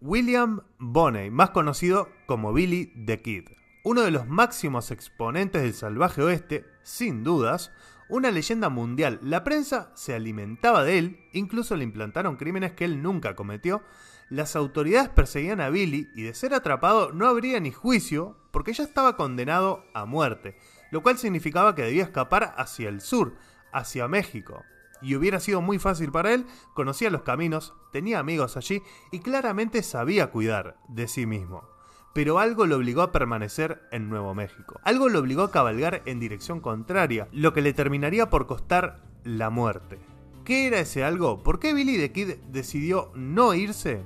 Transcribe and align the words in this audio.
William 0.00 0.62
Bonney, 0.78 1.30
más 1.30 1.50
conocido 1.50 2.08
como 2.26 2.52
Billy 2.52 2.86
the 3.06 3.20
Kid, 3.20 3.48
uno 3.84 4.02
de 4.02 4.10
los 4.10 4.26
máximos 4.26 4.90
exponentes 4.90 5.62
del 5.62 5.74
salvaje 5.74 6.22
oeste, 6.22 6.64
sin 6.82 7.22
dudas, 7.22 7.70
una 8.08 8.30
leyenda 8.30 8.68
mundial. 8.68 9.18
La 9.22 9.44
prensa 9.44 9.90
se 9.94 10.14
alimentaba 10.14 10.84
de 10.84 10.98
él, 10.98 11.20
incluso 11.32 11.76
le 11.76 11.84
implantaron 11.84 12.36
crímenes 12.36 12.72
que 12.72 12.84
él 12.84 13.02
nunca 13.02 13.34
cometió. 13.34 13.82
Las 14.28 14.56
autoridades 14.56 15.08
perseguían 15.08 15.60
a 15.60 15.70
Billy 15.70 16.08
y 16.14 16.22
de 16.22 16.34
ser 16.34 16.52
atrapado 16.52 17.12
no 17.12 17.28
habría 17.28 17.60
ni 17.60 17.70
juicio 17.70 18.36
porque 18.50 18.72
ya 18.72 18.82
estaba 18.82 19.16
condenado 19.16 19.84
a 19.94 20.04
muerte, 20.04 20.56
lo 20.90 21.02
cual 21.02 21.18
significaba 21.18 21.74
que 21.74 21.82
debía 21.82 22.02
escapar 22.02 22.54
hacia 22.56 22.88
el 22.88 23.00
sur, 23.00 23.36
hacia 23.72 24.08
México. 24.08 24.64
Y 25.00 25.14
hubiera 25.14 25.38
sido 25.38 25.60
muy 25.60 25.78
fácil 25.78 26.10
para 26.10 26.32
él, 26.32 26.46
conocía 26.74 27.10
los 27.10 27.22
caminos, 27.22 27.74
tenía 27.92 28.18
amigos 28.18 28.56
allí 28.56 28.82
y 29.12 29.20
claramente 29.20 29.82
sabía 29.82 30.30
cuidar 30.30 30.76
de 30.88 31.06
sí 31.06 31.26
mismo 31.26 31.76
pero 32.16 32.38
algo 32.38 32.64
lo 32.64 32.76
obligó 32.76 33.02
a 33.02 33.12
permanecer 33.12 33.82
en 33.90 34.08
Nuevo 34.08 34.34
México. 34.34 34.80
Algo 34.84 35.10
lo 35.10 35.18
obligó 35.18 35.42
a 35.42 35.50
cabalgar 35.50 36.00
en 36.06 36.18
dirección 36.18 36.60
contraria, 36.60 37.28
lo 37.30 37.52
que 37.52 37.60
le 37.60 37.74
terminaría 37.74 38.30
por 38.30 38.46
costar 38.46 39.02
la 39.22 39.50
muerte. 39.50 39.98
¿Qué 40.42 40.66
era 40.66 40.80
ese 40.80 41.04
algo? 41.04 41.42
¿Por 41.42 41.58
qué 41.58 41.74
Billy 41.74 41.98
the 41.98 42.12
Kid 42.12 42.36
decidió 42.48 43.12
no 43.14 43.52
irse? 43.52 44.02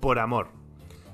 Por 0.00 0.18
amor. 0.18 0.48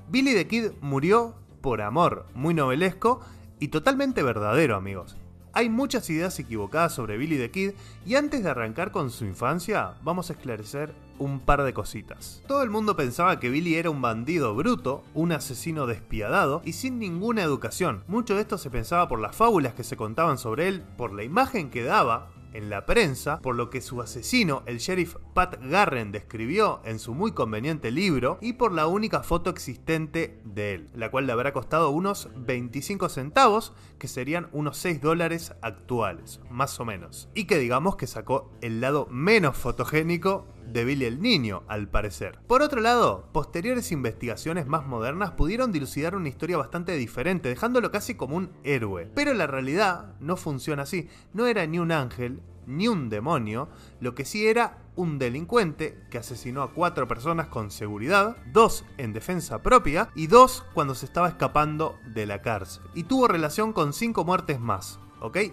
Billy 0.09 0.33
the 0.33 0.47
Kid 0.47 0.71
murió 0.81 1.35
por 1.61 1.81
amor, 1.81 2.25
muy 2.33 2.53
novelesco 2.53 3.19
y 3.59 3.67
totalmente 3.67 4.23
verdadero, 4.23 4.75
amigos. 4.75 5.17
Hay 5.53 5.69
muchas 5.69 6.09
ideas 6.09 6.37
equivocadas 6.39 6.93
sobre 6.93 7.17
Billy 7.17 7.37
the 7.37 7.51
Kid 7.51 7.71
y 8.05 8.15
antes 8.15 8.43
de 8.43 8.49
arrancar 8.49 8.91
con 8.91 9.09
su 9.09 9.25
infancia, 9.25 9.95
vamos 10.03 10.29
a 10.29 10.33
esclarecer 10.33 10.93
un 11.19 11.39
par 11.39 11.63
de 11.63 11.73
cositas. 11.73 12.43
Todo 12.47 12.61
el 12.61 12.69
mundo 12.69 12.95
pensaba 12.95 13.39
que 13.39 13.49
Billy 13.49 13.75
era 13.75 13.89
un 13.89 14.01
bandido 14.01 14.55
bruto, 14.55 15.03
un 15.13 15.31
asesino 15.31 15.87
despiadado 15.87 16.61
y 16.63 16.73
sin 16.73 16.99
ninguna 16.99 17.41
educación. 17.41 18.03
Mucho 18.07 18.35
de 18.35 18.41
esto 18.41 18.57
se 18.57 18.69
pensaba 18.69 19.07
por 19.07 19.19
las 19.19 19.35
fábulas 19.35 19.73
que 19.73 19.83
se 19.83 19.97
contaban 19.97 20.37
sobre 20.37 20.67
él, 20.67 20.83
por 20.95 21.11
la 21.11 21.23
imagen 21.23 21.71
que 21.71 21.83
daba 21.83 22.29
en 22.53 22.69
la 22.69 22.85
prensa, 22.85 23.39
por 23.39 23.55
lo 23.55 23.69
que 23.69 23.81
su 23.81 24.01
asesino, 24.01 24.63
el 24.65 24.79
sheriff 24.79 25.15
Pat 25.33 25.57
Garren, 25.61 26.11
describió 26.11 26.81
en 26.85 26.99
su 26.99 27.13
muy 27.13 27.31
conveniente 27.31 27.91
libro, 27.91 28.37
y 28.41 28.53
por 28.53 28.71
la 28.71 28.87
única 28.87 29.23
foto 29.23 29.49
existente 29.49 30.39
de 30.43 30.73
él, 30.73 30.89
la 30.93 31.11
cual 31.11 31.27
le 31.27 31.33
habrá 31.33 31.53
costado 31.53 31.89
unos 31.89 32.29
25 32.35 33.09
centavos, 33.09 33.73
que 33.99 34.07
serían 34.07 34.47
unos 34.51 34.77
6 34.77 35.01
dólares 35.01 35.53
actuales, 35.61 36.39
más 36.49 36.79
o 36.79 36.85
menos. 36.85 37.29
Y 37.33 37.45
que 37.45 37.57
digamos 37.57 37.95
que 37.95 38.07
sacó 38.07 38.51
el 38.61 38.81
lado 38.81 39.07
menos 39.09 39.57
fotogénico 39.57 40.47
de 40.71 40.85
Billy 40.85 41.05
el 41.05 41.21
Niño, 41.21 41.63
al 41.67 41.89
parecer. 41.89 42.39
Por 42.47 42.61
otro 42.61 42.81
lado, 42.81 43.29
posteriores 43.31 43.91
investigaciones 43.91 44.67
más 44.67 44.85
modernas 44.85 45.31
pudieron 45.31 45.71
dilucidar 45.71 46.15
una 46.15 46.29
historia 46.29 46.57
bastante 46.57 46.93
diferente, 46.93 47.49
dejándolo 47.49 47.91
casi 47.91 48.15
como 48.15 48.35
un 48.35 48.51
héroe. 48.63 49.09
Pero 49.13 49.33
la 49.33 49.47
realidad 49.47 50.15
no 50.19 50.37
funciona 50.37 50.83
así. 50.83 51.09
No 51.33 51.47
era 51.47 51.65
ni 51.65 51.79
un 51.79 51.91
ángel, 51.91 52.41
ni 52.67 52.87
un 52.87 53.09
demonio, 53.09 53.69
lo 53.99 54.13
que 54.13 54.25
sí 54.25 54.45
era 54.47 54.77
un 54.95 55.19
delincuente 55.19 56.03
que 56.09 56.17
asesinó 56.17 56.63
a 56.63 56.73
cuatro 56.73 57.07
personas 57.07 57.47
con 57.47 57.71
seguridad, 57.71 58.35
dos 58.51 58.83
en 58.97 59.13
defensa 59.13 59.63
propia 59.63 60.09
y 60.15 60.27
dos 60.27 60.65
cuando 60.73 60.95
se 60.95 61.05
estaba 61.05 61.29
escapando 61.29 61.97
de 62.13 62.25
la 62.25 62.41
cárcel. 62.41 62.83
Y 62.93 63.03
tuvo 63.03 63.27
relación 63.27 63.73
con 63.73 63.93
cinco 63.93 64.25
muertes 64.25 64.59
más, 64.59 64.99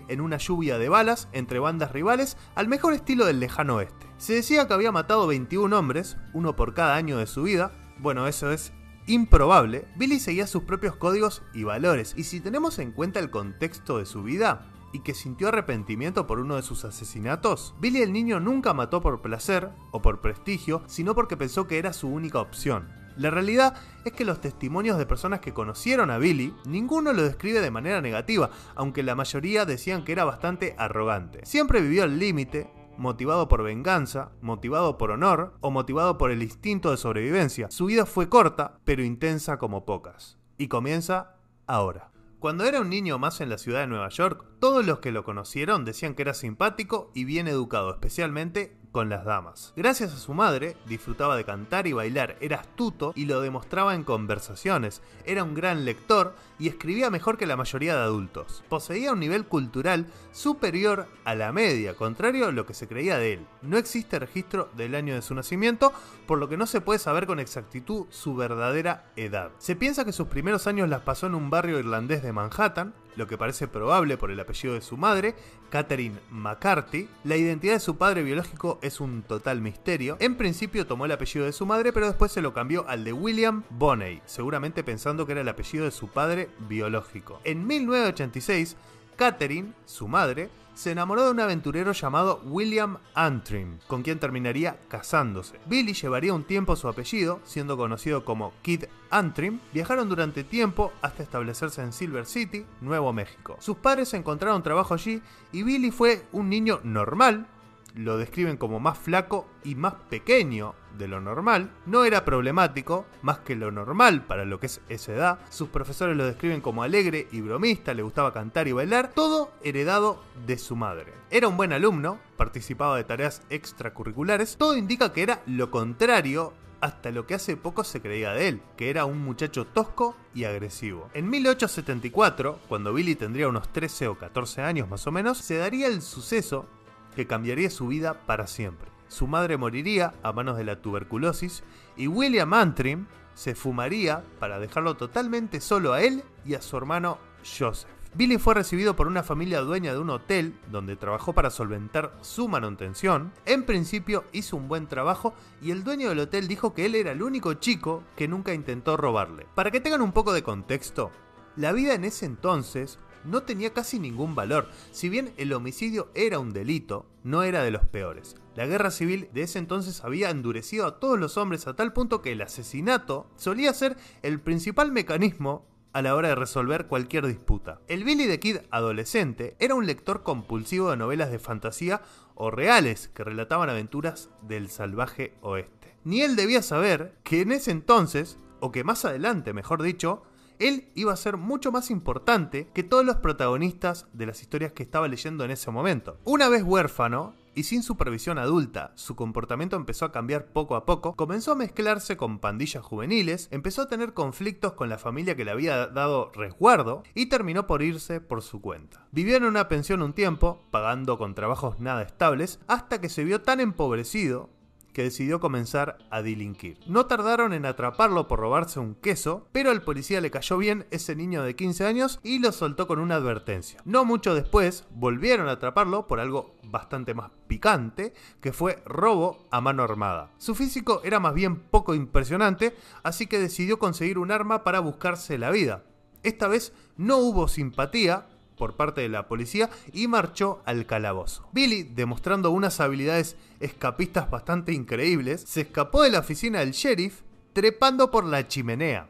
En 0.08 0.20
una 0.20 0.36
lluvia 0.36 0.78
de 0.78 0.88
balas 0.88 1.28
entre 1.32 1.58
bandas 1.58 1.92
rivales 1.92 2.36
al 2.54 2.68
mejor 2.68 2.92
estilo 2.92 3.26
del 3.26 3.40
lejano 3.40 3.76
oeste. 3.76 4.06
Se 4.18 4.34
decía 4.34 4.68
que 4.68 4.74
había 4.74 4.92
matado 4.92 5.26
21 5.26 5.76
hombres, 5.76 6.16
uno 6.32 6.54
por 6.54 6.74
cada 6.74 6.96
año 6.96 7.18
de 7.18 7.26
su 7.26 7.42
vida. 7.42 7.72
Bueno, 7.98 8.26
eso 8.26 8.52
es 8.52 8.72
improbable. 9.06 9.86
Billy 9.96 10.20
seguía 10.20 10.46
sus 10.46 10.62
propios 10.62 10.96
códigos 10.96 11.42
y 11.52 11.64
valores, 11.64 12.14
y 12.16 12.24
si 12.24 12.40
tenemos 12.40 12.78
en 12.78 12.92
cuenta 12.92 13.20
el 13.20 13.30
contexto 13.30 13.98
de 13.98 14.06
su 14.06 14.22
vida, 14.22 14.70
y 14.92 15.00
que 15.00 15.12
sintió 15.12 15.48
arrepentimiento 15.48 16.26
por 16.26 16.38
uno 16.38 16.54
de 16.54 16.62
sus 16.62 16.84
asesinatos, 16.84 17.74
Billy 17.80 18.00
el 18.00 18.12
niño 18.12 18.38
nunca 18.38 18.74
mató 18.74 19.00
por 19.00 19.22
placer 19.22 19.70
o 19.90 20.00
por 20.00 20.20
prestigio, 20.20 20.82
sino 20.86 21.16
porque 21.16 21.36
pensó 21.36 21.66
que 21.66 21.78
era 21.78 21.92
su 21.92 22.08
única 22.08 22.38
opción. 22.38 23.03
La 23.16 23.30
realidad 23.30 23.74
es 24.04 24.12
que 24.12 24.24
los 24.24 24.40
testimonios 24.40 24.98
de 24.98 25.06
personas 25.06 25.40
que 25.40 25.52
conocieron 25.52 26.10
a 26.10 26.18
Billy, 26.18 26.52
ninguno 26.66 27.12
lo 27.12 27.22
describe 27.22 27.60
de 27.60 27.70
manera 27.70 28.00
negativa, 28.00 28.50
aunque 28.74 29.02
la 29.02 29.14
mayoría 29.14 29.64
decían 29.64 30.04
que 30.04 30.12
era 30.12 30.24
bastante 30.24 30.74
arrogante. 30.78 31.46
Siempre 31.46 31.80
vivió 31.80 32.02
al 32.02 32.18
límite, 32.18 32.68
motivado 32.96 33.48
por 33.48 33.62
venganza, 33.62 34.32
motivado 34.40 34.98
por 34.98 35.10
honor 35.10 35.54
o 35.60 35.70
motivado 35.70 36.18
por 36.18 36.30
el 36.30 36.42
instinto 36.42 36.90
de 36.90 36.96
sobrevivencia. 36.96 37.70
Su 37.70 37.86
vida 37.86 38.06
fue 38.06 38.28
corta, 38.28 38.78
pero 38.84 39.04
intensa 39.04 39.58
como 39.58 39.84
pocas. 39.84 40.38
Y 40.58 40.68
comienza 40.68 41.36
ahora. 41.66 42.10
Cuando 42.40 42.64
era 42.64 42.80
un 42.80 42.90
niño 42.90 43.18
más 43.18 43.40
en 43.40 43.48
la 43.48 43.58
ciudad 43.58 43.80
de 43.80 43.86
Nueva 43.86 44.10
York, 44.10 44.44
todos 44.60 44.84
los 44.84 44.98
que 44.98 45.12
lo 45.12 45.24
conocieron 45.24 45.84
decían 45.84 46.14
que 46.14 46.22
era 46.22 46.34
simpático 46.34 47.10
y 47.14 47.24
bien 47.24 47.48
educado, 47.48 47.90
especialmente 47.90 48.76
con 48.94 49.08
las 49.08 49.24
damas. 49.24 49.72
Gracias 49.74 50.14
a 50.14 50.18
su 50.18 50.34
madre, 50.34 50.76
disfrutaba 50.86 51.36
de 51.36 51.44
cantar 51.44 51.88
y 51.88 51.92
bailar, 51.92 52.36
era 52.40 52.58
astuto 52.58 53.12
y 53.16 53.24
lo 53.24 53.40
demostraba 53.40 53.92
en 53.96 54.04
conversaciones, 54.04 55.02
era 55.26 55.42
un 55.42 55.52
gran 55.52 55.84
lector 55.84 56.36
y 56.60 56.68
escribía 56.68 57.10
mejor 57.10 57.36
que 57.36 57.46
la 57.46 57.56
mayoría 57.56 57.96
de 57.96 58.02
adultos. 58.02 58.62
Poseía 58.68 59.12
un 59.12 59.18
nivel 59.18 59.46
cultural 59.46 60.06
superior 60.34 61.06
a 61.24 61.36
la 61.36 61.52
media, 61.52 61.94
contrario 61.94 62.46
a 62.46 62.52
lo 62.52 62.66
que 62.66 62.74
se 62.74 62.88
creía 62.88 63.18
de 63.18 63.34
él. 63.34 63.46
No 63.62 63.78
existe 63.78 64.18
registro 64.18 64.68
del 64.76 64.96
año 64.96 65.14
de 65.14 65.22
su 65.22 65.34
nacimiento, 65.34 65.92
por 66.26 66.38
lo 66.38 66.48
que 66.48 66.56
no 66.56 66.66
se 66.66 66.80
puede 66.80 66.98
saber 66.98 67.26
con 67.26 67.38
exactitud 67.38 68.06
su 68.10 68.34
verdadera 68.34 69.12
edad. 69.16 69.52
Se 69.58 69.76
piensa 69.76 70.04
que 70.04 70.12
sus 70.12 70.26
primeros 70.26 70.66
años 70.66 70.88
las 70.88 71.02
pasó 71.02 71.28
en 71.28 71.36
un 71.36 71.50
barrio 71.50 71.78
irlandés 71.78 72.22
de 72.22 72.32
Manhattan, 72.32 72.94
lo 73.14 73.28
que 73.28 73.38
parece 73.38 73.68
probable 73.68 74.16
por 74.16 74.32
el 74.32 74.40
apellido 74.40 74.74
de 74.74 74.80
su 74.80 74.96
madre, 74.96 75.36
Catherine 75.70 76.18
McCarthy. 76.30 77.08
La 77.22 77.36
identidad 77.36 77.74
de 77.74 77.80
su 77.80 77.96
padre 77.96 78.24
biológico 78.24 78.80
es 78.82 78.98
un 78.98 79.22
total 79.22 79.60
misterio. 79.60 80.16
En 80.18 80.34
principio 80.34 80.84
tomó 80.84 81.04
el 81.04 81.12
apellido 81.12 81.46
de 81.46 81.52
su 81.52 81.64
madre, 81.64 81.92
pero 81.92 82.06
después 82.06 82.32
se 82.32 82.42
lo 82.42 82.52
cambió 82.52 82.88
al 82.88 83.04
de 83.04 83.12
William 83.12 83.62
Bonney, 83.70 84.20
seguramente 84.26 84.82
pensando 84.82 85.26
que 85.26 85.32
era 85.32 85.42
el 85.42 85.48
apellido 85.48 85.84
de 85.84 85.92
su 85.92 86.08
padre 86.08 86.50
biológico. 86.68 87.40
En 87.44 87.68
1986, 87.68 88.76
Catherine, 89.16 89.72
su 89.86 90.08
madre, 90.08 90.50
se 90.74 90.90
enamoró 90.90 91.24
de 91.24 91.30
un 91.30 91.40
aventurero 91.40 91.92
llamado 91.92 92.40
William 92.44 92.98
Antrim, 93.14 93.78
con 93.86 94.02
quien 94.02 94.18
terminaría 94.18 94.76
casándose. 94.88 95.58
Billy 95.66 95.94
llevaría 95.94 96.34
un 96.34 96.44
tiempo 96.44 96.74
su 96.74 96.88
apellido, 96.88 97.40
siendo 97.44 97.76
conocido 97.76 98.24
como 98.24 98.52
Kid 98.62 98.84
Antrim. 99.10 99.60
Viajaron 99.72 100.08
durante 100.08 100.42
tiempo 100.42 100.92
hasta 101.00 101.22
establecerse 101.22 101.80
en 101.82 101.92
Silver 101.92 102.26
City, 102.26 102.66
Nuevo 102.80 103.12
México. 103.12 103.56
Sus 103.60 103.76
padres 103.76 104.12
encontraron 104.14 104.62
trabajo 104.62 104.94
allí 104.94 105.22
y 105.52 105.62
Billy 105.62 105.92
fue 105.92 106.26
un 106.32 106.50
niño 106.50 106.80
normal, 106.82 107.46
lo 107.94 108.18
describen 108.18 108.56
como 108.56 108.80
más 108.80 108.98
flaco 108.98 109.46
y 109.62 109.76
más 109.76 109.94
pequeño 110.10 110.74
de 110.98 111.08
lo 111.08 111.20
normal. 111.20 111.70
No 111.86 112.04
era 112.04 112.24
problemático, 112.24 113.06
más 113.22 113.38
que 113.38 113.56
lo 113.56 113.70
normal 113.70 114.24
para 114.26 114.44
lo 114.44 114.60
que 114.60 114.66
es 114.66 114.80
esa 114.88 115.12
edad. 115.12 115.38
Sus 115.48 115.68
profesores 115.68 116.16
lo 116.16 116.26
describen 116.26 116.60
como 116.60 116.82
alegre 116.82 117.28
y 117.30 117.40
bromista, 117.40 117.94
le 117.94 118.02
gustaba 118.02 118.32
cantar 118.32 118.68
y 118.68 118.72
bailar, 118.72 119.12
todo 119.14 119.52
heredado 119.62 120.22
de 120.46 120.58
su 120.58 120.76
madre. 120.76 121.12
Era 121.30 121.48
un 121.48 121.56
buen 121.56 121.72
alumno, 121.72 122.18
participaba 122.36 122.96
de 122.96 123.04
tareas 123.04 123.42
extracurriculares, 123.50 124.56
todo 124.56 124.76
indica 124.76 125.12
que 125.12 125.22
era 125.22 125.42
lo 125.46 125.70
contrario 125.70 126.52
hasta 126.80 127.10
lo 127.10 127.26
que 127.26 127.34
hace 127.34 127.56
poco 127.56 127.82
se 127.82 128.02
creía 128.02 128.32
de 128.32 128.48
él, 128.48 128.62
que 128.76 128.90
era 128.90 129.06
un 129.06 129.18
muchacho 129.22 129.64
tosco 129.64 130.16
y 130.34 130.44
agresivo. 130.44 131.08
En 131.14 131.30
1874, 131.30 132.58
cuando 132.68 132.92
Billy 132.92 133.14
tendría 133.14 133.48
unos 133.48 133.72
13 133.72 134.08
o 134.08 134.18
14 134.18 134.60
años 134.60 134.88
más 134.90 135.06
o 135.06 135.12
menos, 135.12 135.38
se 135.38 135.56
daría 135.56 135.86
el 135.86 136.02
suceso 136.02 136.66
que 137.14 137.26
cambiaría 137.26 137.70
su 137.70 137.86
vida 137.86 138.14
para 138.26 138.46
siempre. 138.46 138.90
Su 139.08 139.26
madre 139.26 139.56
moriría 139.56 140.14
a 140.22 140.32
manos 140.32 140.56
de 140.56 140.64
la 140.64 140.80
tuberculosis 140.80 141.62
y 141.96 142.08
William 142.08 142.52
Antrim 142.52 143.06
se 143.34 143.54
fumaría 143.54 144.24
para 144.38 144.58
dejarlo 144.58 144.96
totalmente 144.96 145.60
solo 145.60 145.92
a 145.92 146.02
él 146.02 146.24
y 146.44 146.54
a 146.54 146.62
su 146.62 146.76
hermano 146.76 147.18
Joseph. 147.44 147.90
Billy 148.16 148.38
fue 148.38 148.54
recibido 148.54 148.94
por 148.94 149.08
una 149.08 149.24
familia 149.24 149.60
dueña 149.60 149.92
de 149.92 149.98
un 149.98 150.10
hotel 150.10 150.56
donde 150.70 150.94
trabajó 150.94 151.32
para 151.32 151.50
solventar 151.50 152.16
su 152.20 152.46
manutención. 152.46 153.32
En 153.44 153.64
principio 153.64 154.22
hizo 154.32 154.56
un 154.56 154.68
buen 154.68 154.86
trabajo 154.86 155.34
y 155.60 155.72
el 155.72 155.82
dueño 155.82 156.10
del 156.10 156.20
hotel 156.20 156.46
dijo 156.46 156.74
que 156.74 156.86
él 156.86 156.94
era 156.94 157.10
el 157.10 157.24
único 157.24 157.54
chico 157.54 158.04
que 158.14 158.28
nunca 158.28 158.54
intentó 158.54 158.96
robarle. 158.96 159.48
Para 159.56 159.72
que 159.72 159.80
tengan 159.80 160.00
un 160.00 160.12
poco 160.12 160.32
de 160.32 160.44
contexto, 160.44 161.10
la 161.56 161.72
vida 161.72 161.94
en 161.94 162.04
ese 162.04 162.24
entonces 162.26 163.00
no 163.24 163.42
tenía 163.42 163.72
casi 163.72 163.98
ningún 163.98 164.34
valor. 164.34 164.68
Si 164.92 165.08
bien 165.08 165.32
el 165.36 165.52
homicidio 165.52 166.10
era 166.14 166.38
un 166.38 166.52
delito, 166.52 167.06
no 167.22 167.42
era 167.42 167.62
de 167.62 167.70
los 167.70 167.86
peores. 167.86 168.36
La 168.54 168.66
guerra 168.66 168.90
civil 168.90 169.28
de 169.32 169.42
ese 169.42 169.58
entonces 169.58 170.04
había 170.04 170.30
endurecido 170.30 170.86
a 170.86 171.00
todos 171.00 171.18
los 171.18 171.36
hombres 171.36 171.66
a 171.66 171.74
tal 171.74 171.92
punto 171.92 172.22
que 172.22 172.32
el 172.32 172.42
asesinato 172.42 173.26
solía 173.36 173.72
ser 173.72 173.96
el 174.22 174.40
principal 174.40 174.92
mecanismo 174.92 175.66
a 175.92 176.02
la 176.02 176.16
hora 176.16 176.28
de 176.28 176.34
resolver 176.34 176.86
cualquier 176.86 177.26
disputa. 177.26 177.80
El 177.86 178.02
Billy 178.02 178.26
the 178.26 178.40
Kid 178.40 178.58
adolescente 178.70 179.56
era 179.60 179.76
un 179.76 179.86
lector 179.86 180.22
compulsivo 180.22 180.90
de 180.90 180.96
novelas 180.96 181.30
de 181.30 181.38
fantasía 181.38 182.02
o 182.34 182.50
reales 182.50 183.08
que 183.08 183.22
relataban 183.22 183.70
aventuras 183.70 184.28
del 184.42 184.70
salvaje 184.70 185.34
oeste. 185.40 185.96
Ni 186.02 186.20
él 186.22 186.34
debía 186.34 186.62
saber 186.62 187.14
que 187.22 187.40
en 187.40 187.52
ese 187.52 187.70
entonces, 187.70 188.38
o 188.60 188.72
que 188.72 188.82
más 188.82 189.04
adelante, 189.04 189.52
mejor 189.52 189.82
dicho, 189.82 190.24
él 190.58 190.88
iba 190.94 191.12
a 191.12 191.16
ser 191.16 191.36
mucho 191.36 191.72
más 191.72 191.90
importante 191.90 192.68
que 192.74 192.82
todos 192.82 193.04
los 193.04 193.16
protagonistas 193.16 194.06
de 194.12 194.26
las 194.26 194.40
historias 194.40 194.72
que 194.72 194.82
estaba 194.82 195.08
leyendo 195.08 195.44
en 195.44 195.50
ese 195.50 195.70
momento. 195.70 196.18
Una 196.24 196.48
vez 196.48 196.62
huérfano, 196.62 197.34
y 197.54 197.64
sin 197.64 197.82
supervisión 197.82 198.38
adulta, 198.38 198.92
su 198.96 199.14
comportamiento 199.14 199.76
empezó 199.76 200.04
a 200.04 200.12
cambiar 200.12 200.46
poco 200.46 200.76
a 200.76 200.84
poco, 200.84 201.14
comenzó 201.14 201.52
a 201.52 201.56
mezclarse 201.56 202.16
con 202.16 202.38
pandillas 202.38 202.82
juveniles, 202.82 203.48
empezó 203.50 203.82
a 203.82 203.88
tener 203.88 204.12
conflictos 204.12 204.72
con 204.72 204.88
la 204.88 204.98
familia 204.98 205.36
que 205.36 205.44
le 205.44 205.50
había 205.50 205.86
dado 205.86 206.30
resguardo 206.34 207.02
y 207.14 207.26
terminó 207.26 207.66
por 207.66 207.82
irse 207.82 208.20
por 208.20 208.42
su 208.42 208.60
cuenta. 208.60 209.06
Vivió 209.12 209.36
en 209.36 209.44
una 209.44 209.68
pensión 209.68 210.02
un 210.02 210.12
tiempo, 210.12 210.64
pagando 210.70 211.18
con 211.18 211.34
trabajos 211.34 211.78
nada 211.78 212.02
estables, 212.02 212.60
hasta 212.66 213.00
que 213.00 213.08
se 213.08 213.24
vio 213.24 213.42
tan 213.42 213.60
empobrecido 213.60 214.50
que 214.94 215.02
decidió 215.02 215.40
comenzar 215.40 215.98
a 216.08 216.22
delinquir. 216.22 216.78
No 216.86 217.04
tardaron 217.04 217.52
en 217.52 217.66
atraparlo 217.66 218.26
por 218.26 218.38
robarse 218.38 218.80
un 218.80 218.94
queso, 218.94 219.48
pero 219.52 219.70
al 219.70 219.82
policía 219.82 220.22
le 220.22 220.30
cayó 220.30 220.56
bien 220.56 220.86
ese 220.90 221.14
niño 221.14 221.42
de 221.42 221.54
15 221.54 221.84
años 221.84 222.20
y 222.22 222.38
lo 222.38 222.52
soltó 222.52 222.86
con 222.86 223.00
una 223.00 223.16
advertencia. 223.16 223.82
No 223.84 224.06
mucho 224.06 224.34
después 224.34 224.86
volvieron 224.90 225.48
a 225.48 225.52
atraparlo 225.52 226.06
por 226.06 226.20
algo 226.20 226.54
bastante 226.62 227.12
más 227.12 227.30
picante, 227.46 228.14
que 228.40 228.52
fue 228.52 228.82
robo 228.86 229.46
a 229.50 229.60
mano 229.60 229.82
armada. 229.82 230.30
Su 230.38 230.54
físico 230.54 231.02
era 231.04 231.20
más 231.20 231.34
bien 231.34 231.56
poco 231.56 231.94
impresionante, 231.94 232.74
así 233.02 233.26
que 233.26 233.38
decidió 233.38 233.78
conseguir 233.78 234.18
un 234.18 234.30
arma 234.30 234.64
para 234.64 234.80
buscarse 234.80 235.36
la 235.36 235.50
vida. 235.50 235.84
Esta 236.22 236.48
vez 236.48 236.72
no 236.96 237.18
hubo 237.18 237.48
simpatía, 237.48 238.26
por 238.56 238.76
parte 238.76 239.00
de 239.00 239.08
la 239.08 239.28
policía 239.28 239.70
y 239.92 240.08
marchó 240.08 240.62
al 240.66 240.86
calabozo. 240.86 241.48
Billy, 241.52 241.82
demostrando 241.82 242.50
unas 242.50 242.80
habilidades 242.80 243.36
escapistas 243.60 244.30
bastante 244.30 244.72
increíbles, 244.72 245.42
se 245.42 245.62
escapó 245.62 246.02
de 246.02 246.10
la 246.10 246.20
oficina 246.20 246.60
del 246.60 246.72
sheriff 246.72 247.22
trepando 247.52 248.10
por 248.10 248.24
la 248.24 248.46
chimenea. 248.48 249.08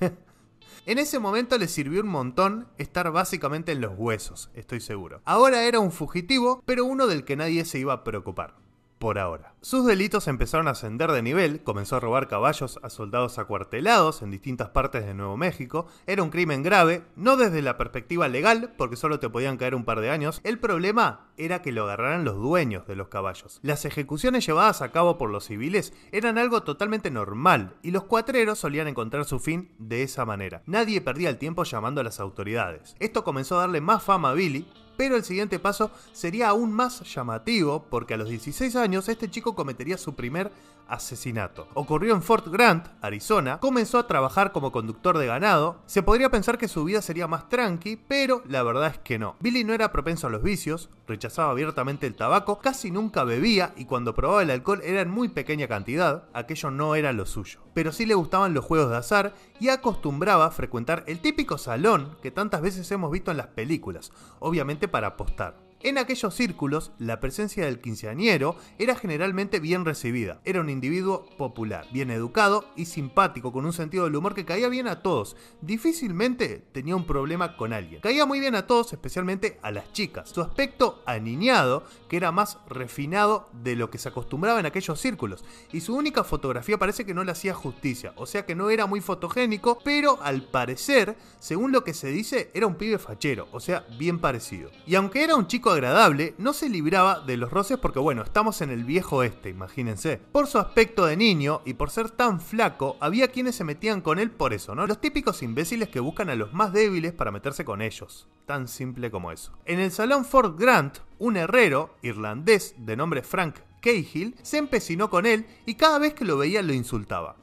en 0.86 0.98
ese 0.98 1.18
momento 1.18 1.58
le 1.58 1.68
sirvió 1.68 2.02
un 2.02 2.08
montón 2.08 2.68
estar 2.78 3.10
básicamente 3.10 3.72
en 3.72 3.80
los 3.80 3.92
huesos, 3.96 4.50
estoy 4.54 4.80
seguro. 4.80 5.22
Ahora 5.24 5.64
era 5.64 5.80
un 5.80 5.92
fugitivo, 5.92 6.62
pero 6.64 6.84
uno 6.84 7.06
del 7.06 7.24
que 7.24 7.36
nadie 7.36 7.64
se 7.64 7.78
iba 7.78 7.92
a 7.92 8.04
preocupar 8.04 8.67
por 8.98 9.18
ahora. 9.18 9.54
Sus 9.60 9.86
delitos 9.86 10.28
empezaron 10.28 10.68
a 10.68 10.72
ascender 10.72 11.10
de 11.12 11.22
nivel, 11.22 11.62
comenzó 11.62 11.96
a 11.96 12.00
robar 12.00 12.28
caballos 12.28 12.78
a 12.82 12.90
soldados 12.90 13.38
acuartelados 13.38 14.22
en 14.22 14.30
distintas 14.30 14.70
partes 14.70 15.04
de 15.04 15.14
Nuevo 15.14 15.36
México, 15.36 15.86
era 16.06 16.22
un 16.22 16.30
crimen 16.30 16.62
grave, 16.62 17.02
no 17.16 17.36
desde 17.36 17.62
la 17.62 17.76
perspectiva 17.76 18.28
legal, 18.28 18.74
porque 18.76 18.96
solo 18.96 19.18
te 19.18 19.28
podían 19.28 19.56
caer 19.56 19.74
un 19.74 19.84
par 19.84 20.00
de 20.00 20.10
años, 20.10 20.40
el 20.44 20.58
problema 20.58 21.28
era 21.36 21.62
que 21.62 21.72
lo 21.72 21.84
agarraran 21.84 22.24
los 22.24 22.36
dueños 22.36 22.86
de 22.86 22.96
los 22.96 23.08
caballos. 23.08 23.60
Las 23.62 23.84
ejecuciones 23.84 24.46
llevadas 24.46 24.82
a 24.82 24.90
cabo 24.92 25.18
por 25.18 25.30
los 25.30 25.46
civiles 25.46 25.92
eran 26.12 26.38
algo 26.38 26.62
totalmente 26.62 27.10
normal, 27.10 27.76
y 27.82 27.90
los 27.90 28.04
cuatreros 28.04 28.58
solían 28.58 28.88
encontrar 28.88 29.24
su 29.24 29.38
fin 29.38 29.72
de 29.78 30.02
esa 30.02 30.24
manera. 30.24 30.62
Nadie 30.66 31.00
perdía 31.00 31.30
el 31.30 31.38
tiempo 31.38 31.64
llamando 31.64 32.00
a 32.00 32.04
las 32.04 32.20
autoridades. 32.20 32.96
Esto 32.98 33.24
comenzó 33.24 33.56
a 33.56 33.60
darle 33.60 33.80
más 33.80 34.02
fama 34.02 34.30
a 34.30 34.34
Billy, 34.34 34.66
pero 34.98 35.14
el 35.14 35.22
siguiente 35.22 35.60
paso 35.60 35.92
sería 36.12 36.48
aún 36.48 36.72
más 36.72 37.02
llamativo 37.14 37.86
porque 37.88 38.14
a 38.14 38.16
los 38.16 38.28
16 38.28 38.74
años 38.74 39.08
este 39.08 39.30
chico 39.30 39.54
cometería 39.54 39.96
su 39.96 40.16
primer 40.16 40.50
asesinato. 40.88 41.68
Ocurrió 41.74 42.14
en 42.14 42.22
Fort 42.22 42.48
Grant, 42.48 42.88
Arizona, 43.00 43.58
comenzó 43.60 43.98
a 43.98 44.06
trabajar 44.06 44.52
como 44.52 44.72
conductor 44.72 45.18
de 45.18 45.26
ganado, 45.26 45.82
se 45.86 46.02
podría 46.02 46.30
pensar 46.30 46.58
que 46.58 46.68
su 46.68 46.84
vida 46.84 47.02
sería 47.02 47.26
más 47.26 47.48
tranqui, 47.48 47.96
pero 47.96 48.42
la 48.46 48.62
verdad 48.62 48.88
es 48.88 48.98
que 48.98 49.18
no. 49.18 49.36
Billy 49.40 49.64
no 49.64 49.74
era 49.74 49.92
propenso 49.92 50.26
a 50.26 50.30
los 50.30 50.42
vicios, 50.42 50.90
rechazaba 51.06 51.50
abiertamente 51.50 52.06
el 52.06 52.14
tabaco, 52.14 52.58
casi 52.58 52.90
nunca 52.90 53.24
bebía 53.24 53.72
y 53.76 53.84
cuando 53.84 54.14
probaba 54.14 54.42
el 54.42 54.50
alcohol 54.50 54.80
era 54.82 55.02
en 55.02 55.10
muy 55.10 55.28
pequeña 55.28 55.68
cantidad, 55.68 56.24
aquello 56.32 56.70
no 56.70 56.94
era 56.94 57.12
lo 57.12 57.26
suyo. 57.26 57.60
Pero 57.74 57.92
sí 57.92 58.06
le 58.06 58.14
gustaban 58.14 58.54
los 58.54 58.64
juegos 58.64 58.90
de 58.90 58.96
azar 58.96 59.34
y 59.60 59.68
acostumbraba 59.68 60.46
a 60.46 60.50
frecuentar 60.50 61.04
el 61.06 61.20
típico 61.20 61.58
salón 61.58 62.16
que 62.22 62.30
tantas 62.30 62.62
veces 62.62 62.90
hemos 62.90 63.10
visto 63.10 63.30
en 63.30 63.36
las 63.36 63.48
películas, 63.48 64.12
obviamente 64.40 64.88
para 64.88 65.08
apostar. 65.08 65.67
En 65.80 65.96
aquellos 65.96 66.34
círculos, 66.34 66.90
la 66.98 67.20
presencia 67.20 67.64
del 67.64 67.80
quinceañero 67.80 68.56
era 68.80 68.96
generalmente 68.96 69.60
bien 69.60 69.84
recibida. 69.84 70.40
Era 70.44 70.60
un 70.60 70.70
individuo 70.70 71.26
popular, 71.38 71.86
bien 71.92 72.10
educado 72.10 72.64
y 72.74 72.86
simpático, 72.86 73.52
con 73.52 73.64
un 73.64 73.72
sentido 73.72 74.02
del 74.02 74.16
humor 74.16 74.34
que 74.34 74.44
caía 74.44 74.68
bien 74.68 74.88
a 74.88 75.02
todos. 75.02 75.36
Difícilmente 75.60 76.64
tenía 76.72 76.96
un 76.96 77.06
problema 77.06 77.56
con 77.56 77.72
alguien. 77.72 78.00
Caía 78.00 78.26
muy 78.26 78.40
bien 78.40 78.56
a 78.56 78.66
todos, 78.66 78.92
especialmente 78.92 79.60
a 79.62 79.70
las 79.70 79.92
chicas. 79.92 80.30
Su 80.30 80.40
aspecto 80.40 81.00
aniñado, 81.06 81.84
que 82.08 82.16
era 82.16 82.32
más 82.32 82.58
refinado 82.68 83.48
de 83.52 83.76
lo 83.76 83.88
que 83.88 83.98
se 83.98 84.08
acostumbraba 84.08 84.58
en 84.58 84.66
aquellos 84.66 85.00
círculos. 85.00 85.44
Y 85.70 85.80
su 85.80 85.94
única 85.94 86.24
fotografía 86.24 86.76
parece 86.76 87.06
que 87.06 87.14
no 87.14 87.22
le 87.22 87.30
hacía 87.30 87.54
justicia, 87.54 88.14
o 88.16 88.26
sea 88.26 88.44
que 88.44 88.56
no 88.56 88.70
era 88.70 88.86
muy 88.86 89.00
fotogénico, 89.00 89.78
pero 89.84 90.20
al 90.22 90.42
parecer, 90.42 91.16
según 91.38 91.70
lo 91.70 91.84
que 91.84 91.94
se 91.94 92.08
dice, 92.08 92.50
era 92.52 92.66
un 92.66 92.74
pibe 92.74 92.98
fachero, 92.98 93.46
o 93.52 93.60
sea, 93.60 93.86
bien 93.96 94.18
parecido. 94.18 94.72
Y 94.84 94.96
aunque 94.96 95.22
era 95.22 95.36
un 95.36 95.46
chico 95.46 95.67
agradable, 95.70 96.34
no 96.38 96.52
se 96.52 96.68
libraba 96.68 97.20
de 97.20 97.36
los 97.36 97.50
roces 97.50 97.78
porque 97.78 97.98
bueno, 97.98 98.22
estamos 98.22 98.60
en 98.60 98.70
el 98.70 98.84
viejo 98.84 99.22
este, 99.22 99.48
imagínense. 99.48 100.18
Por 100.32 100.46
su 100.46 100.58
aspecto 100.58 101.06
de 101.06 101.16
niño 101.16 101.62
y 101.64 101.74
por 101.74 101.90
ser 101.90 102.10
tan 102.10 102.40
flaco, 102.40 102.96
había 103.00 103.28
quienes 103.28 103.54
se 103.54 103.64
metían 103.64 104.00
con 104.00 104.18
él 104.18 104.30
por 104.30 104.52
eso, 104.52 104.74
¿no? 104.74 104.86
Los 104.86 105.00
típicos 105.00 105.42
imbéciles 105.42 105.88
que 105.88 106.00
buscan 106.00 106.30
a 106.30 106.34
los 106.34 106.52
más 106.52 106.72
débiles 106.72 107.12
para 107.12 107.30
meterse 107.30 107.64
con 107.64 107.82
ellos. 107.82 108.28
Tan 108.46 108.68
simple 108.68 109.10
como 109.10 109.32
eso. 109.32 109.52
En 109.64 109.80
el 109.80 109.90
salón 109.90 110.24
Fort 110.24 110.58
Grant, 110.58 110.98
un 111.18 111.36
herrero 111.36 111.96
irlandés 112.02 112.74
de 112.78 112.96
nombre 112.96 113.22
Frank 113.22 113.56
Cahill 113.80 114.34
se 114.42 114.58
empecinó 114.58 115.10
con 115.10 115.26
él 115.26 115.46
y 115.66 115.74
cada 115.74 115.98
vez 115.98 116.14
que 116.14 116.24
lo 116.24 116.38
veía 116.38 116.62
lo 116.62 116.72
insultaba. 116.72 117.36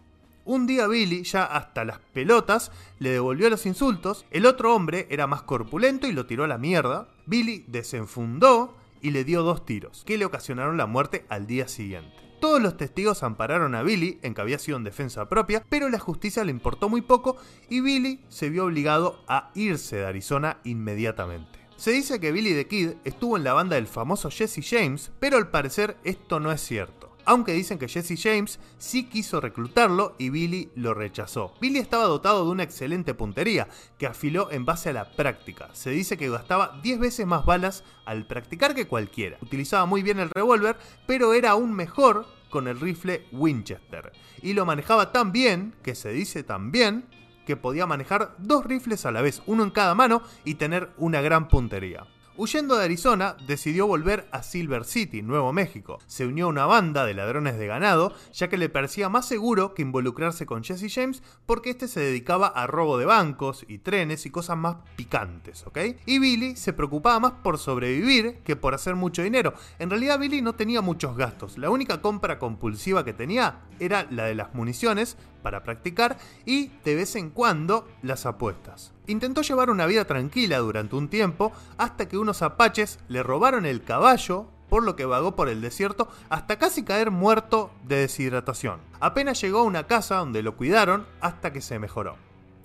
Un 0.48 0.68
día 0.68 0.86
Billy, 0.86 1.24
ya 1.24 1.44
hasta 1.44 1.84
las 1.86 1.98
pelotas, 2.14 2.72
le 3.00 3.10
devolvió 3.10 3.50
los 3.50 3.66
insultos, 3.66 4.28
el 4.30 4.46
otro 4.46 4.76
hombre 4.76 5.08
era 5.10 5.26
más 5.26 5.42
corpulento 5.42 6.06
y 6.06 6.12
lo 6.12 6.28
tiró 6.28 6.44
a 6.44 6.48
la 6.48 6.60
mierda, 6.60 7.08
Billy 7.26 7.66
desenfundó 7.68 8.78
y 9.02 9.10
le 9.10 9.24
dio 9.24 9.42
dos 9.42 9.66
tiros, 9.66 10.04
que 10.06 10.20
le 10.20 10.26
ocasionaron 10.26 10.78
la 10.78 10.86
muerte 10.86 11.26
al 11.30 11.48
día 11.48 11.68
siguiente. 11.68 12.14
Todos 12.40 12.62
los 12.62 12.78
testigos 12.78 13.24
ampararon 13.24 13.74
a 13.74 13.82
Billy 13.82 14.20
en 14.22 14.36
que 14.36 14.42
había 14.42 14.60
sido 14.60 14.78
en 14.78 14.84
defensa 14.84 15.28
propia, 15.28 15.66
pero 15.68 15.90
la 15.90 15.98
justicia 15.98 16.44
le 16.44 16.52
importó 16.52 16.90
muy 16.90 17.02
poco 17.02 17.38
y 17.68 17.82
Billy 17.82 18.24
se 18.30 18.52
vio 18.52 18.66
obligado 18.66 19.24
a 19.28 19.50
irse 19.56 19.96
de 19.96 20.06
Arizona 20.06 20.60
inmediatamente. 20.64 21.58
Se 21.76 21.90
dice 21.90 22.20
que 22.20 22.32
Billy 22.32 22.54
the 22.54 22.68
Kid 22.68 22.92
estuvo 23.04 23.36
en 23.36 23.46
la 23.46 23.54
banda 23.54 23.78
del 23.78 23.88
famoso 23.88 24.30
Jesse 24.30 24.64
James, 24.64 25.12
pero 25.20 25.38
al 25.38 25.50
parecer 25.50 25.98
esto 26.04 26.40
no 26.40 26.52
es 26.52 26.62
cierto 26.62 27.05
aunque 27.26 27.54
dicen 27.54 27.78
que 27.78 27.88
Jesse 27.88 28.22
James 28.22 28.60
sí 28.78 29.06
quiso 29.06 29.42
reclutarlo 29.42 30.16
y 30.18 30.30
Billy 30.30 30.72
lo 30.76 30.94
rechazó. 30.94 31.54
Billy 31.60 31.80
estaba 31.80 32.06
dotado 32.06 32.46
de 32.46 32.52
una 32.52 32.64
excelente 32.64 33.14
puntería, 33.14 33.68
que 33.98 34.08
afiló 34.08 34.52
en 34.52 34.66
base 34.66 34.90
a 34.90 34.94
la 34.94 35.12
práctica. 35.12 35.70
Se 35.74 35.90
dice 35.90 36.18
que 36.18 36.30
gastaba 36.30 36.80
10 36.84 37.00
veces 37.00 37.26
más 37.26 37.46
balas 37.46 37.84
al 38.06 38.28
practicar 38.28 38.76
que 38.76 38.88
cualquiera. 38.88 39.38
Utilizaba 39.42 39.86
muy 39.86 40.04
bien 40.04 40.20
el 40.20 40.30
revólver, 40.30 40.78
pero 41.08 41.34
era 41.34 41.52
aún 41.52 41.74
mejor 41.74 42.26
con 42.50 42.68
el 42.68 42.80
rifle 42.80 43.26
Winchester. 43.32 44.14
Y 44.42 44.54
lo 44.54 44.66
manejaba 44.66 45.12
tan 45.12 45.32
bien, 45.32 45.74
que 45.84 45.96
se 45.96 46.12
dice 46.12 46.44
tan 46.44 46.72
bien, 46.72 47.06
que 47.46 47.58
podía 47.58 47.86
manejar 47.86 48.36
dos 48.38 48.66
rifles 48.66 49.06
a 49.06 49.12
la 49.12 49.22
vez, 49.22 49.42
uno 49.46 49.64
en 49.64 49.72
cada 49.72 49.96
mano, 49.96 50.22
y 50.44 50.56
tener 50.56 50.90
una 50.98 51.22
gran 51.22 51.48
puntería. 51.48 52.08
Huyendo 52.38 52.76
de 52.76 52.84
Arizona, 52.84 53.38
decidió 53.48 53.88
volver 53.88 54.28
a 54.32 54.44
Silver 54.44 54.84
City, 54.84 55.22
Nuevo 55.22 55.54
México. 55.54 56.00
Se 56.06 56.26
unió 56.26 56.48
a 56.48 56.50
una 56.50 56.66
banda 56.66 57.06
de 57.06 57.14
ladrones 57.14 57.58
de 57.58 57.66
ganado, 57.66 58.14
ya 58.34 58.50
que 58.50 58.58
le 58.58 58.68
parecía 58.68 59.08
más 59.08 59.26
seguro 59.26 59.74
que 59.74 59.84
involucrarse 59.84 60.46
con 60.46 60.62
Jesse 60.62 60.94
James 60.94 61.24
porque 61.46 61.70
este 61.70 61.88
se 61.88 62.02
dedicaba 62.02 62.48
a 62.48 62.68
robo 62.68 62.98
de 62.98 63.06
bancos 63.06 63.64
y 63.70 63.78
trenes 63.78 64.26
y 64.26 64.32
cosas 64.32 64.58
más 64.58 64.76
picantes, 64.98 65.66
¿ok? 65.66 65.78
Y 66.06 66.20
Billy 66.20 66.58
se 66.58 66.74
preocupaba 66.74 67.22
más 67.22 67.32
por 67.42 67.58
sobrevivir 67.58 68.40
que 68.44 68.58
por 68.58 68.74
hacer 68.74 68.96
mucho 68.96 69.24
dinero. 69.24 69.54
En 69.80 69.90
realidad 69.90 70.20
Billy 70.20 70.42
no 70.42 70.56
tenía 70.56 70.82
muchos 70.82 71.16
gastos, 71.16 71.58
la 71.58 71.70
única 71.70 72.02
compra 72.02 72.38
compulsiva 72.38 73.06
que 73.06 73.14
tenía 73.14 73.62
era 73.80 74.08
la 74.12 74.26
de 74.26 74.36
las 74.36 74.54
municiones 74.54 75.16
para 75.46 75.62
practicar 75.62 76.18
y 76.44 76.72
de 76.84 76.96
vez 76.96 77.16
en 77.16 77.30
cuando 77.30 77.88
las 78.02 78.26
apuestas. 78.26 78.94
Intentó 79.06 79.44
llevar 79.44 79.70
una 79.70 79.86
vida 79.86 80.06
tranquila 80.06 80.58
durante 80.58 80.96
un 80.96 81.08
tiempo 81.08 81.52
hasta 81.78 82.10
que 82.10 82.18
unos 82.18 82.42
apaches 82.42 82.98
le 83.10 83.22
robaron 83.22 83.68
el 83.68 83.84
caballo 83.84 84.48
por 84.70 84.82
lo 84.82 84.96
que 84.96 85.06
vagó 85.06 85.36
por 85.36 85.48
el 85.48 85.62
desierto 85.62 86.08
hasta 86.30 86.58
casi 86.58 86.84
caer 86.84 87.12
muerto 87.12 87.70
de 87.84 87.98
deshidratación. 87.98 88.80
Apenas 89.00 89.40
llegó 89.40 89.60
a 89.60 89.64
una 89.66 89.86
casa 89.86 90.16
donde 90.16 90.42
lo 90.42 90.58
cuidaron 90.58 91.06
hasta 91.22 91.54
que 91.54 91.62
se 91.62 91.78
mejoró. 91.78 92.16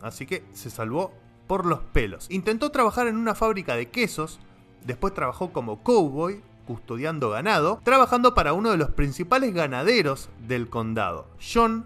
Así 0.01 0.25
que 0.25 0.43
se 0.55 0.71
salvó 0.71 1.13
por 1.47 1.67
los 1.67 1.81
pelos. 1.81 2.31
Intentó 2.31 2.71
trabajar 2.71 3.09
en 3.09 3.19
una 3.19 3.35
fábrica 3.35 3.77
de 3.77 3.91
quesos, 3.91 4.41
después 4.87 5.13
trabajó 5.13 5.53
como 5.53 5.83
cowboy, 5.83 6.41
custodiando 6.67 7.29
ganado, 7.29 7.79
trabajando 7.85 8.35
para 8.35 8.55
uno 8.55 8.71
de 8.71 8.79
los 8.79 8.91
principales 8.93 9.53
ganaderos 9.53 10.31
del 10.49 10.71
condado, 10.71 11.27
John 11.39 11.85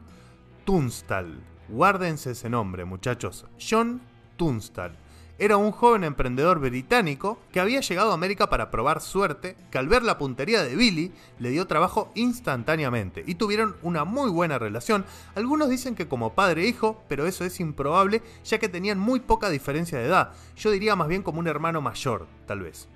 Tunstall. 0.65 1.43
Guárdense 1.69 2.31
ese 2.31 2.49
nombre, 2.49 2.87
muchachos. 2.87 3.47
John 3.59 4.01
Tunstall. 4.37 4.97
Era 5.39 5.57
un 5.57 5.73
joven 5.73 6.05
emprendedor 6.05 6.61
británico 6.61 7.39
que 7.53 7.61
había 7.61 7.81
llegado 7.81 8.13
a 8.13 8.15
América 8.15 8.49
para 8.49 8.71
probar 8.71 9.01
suerte, 9.01 9.57
que 9.71 9.79
al 9.79 9.89
ver 9.89 10.05
la 10.05 10.17
puntería 10.17 10.63
de 10.63 10.77
Billy 10.77 11.13
le 11.39 11.51
dio 11.51 11.67
trabajo 11.67 12.11
instantáneamente 12.15 13.25
y 13.27 13.35
tuvieron 13.35 13.77
una 13.83 14.05
muy 14.05 14.31
buena 14.31 14.59
relación. 14.59 15.05
Algunos 15.35 15.69
dicen 15.69 15.97
que 15.97 16.09
como 16.09 16.35
padre 16.35 16.63
e 16.63 16.69
hijo, 16.69 17.03
pero 17.09 17.27
eso 17.27 17.45
es 17.45 17.61
improbable 17.61 18.23
ya 18.45 18.59
que 18.59 18.69
tenían 18.69 18.99
muy 18.99 19.21
poca 19.21 19.51
diferencia 19.51 19.99
de 19.99 20.07
edad. 20.07 20.33
Yo 20.57 20.71
diría 20.71 20.97
más 20.97 21.09
bien 21.09 21.23
como 21.23 21.41
un 21.41 21.49
hermano 21.49 21.83
mayor, 21.83 22.27
tal 22.47 22.61
vez. 22.61 22.89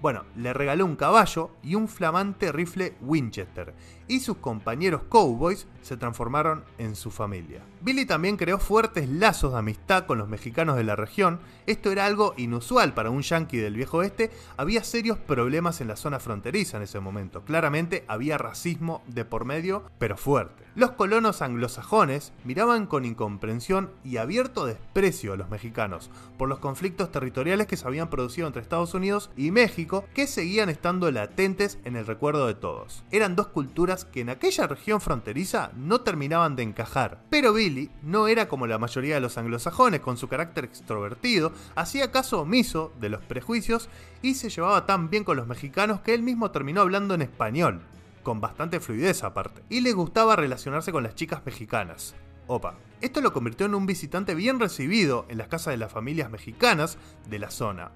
Bueno, 0.00 0.24
le 0.34 0.54
regaló 0.54 0.86
un 0.86 0.96
caballo 0.96 1.50
y 1.62 1.74
un 1.74 1.86
flamante 1.86 2.52
rifle 2.52 2.94
Winchester, 3.02 3.74
y 4.10 4.18
sus 4.18 4.38
compañeros 4.38 5.02
cowboys 5.08 5.68
se 5.82 5.96
transformaron 5.96 6.64
en 6.78 6.96
su 6.96 7.12
familia. 7.12 7.62
Billy 7.80 8.04
también 8.04 8.36
creó 8.36 8.58
fuertes 8.58 9.08
lazos 9.08 9.52
de 9.52 9.60
amistad 9.60 10.04
con 10.04 10.18
los 10.18 10.28
mexicanos 10.28 10.76
de 10.76 10.82
la 10.82 10.96
región, 10.96 11.38
esto 11.66 11.92
era 11.92 12.06
algo 12.06 12.34
inusual 12.36 12.92
para 12.92 13.10
un 13.10 13.22
yankee 13.22 13.58
del 13.58 13.76
viejo 13.76 13.98
oeste, 13.98 14.32
había 14.56 14.82
serios 14.82 15.16
problemas 15.16 15.80
en 15.80 15.86
la 15.86 15.94
zona 15.94 16.18
fronteriza 16.18 16.76
en 16.76 16.82
ese 16.82 16.98
momento, 16.98 17.44
claramente 17.44 18.04
había 18.08 18.36
racismo 18.36 19.02
de 19.06 19.24
por 19.24 19.44
medio, 19.44 19.84
pero 19.98 20.16
fuerte. 20.16 20.64
Los 20.76 20.92
colonos 20.92 21.42
anglosajones 21.42 22.32
miraban 22.44 22.86
con 22.86 23.04
incomprensión 23.04 23.90
y 24.04 24.18
abierto 24.18 24.66
desprecio 24.66 25.32
a 25.32 25.36
los 25.36 25.50
mexicanos 25.50 26.10
por 26.38 26.48
los 26.48 26.60
conflictos 26.60 27.10
territoriales 27.10 27.66
que 27.66 27.76
se 27.76 27.86
habían 27.86 28.08
producido 28.08 28.46
entre 28.46 28.62
Estados 28.62 28.94
Unidos 28.94 29.30
y 29.36 29.50
México 29.50 30.04
que 30.14 30.28
seguían 30.28 30.68
estando 30.68 31.10
latentes 31.10 31.78
en 31.84 31.96
el 31.96 32.06
recuerdo 32.06 32.46
de 32.46 32.54
todos. 32.54 33.02
Eran 33.10 33.34
dos 33.34 33.48
culturas 33.48 33.99
que 34.04 34.20
en 34.20 34.30
aquella 34.30 34.66
región 34.66 35.00
fronteriza 35.00 35.72
no 35.76 36.00
terminaban 36.00 36.56
de 36.56 36.62
encajar, 36.62 37.22
pero 37.30 37.52
Billy 37.52 37.90
no 38.02 38.28
era 38.28 38.48
como 38.48 38.66
la 38.66 38.78
mayoría 38.78 39.14
de 39.14 39.20
los 39.20 39.38
anglosajones 39.38 40.00
con 40.00 40.16
su 40.16 40.28
carácter 40.28 40.64
extrovertido, 40.64 41.52
hacía 41.74 42.10
caso 42.10 42.40
omiso 42.40 42.92
de 43.00 43.08
los 43.08 43.22
prejuicios 43.22 43.88
y 44.22 44.34
se 44.34 44.50
llevaba 44.50 44.86
tan 44.86 45.10
bien 45.10 45.24
con 45.24 45.36
los 45.36 45.46
mexicanos 45.46 46.00
que 46.00 46.14
él 46.14 46.22
mismo 46.22 46.50
terminó 46.50 46.80
hablando 46.80 47.14
en 47.14 47.22
español 47.22 47.80
con 48.22 48.40
bastante 48.40 48.80
fluidez 48.80 49.24
aparte, 49.24 49.62
y 49.68 49.80
le 49.80 49.92
gustaba 49.92 50.36
relacionarse 50.36 50.92
con 50.92 51.02
las 51.02 51.14
chicas 51.14 51.42
mexicanas. 51.44 52.14
Opa. 52.46 52.74
Esto 53.00 53.20
lo 53.20 53.32
convirtió 53.32 53.66
en 53.66 53.74
un 53.74 53.86
visitante 53.86 54.34
bien 54.34 54.60
recibido 54.60 55.24
en 55.28 55.38
las 55.38 55.48
casas 55.48 55.72
de 55.72 55.78
las 55.78 55.92
familias 55.92 56.30
mexicanas 56.30 56.98
de 57.28 57.38
la 57.38 57.50
zona, 57.50 57.92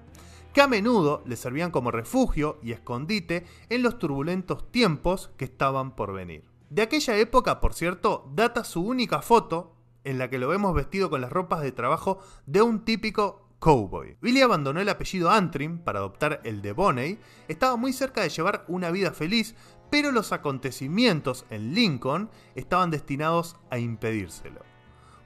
que 0.55 0.61
a 0.61 0.67
menudo 0.69 1.21
le 1.25 1.35
servían 1.35 1.69
como 1.69 1.91
refugio 1.91 2.59
y 2.63 2.71
escondite 2.71 3.45
en 3.67 3.83
los 3.83 3.99
turbulentos 3.99 4.71
tiempos 4.71 5.29
que 5.35 5.43
estaban 5.43 5.97
por 5.97 6.13
venir. 6.13 6.45
De 6.69 6.81
aquella 6.81 7.17
época, 7.17 7.59
por 7.59 7.73
cierto, 7.73 8.31
data 8.33 8.63
su 8.63 8.81
única 8.81 9.21
foto 9.21 9.75
en 10.05 10.17
la 10.17 10.29
que 10.29 10.39
lo 10.39 10.47
vemos 10.47 10.73
vestido 10.73 11.09
con 11.09 11.19
las 11.19 11.29
ropas 11.29 11.59
de 11.59 11.73
trabajo 11.73 12.19
de 12.45 12.61
un 12.61 12.85
típico 12.85 13.49
cowboy. 13.59 14.15
Billy 14.21 14.39
abandonó 14.39 14.79
el 14.79 14.87
apellido 14.87 15.29
Antrim 15.29 15.79
para 15.79 15.99
adoptar 15.99 16.39
el 16.45 16.61
de 16.61 16.71
Bonney, 16.71 17.19
estaba 17.49 17.75
muy 17.75 17.91
cerca 17.91 18.21
de 18.21 18.29
llevar 18.29 18.63
una 18.69 18.91
vida 18.91 19.11
feliz, 19.11 19.55
pero 19.89 20.13
los 20.13 20.31
acontecimientos 20.31 21.45
en 21.49 21.73
Lincoln 21.73 22.29
estaban 22.55 22.91
destinados 22.91 23.57
a 23.69 23.77
impedírselo. 23.77 24.74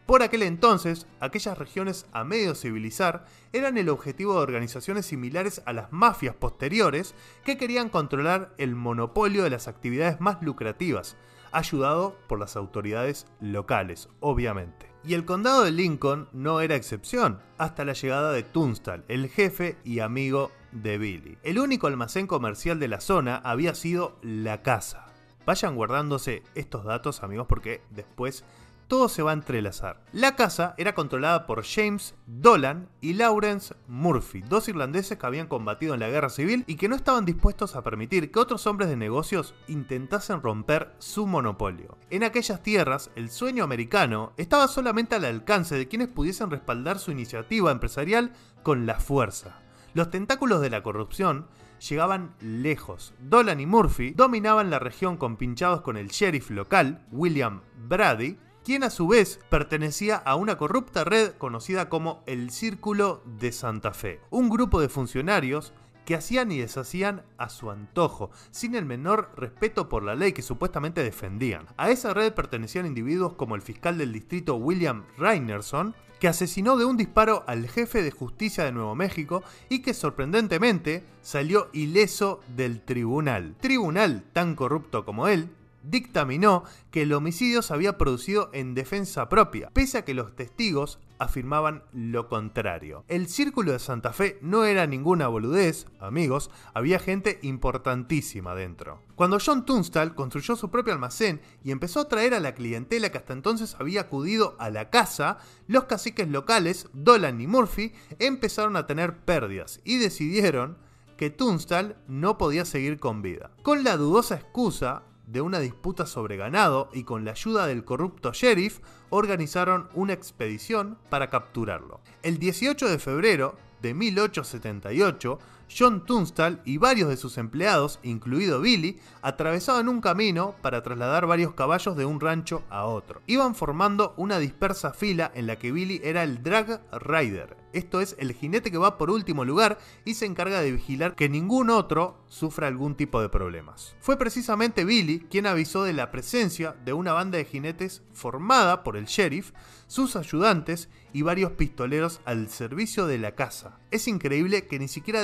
Por 0.09 0.23
aquel 0.23 0.41
entonces, 0.41 1.05
aquellas 1.19 1.55
regiones 1.55 2.07
a 2.13 2.23
medio 2.23 2.55
civilizar 2.55 3.25
eran 3.53 3.77
el 3.77 3.89
objetivo 3.89 4.33
de 4.33 4.39
organizaciones 4.39 5.05
similares 5.05 5.61
a 5.67 5.71
las 5.71 5.93
mafias 5.93 6.33
posteriores 6.33 7.13
que 7.45 7.59
querían 7.59 7.89
controlar 7.89 8.51
el 8.57 8.73
monopolio 8.73 9.43
de 9.43 9.51
las 9.51 9.67
actividades 9.67 10.19
más 10.19 10.41
lucrativas, 10.41 11.15
ayudado 11.51 12.17
por 12.27 12.39
las 12.39 12.55
autoridades 12.55 13.27
locales, 13.39 14.09
obviamente. 14.19 14.87
Y 15.03 15.13
el 15.13 15.25
condado 15.25 15.63
de 15.63 15.69
Lincoln 15.69 16.27
no 16.33 16.61
era 16.61 16.73
excepción, 16.73 17.39
hasta 17.59 17.85
la 17.85 17.93
llegada 17.93 18.31
de 18.31 18.41
Tunstall, 18.41 19.05
el 19.09 19.29
jefe 19.29 19.77
y 19.83 19.99
amigo 19.99 20.51
de 20.71 20.97
Billy. 20.97 21.37
El 21.43 21.59
único 21.59 21.85
almacén 21.85 22.25
comercial 22.25 22.79
de 22.79 22.87
la 22.87 22.99
zona 22.99 23.35
había 23.35 23.75
sido 23.75 24.17
la 24.23 24.63
casa. 24.63 25.05
Vayan 25.45 25.75
guardándose 25.75 26.41
estos 26.55 26.83
datos 26.83 27.21
amigos 27.21 27.45
porque 27.47 27.83
después 27.91 28.43
todo 28.89 29.07
se 29.07 29.21
va 29.21 29.31
a 29.31 29.35
entrelazar. 29.35 30.03
La 30.11 30.35
casa 30.35 30.73
era 30.77 30.95
controlada 30.95 31.45
por 31.45 31.63
James 31.63 32.15
Dolan 32.25 32.89
y 33.01 33.13
Lawrence 33.13 33.75
Murphy, 33.87 34.41
dos 34.41 34.67
irlandeses 34.67 35.17
que 35.17 35.25
habían 35.25 35.47
combatido 35.47 35.93
en 35.93 35.99
la 35.99 36.09
guerra 36.09 36.29
civil 36.29 36.65
y 36.67 36.75
que 36.75 36.89
no 36.89 36.95
estaban 36.95 37.23
dispuestos 37.23 37.75
a 37.75 37.83
permitir 37.83 38.31
que 38.31 38.39
otros 38.39 38.65
hombres 38.65 38.89
de 38.89 38.97
negocios 38.97 39.53
intentasen 39.67 40.41
romper 40.41 40.91
su 40.97 41.27
monopolio. 41.27 41.99
En 42.09 42.23
aquellas 42.23 42.63
tierras, 42.63 43.11
el 43.15 43.29
sueño 43.29 43.63
americano 43.63 44.33
estaba 44.37 44.67
solamente 44.67 45.15
al 45.15 45.25
alcance 45.25 45.75
de 45.75 45.87
quienes 45.87 46.07
pudiesen 46.07 46.49
respaldar 46.49 46.97
su 46.97 47.11
iniciativa 47.11 47.71
empresarial 47.71 48.33
con 48.63 48.87
la 48.87 48.95
fuerza. 48.95 49.61
Los 49.93 50.09
tentáculos 50.09 50.61
de 50.61 50.71
la 50.71 50.81
corrupción 50.81 51.45
llegaban 51.87 52.33
lejos. 52.41 53.13
Dolan 53.19 53.59
y 53.59 53.67
Murphy 53.67 54.11
dominaban 54.11 54.71
la 54.71 54.79
región 54.79 55.15
compinchados 55.15 55.81
con 55.81 55.95
el 55.95 56.07
sheriff 56.07 56.49
local, 56.49 57.05
William 57.11 57.61
Brady, 57.87 58.37
quien 58.63 58.83
a 58.83 58.89
su 58.89 59.07
vez 59.07 59.39
pertenecía 59.49 60.17
a 60.17 60.35
una 60.35 60.57
corrupta 60.57 61.03
red 61.03 61.31
conocida 61.37 61.89
como 61.89 62.23
el 62.25 62.51
Círculo 62.51 63.23
de 63.39 63.51
Santa 63.51 63.93
Fe, 63.93 64.19
un 64.29 64.49
grupo 64.49 64.81
de 64.81 64.89
funcionarios 64.89 65.73
que 66.05 66.15
hacían 66.15 66.51
y 66.51 66.57
deshacían 66.57 67.21
a 67.37 67.49
su 67.49 67.69
antojo, 67.69 68.31
sin 68.49 68.73
el 68.73 68.83
menor 68.83 69.31
respeto 69.37 69.89
por 69.89 70.01
la 70.01 70.15
ley 70.15 70.33
que 70.33 70.41
supuestamente 70.41 71.03
defendían. 71.03 71.67
A 71.77 71.91
esa 71.91 72.15
red 72.15 72.33
pertenecían 72.33 72.87
individuos 72.87 73.33
como 73.33 73.55
el 73.55 73.61
fiscal 73.61 73.97
del 73.99 74.11
distrito 74.11 74.55
William 74.55 75.03
Reinerson, 75.17 75.93
que 76.19 76.27
asesinó 76.27 76.77
de 76.77 76.85
un 76.85 76.97
disparo 76.97 77.43
al 77.47 77.67
jefe 77.67 78.01
de 78.01 78.11
justicia 78.11 78.65
de 78.65 78.71
Nuevo 78.71 78.95
México 78.95 79.43
y 79.69 79.83
que 79.83 79.93
sorprendentemente 79.93 81.03
salió 81.21 81.69
ileso 81.73 82.41
del 82.55 82.81
tribunal. 82.81 83.55
Tribunal 83.59 84.23
tan 84.33 84.55
corrupto 84.55 85.05
como 85.05 85.27
él, 85.27 85.49
dictaminó 85.83 86.63
que 86.91 87.03
el 87.03 87.13
homicidio 87.13 87.61
se 87.61 87.73
había 87.73 87.97
producido 87.97 88.49
en 88.53 88.75
defensa 88.75 89.29
propia, 89.29 89.69
pese 89.73 89.99
a 89.99 90.05
que 90.05 90.13
los 90.13 90.35
testigos 90.35 90.99
afirmaban 91.19 91.83
lo 91.91 92.27
contrario. 92.29 93.03
El 93.07 93.27
Círculo 93.27 93.73
de 93.73 93.79
Santa 93.79 94.13
Fe 94.13 94.39
no 94.41 94.63
era 94.63 94.87
ninguna 94.87 95.27
boludez, 95.27 95.85
amigos, 95.99 96.49
había 96.73 96.97
gente 96.97 97.39
importantísima 97.41 98.55
dentro. 98.55 99.03
Cuando 99.15 99.37
John 99.45 99.65
Tunstall 99.65 100.15
construyó 100.15 100.55
su 100.55 100.71
propio 100.71 100.93
almacén 100.93 101.41
y 101.63 101.71
empezó 101.71 101.99
a 101.99 102.07
traer 102.07 102.33
a 102.33 102.39
la 102.39 102.55
clientela 102.55 103.11
que 103.11 103.17
hasta 103.17 103.33
entonces 103.33 103.75
había 103.79 104.01
acudido 104.01 104.55
a 104.59 104.69
la 104.69 104.89
casa, 104.89 105.39
los 105.67 105.83
caciques 105.83 106.29
locales, 106.29 106.87
Dolan 106.93 107.41
y 107.41 107.47
Murphy, 107.47 107.93
empezaron 108.17 108.77
a 108.77 108.87
tener 108.87 109.17
pérdidas 109.17 109.81
y 109.83 109.97
decidieron 109.97 110.77
que 111.17 111.29
Tunstall 111.29 111.97
no 112.07 112.37
podía 112.37 112.63
seguir 112.63 112.97
con 112.97 113.21
vida. 113.21 113.51
Con 113.61 113.83
la 113.83 113.97
dudosa 113.97 114.35
excusa 114.35 115.03
de 115.31 115.41
una 115.41 115.59
disputa 115.59 116.05
sobre 116.07 116.37
ganado 116.37 116.89
y 116.91 117.03
con 117.03 117.23
la 117.23 117.31
ayuda 117.31 117.67
del 117.67 117.83
corrupto 117.83 118.33
sheriff 118.33 118.79
organizaron 119.09 119.87
una 119.93 120.13
expedición 120.13 120.97
para 121.09 121.29
capturarlo. 121.29 122.01
El 122.23 122.39
18 122.39 122.89
de 122.89 122.97
febrero 122.97 123.55
de 123.81 123.93
1878, 123.93 125.39
John 125.69 126.05
Tunstall 126.05 126.61
y 126.65 126.77
varios 126.77 127.09
de 127.09 127.17
sus 127.17 127.37
empleados, 127.37 127.99
incluido 128.03 128.61
Billy, 128.61 128.99
atravesaban 129.21 129.87
un 129.87 130.01
camino 130.01 130.55
para 130.61 130.83
trasladar 130.83 131.27
varios 131.27 131.53
caballos 131.53 131.95
de 131.95 132.05
un 132.05 132.19
rancho 132.19 132.63
a 132.69 132.85
otro. 132.85 133.21
Iban 133.27 133.55
formando 133.55 134.13
una 134.17 134.39
dispersa 134.39 134.93
fila 134.93 135.31
en 135.35 135.47
la 135.47 135.57
que 135.57 135.71
Billy 135.71 136.01
era 136.03 136.23
el 136.23 136.43
drag 136.43 136.81
rider, 136.91 137.57
esto 137.71 138.01
es 138.01 138.15
el 138.17 138.33
jinete 138.33 138.71
que 138.71 138.79
va 138.79 138.97
por 138.97 139.11
último 139.11 139.45
lugar 139.45 139.77
y 140.03 140.15
se 140.15 140.25
encarga 140.25 140.61
de 140.61 140.71
vigilar 140.71 141.15
que 141.15 141.29
ningún 141.29 141.69
otro 141.69 142.23
sufra 142.27 142.67
algún 142.67 142.95
tipo 142.95 143.21
de 143.21 143.29
problemas. 143.29 143.95
Fue 143.99 144.17
precisamente 144.17 144.85
Billy 144.85 145.19
quien 145.29 145.45
avisó 145.45 145.83
de 145.83 145.93
la 145.93 146.09
presencia 146.09 146.75
de 146.83 146.93
una 146.93 147.13
banda 147.13 147.37
de 147.37 147.45
jinetes 147.45 148.01
formada 148.11 148.83
por 148.83 148.97
el 148.97 149.05
sheriff, 149.05 149.51
sus 149.85 150.15
ayudantes 150.15 150.89
y 151.13 151.21
varios 151.21 151.51
pistoleros 151.51 152.21
al 152.25 152.49
servicio 152.49 153.05
de 153.05 153.19
la 153.19 153.35
casa. 153.35 153.79
Es 153.91 154.07
increíble 154.07 154.67
que 154.67 154.79
ni 154.79 154.87
siquiera 154.87 155.21